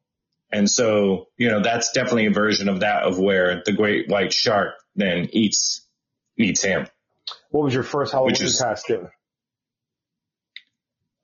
And 0.50 0.68
so, 0.70 1.26
you 1.36 1.50
know, 1.50 1.60
that's 1.60 1.92
definitely 1.92 2.26
a 2.26 2.30
version 2.30 2.68
of 2.68 2.80
that 2.80 3.02
of 3.04 3.18
where 3.18 3.62
the 3.64 3.72
great 3.72 4.08
white 4.08 4.32
shark 4.32 4.74
then 4.96 5.28
eats, 5.32 5.86
eats 6.38 6.62
him. 6.62 6.86
What 7.50 7.64
was 7.64 7.74
your 7.74 7.82
first 7.82 8.12
Halloween 8.12 8.34
is- 8.42 8.60
costume? 8.60 9.08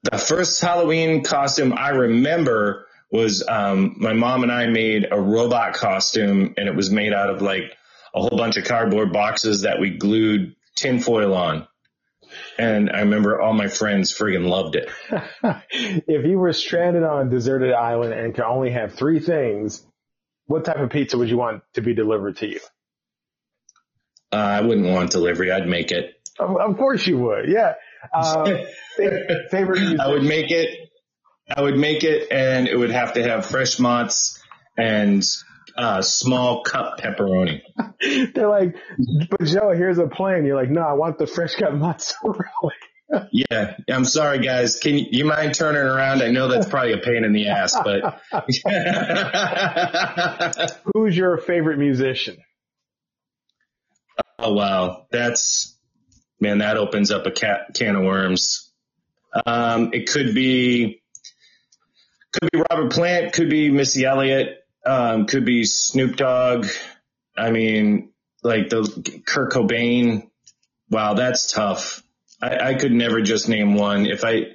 The 0.05 0.19
first 0.19 0.61
Halloween 0.61 1.23
costume 1.23 1.73
I 1.77 1.91
remember 1.91 2.87
was 3.13 3.47
um, 3.47 3.95
my 3.99 4.15
mom 4.15 4.43
and 4.43 4.51
I 4.51 4.67
made 4.67 5.07
a 5.11 5.21
robot 5.21 5.75
costume, 5.75 6.55
and 6.57 6.67
it 6.67 6.75
was 6.75 6.91
made 6.91 7.13
out 7.13 7.29
of 7.29 7.43
like 7.43 7.77
a 8.15 8.21
whole 8.21 8.37
bunch 8.37 8.57
of 8.57 8.65
cardboard 8.65 9.13
boxes 9.13 9.63
that 9.63 9.79
we 9.79 9.91
glued 9.91 10.57
tinfoil 10.77 11.35
on. 11.35 11.69
And 12.59 12.91
I 12.91 13.01
remember 13.01 13.39
all 13.39 13.53
my 13.53 13.69
friends 13.69 14.17
friggin' 14.17 14.49
loved 14.49 14.77
it. 14.77 14.91
if 16.09 16.25
you 16.25 16.39
were 16.39 16.55
stranded 16.55 17.03
on 17.03 17.27
a 17.27 17.31
deserted 17.31 17.75
island 17.75 18.15
and 18.15 18.35
could 18.35 18.45
only 18.45 18.71
have 18.71 18.95
three 18.95 19.21
things, 19.21 19.87
what 20.47 20.65
type 20.65 20.79
of 20.79 20.89
pizza 20.89 21.19
would 21.19 21.29
you 21.29 21.37
want 21.37 21.63
to 21.75 21.83
be 21.83 21.95
delivered 21.95 22.39
to 22.39 22.49
you? 22.49 22.61
Uh, 24.33 24.37
I 24.37 24.61
wouldn't 24.63 24.87
want 24.87 25.11
delivery; 25.11 25.53
I'd 25.53 25.69
make 25.69 25.93
it. 25.93 26.15
Of, 26.39 26.57
of 26.57 26.79
course 26.79 27.07
you 27.07 27.19
would. 27.19 27.51
Yeah. 27.51 27.75
Fa- 28.13 28.65
favorite 29.51 29.81
musician? 29.81 30.01
I 30.01 30.09
would 30.09 30.23
make 30.23 30.51
it. 30.51 30.82
I 31.55 31.61
would 31.61 31.77
make 31.77 32.05
it, 32.05 32.31
and 32.31 32.69
it 32.69 32.77
would 32.77 32.91
have 32.91 33.15
to 33.15 33.23
have 33.23 33.47
fresh 33.47 33.77
mozz 33.77 34.39
and 34.79 35.25
uh, 35.77 36.03
small 36.03 36.63
cup 36.63 36.99
pepperoni. 36.99 37.63
They're 38.35 38.49
like, 38.49 38.77
but 39.31 39.45
Joe, 39.45 39.71
here's 39.71 39.99
a 39.99 40.07
plan. 40.07 40.45
You're 40.45 40.57
like, 40.57 40.71
no, 40.71 40.83
I 40.83 40.93
want 40.93 41.19
the 41.19 41.27
fresh 41.27 41.55
cut 41.55 41.75
mozzarella. 41.75 42.73
Yeah, 43.31 43.77
I'm 43.91 44.07
sorry, 44.07 44.39
guys. 44.39 44.79
Can 44.79 44.97
you, 44.97 45.05
you 45.11 45.25
mind 45.27 45.55
turning 45.55 45.83
around? 45.83 46.23
I 46.23 46.31
know 46.31 46.49
that's 46.49 46.67
probably 46.67 46.95
a 46.95 46.99
pain 46.99 47.25
in 47.25 47.35
the 47.35 47.49
ass, 47.49 47.77
but 47.85 48.23
Who's 50.95 51.15
your 51.15 51.37
favorite 51.37 51.79
musician? 51.79 52.39
oh 54.39 54.55
wow, 54.55 55.07
that's 55.11 55.77
man, 56.41 56.59
that 56.59 56.79
opens 56.79 57.11
up 57.11 57.27
a 57.27 57.33
ca- 57.33 57.67
can 57.75 57.97
of 57.97 58.05
worms. 58.05 58.73
Um, 59.45 59.91
it 59.93 60.11
could 60.11 60.35
be 60.35 61.02
could 62.33 62.51
be 62.51 62.63
Robert 62.71 62.93
Plant, 62.93 63.33
could 63.33 63.51
be 63.51 63.71
Missy 63.71 64.05
Elliott, 64.05 64.65
um, 64.85 65.27
could 65.27 65.45
be 65.45 65.65
Snoop 65.65 66.17
Dogg. 66.17 66.67
I 67.37 67.51
mean, 67.51 68.11
like 68.43 68.69
the 68.69 69.23
Kurt 69.27 69.53
Cobain. 69.53 70.29
Wow, 70.91 71.15
that's 71.15 71.51
tough. 71.51 72.03
I, 72.41 72.71
I 72.71 72.75
could 72.75 72.93
never 72.93 73.23
just 73.23 73.49
name 73.49 73.75
one. 73.75 74.07
If 74.07 74.25
I 74.25 74.47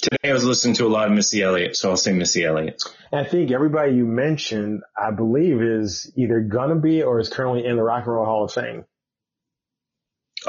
today 0.00 0.30
I 0.30 0.32
was 0.32 0.44
listening 0.44 0.74
to 0.76 0.86
a 0.86 0.88
lot 0.88 1.08
of 1.08 1.14
Missy 1.14 1.42
Elliott, 1.42 1.76
so 1.76 1.90
I'll 1.90 1.96
say 1.96 2.12
Missy 2.12 2.44
Elliott. 2.44 2.82
And 3.10 3.26
I 3.26 3.28
think 3.28 3.50
everybody 3.50 3.94
you 3.94 4.04
mentioned, 4.04 4.82
I 4.96 5.10
believe, 5.10 5.62
is 5.62 6.12
either 6.16 6.40
gonna 6.40 6.76
be 6.76 7.02
or 7.02 7.18
is 7.18 7.28
currently 7.28 7.64
in 7.64 7.76
the 7.76 7.82
Rock 7.82 8.04
and 8.04 8.14
Roll 8.14 8.24
Hall 8.24 8.44
of 8.44 8.52
Fame. 8.52 8.84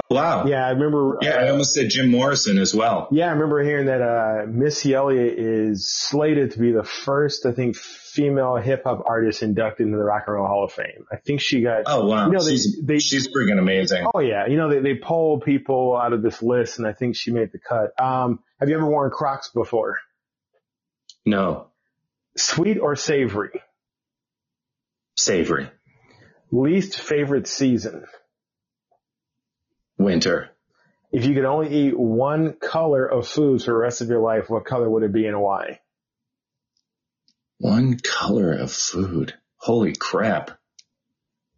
Oh, 0.10 0.16
wow. 0.16 0.46
Yeah, 0.46 0.66
I 0.66 0.72
remember. 0.72 1.18
Yeah, 1.22 1.32
I 1.38 1.48
uh, 1.48 1.52
almost 1.52 1.74
said 1.74 1.90
Jim 1.90 2.10
Morrison 2.12 2.58
as 2.58 2.74
well. 2.74 3.08
yeah, 3.12 3.28
I 3.28 3.32
remember 3.32 3.64
hearing 3.64 3.88
that 3.88 4.02
uh, 4.02 4.46
Missy 4.48 4.94
Elliott 4.94 5.38
is 5.38 5.90
slated 5.90 6.52
to 6.52 6.60
be 6.60 6.72
the 6.72 6.84
first, 6.84 7.46
I 7.46 7.52
think, 7.52 7.76
female 7.76 8.56
hip 8.58 8.84
hop 8.84 9.04
artist 9.08 9.44
inducted 9.44 9.86
into 9.88 9.98
the 9.98 10.04
Rock 10.04 10.24
and 10.28 10.36
Roll 10.36 10.48
Hall 10.48 10.64
of 10.66 10.72
Fame. 10.72 11.06
I 11.12 11.18
think 11.18 11.42
she 11.42 11.62
got. 11.62 11.84
Oh 11.86 12.06
wow, 12.08 12.28
You 12.28 12.34
know, 12.34 12.44
they- 12.44 12.52
she's, 12.52 12.78
they- 12.84 13.00
she's 13.00 13.28
friggin' 13.28 13.60
amazing. 13.60 14.08
Oh 14.14 14.20
yeah, 14.20 14.48
you 14.48 14.58
know 14.58 14.70
they 14.70 14.80
they 14.80 15.00
poll 15.00 15.40
people 15.40 15.96
out 15.98 16.14
of 16.14 16.22
this 16.22 16.42
list, 16.42 16.78
and 16.80 16.88
I 16.88 16.94
think 16.94 17.16
she 17.16 17.32
made 17.32 17.52
the 17.52 17.60
cut. 17.60 17.92
Um, 18.04 18.40
have 18.60 18.70
you 18.70 18.76
ever 18.76 18.86
worn 18.88 19.12
Crocs 19.12 19.52
before? 19.54 19.98
No, 21.26 21.68
Sweet 22.38 22.78
or 22.80 22.96
savory? 22.96 23.62
savory, 25.16 25.68
Least 26.52 27.00
favorite 27.02 27.48
season? 27.48 28.06
Winter, 29.98 30.50
If 31.12 31.26
you 31.26 31.34
could 31.34 31.46
only 31.46 31.70
eat 31.88 31.98
one 31.98 32.54
color 32.54 33.06
of 33.06 33.28
food 33.28 33.62
for 33.62 33.72
the 33.72 33.78
rest 33.78 34.02
of 34.02 34.10
your 34.10 34.20
life, 34.22 34.50
what 34.50 34.66
color 34.66 34.90
would 34.90 35.04
it 35.04 35.14
be 35.14 35.26
and 35.28 35.40
why? 35.42 35.80
one 37.60 37.98
color 37.98 38.54
of 38.54 38.72
food. 38.72 39.34
Holy 39.58 39.96
crap. 39.96 40.52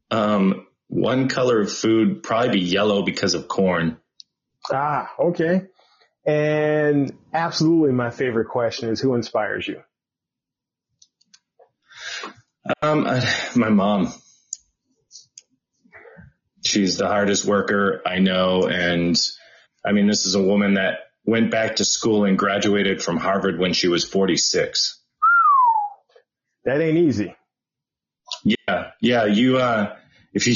Um, 0.10 0.66
one 0.88 1.28
color 1.28 1.60
of 1.60 1.72
food 1.72 2.24
probably 2.24 2.52
be 2.52 2.60
yellow 2.62 3.04
because 3.04 3.34
of 3.34 3.50
corn. 3.50 3.98
Ah, 4.72 5.12
okay. 5.20 5.64
And 6.26 7.12
absolutely 7.34 7.92
my 7.92 8.12
favorite 8.12 8.48
question 8.48 8.90
is 8.90 9.02
who 9.02 9.14
inspires 9.16 9.68
you? 9.68 9.82
Um, 12.82 13.06
I, 13.08 13.22
my 13.56 13.70
mom. 13.70 14.14
She's 16.66 16.97
the 16.97 17.07
hardest 17.07 17.45
worker 17.45 18.01
I 18.05 18.20
know, 18.20 18.68
and 18.68 19.16
I 19.86 19.93
mean, 19.93 20.07
this 20.07 20.26
is 20.26 20.36
a 20.36 20.41
woman 20.41 20.76
that 20.76 20.99
went 21.26 21.51
back 21.51 21.78
to 21.78 21.86
school 21.86 22.26
and 22.26 22.38
graduated 22.38 23.01
from 23.01 23.18
Harvard 23.18 23.60
when 23.60 23.74
she 23.74 23.88
was 23.88 24.03
46. 24.03 24.99
That 26.66 26.82
ain't 26.82 26.97
easy. 26.97 27.36
Yeah, 28.43 28.91
yeah. 29.01 29.26
You, 29.26 29.57
uh, 29.57 29.95
if 30.34 30.45
you 30.45 30.53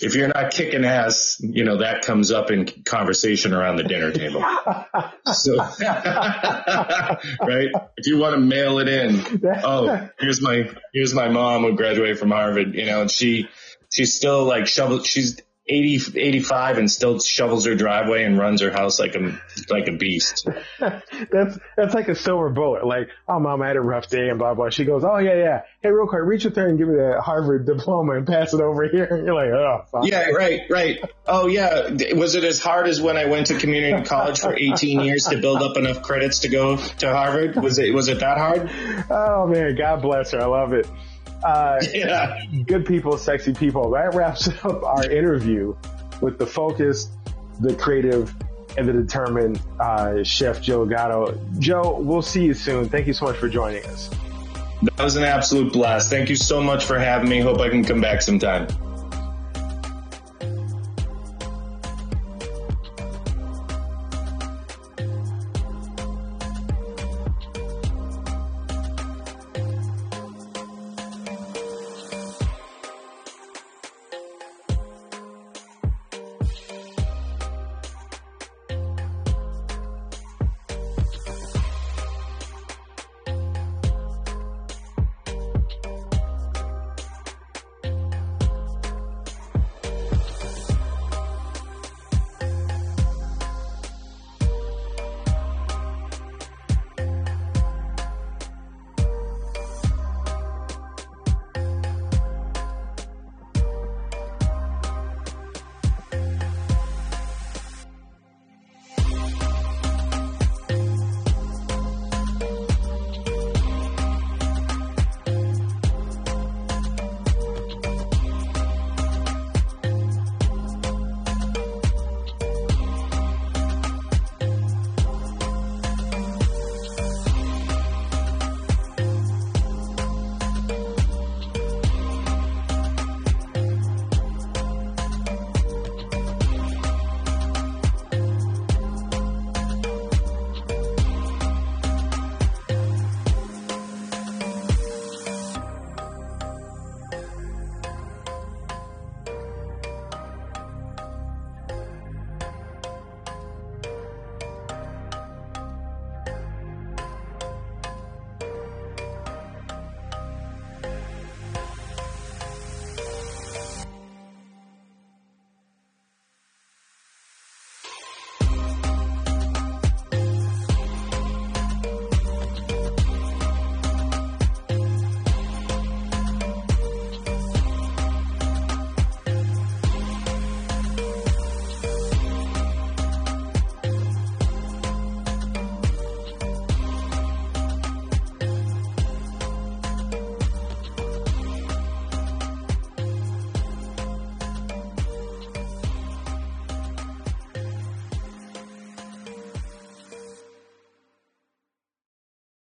if 0.00 0.16
you're 0.16 0.28
not 0.28 0.50
kicking 0.50 0.84
ass, 0.84 1.36
you 1.40 1.64
know 1.64 1.78
that 1.78 2.02
comes 2.02 2.32
up 2.32 2.50
in 2.50 2.66
conversation 2.84 3.54
around 3.54 3.76
the 3.76 3.84
dinner 3.84 4.12
table. 4.12 4.44
So, 5.32 5.56
right? 5.80 7.68
If 7.96 8.06
you 8.06 8.18
want 8.18 8.34
to 8.34 8.40
mail 8.40 8.80
it 8.80 8.88
in, 8.88 9.40
oh, 9.64 10.08
here's 10.18 10.42
my 10.42 10.68
here's 10.92 11.14
my 11.14 11.28
mom 11.28 11.62
who 11.62 11.74
graduated 11.74 12.18
from 12.18 12.32
Harvard, 12.32 12.74
you 12.74 12.84
know, 12.84 13.02
and 13.02 13.10
she 13.10 13.48
she's 13.92 14.14
still 14.14 14.44
like 14.44 14.66
shovel. 14.66 15.02
She's 15.02 15.40
80, 15.64 16.18
85 16.18 16.78
and 16.78 16.90
still 16.90 17.20
shovels 17.20 17.66
her 17.66 17.76
driveway 17.76 18.24
and 18.24 18.36
runs 18.36 18.60
her 18.62 18.72
house 18.72 18.98
like 18.98 19.14
a 19.14 19.40
like 19.70 19.86
a 19.86 19.92
beast. 19.92 20.48
that's 20.80 21.58
that's 21.76 21.94
like 21.94 22.08
a 22.08 22.16
silver 22.16 22.50
bullet. 22.50 22.84
Like, 22.84 23.08
oh 23.28 23.38
mom, 23.38 23.62
I 23.62 23.68
had 23.68 23.76
a 23.76 23.80
rough 23.80 24.08
day 24.08 24.28
and 24.28 24.40
blah 24.40 24.54
blah. 24.54 24.70
She 24.70 24.84
goes, 24.84 25.04
oh 25.04 25.18
yeah 25.18 25.36
yeah. 25.36 25.62
Hey, 25.80 25.90
real 25.90 26.08
quick, 26.08 26.22
reach 26.24 26.44
up 26.46 26.54
there 26.54 26.66
and 26.66 26.78
give 26.78 26.88
me 26.88 26.96
that 26.96 27.20
Harvard 27.20 27.64
diploma 27.64 28.14
and 28.14 28.26
pass 28.26 28.52
it 28.52 28.60
over 28.60 28.88
here. 28.88 29.04
And 29.04 29.24
you're 29.26 29.34
like, 29.34 29.50
oh. 29.50 29.84
fuck. 29.92 30.06
Yeah, 30.06 30.30
right, 30.30 30.62
right. 30.68 30.98
Oh, 31.26 31.46
yeah. 31.46 31.90
Was 32.14 32.34
it 32.34 32.44
as 32.44 32.60
hard 32.60 32.88
as 32.88 33.00
when 33.00 33.16
I 33.16 33.26
went 33.26 33.46
to 33.48 33.58
community 33.58 34.04
college 34.08 34.40
for 34.40 34.54
18 34.56 35.00
years 35.00 35.24
to 35.26 35.38
build 35.38 35.62
up 35.62 35.76
enough 35.76 36.02
credits 36.02 36.40
to 36.40 36.48
go 36.48 36.76
to 36.76 37.08
Harvard? 37.08 37.56
Was 37.56 37.78
it 37.78 37.94
was 37.94 38.08
it 38.08 38.18
that 38.18 38.38
hard? 38.38 38.68
Oh 39.10 39.46
man, 39.46 39.76
God 39.76 40.02
bless 40.02 40.32
her. 40.32 40.40
I 40.40 40.46
love 40.46 40.72
it. 40.72 40.88
Uh, 41.44 41.80
Yeah. 41.92 42.40
good 42.66 42.86
people, 42.86 43.16
sexy 43.18 43.52
people. 43.52 43.90
That 43.90 44.14
wraps 44.14 44.48
up 44.64 44.82
our 44.82 45.04
interview 45.10 45.74
with 46.20 46.38
the 46.38 46.46
focused, 46.46 47.10
the 47.60 47.74
creative, 47.74 48.32
and 48.78 48.88
the 48.88 48.92
determined 48.92 49.60
uh, 49.80 50.22
Chef 50.22 50.62
Joe 50.62 50.86
Gatto. 50.86 51.38
Joe, 51.58 51.98
we'll 52.00 52.22
see 52.22 52.44
you 52.44 52.54
soon. 52.54 52.88
Thank 52.88 53.06
you 53.06 53.12
so 53.12 53.26
much 53.26 53.36
for 53.36 53.48
joining 53.48 53.84
us. 53.86 54.08
That 54.82 55.04
was 55.04 55.16
an 55.16 55.24
absolute 55.24 55.72
blast. 55.72 56.10
Thank 56.10 56.28
you 56.28 56.36
so 56.36 56.60
much 56.60 56.84
for 56.84 56.98
having 56.98 57.28
me. 57.28 57.40
Hope 57.40 57.60
I 57.60 57.68
can 57.68 57.84
come 57.84 58.00
back 58.00 58.22
sometime. 58.22 58.66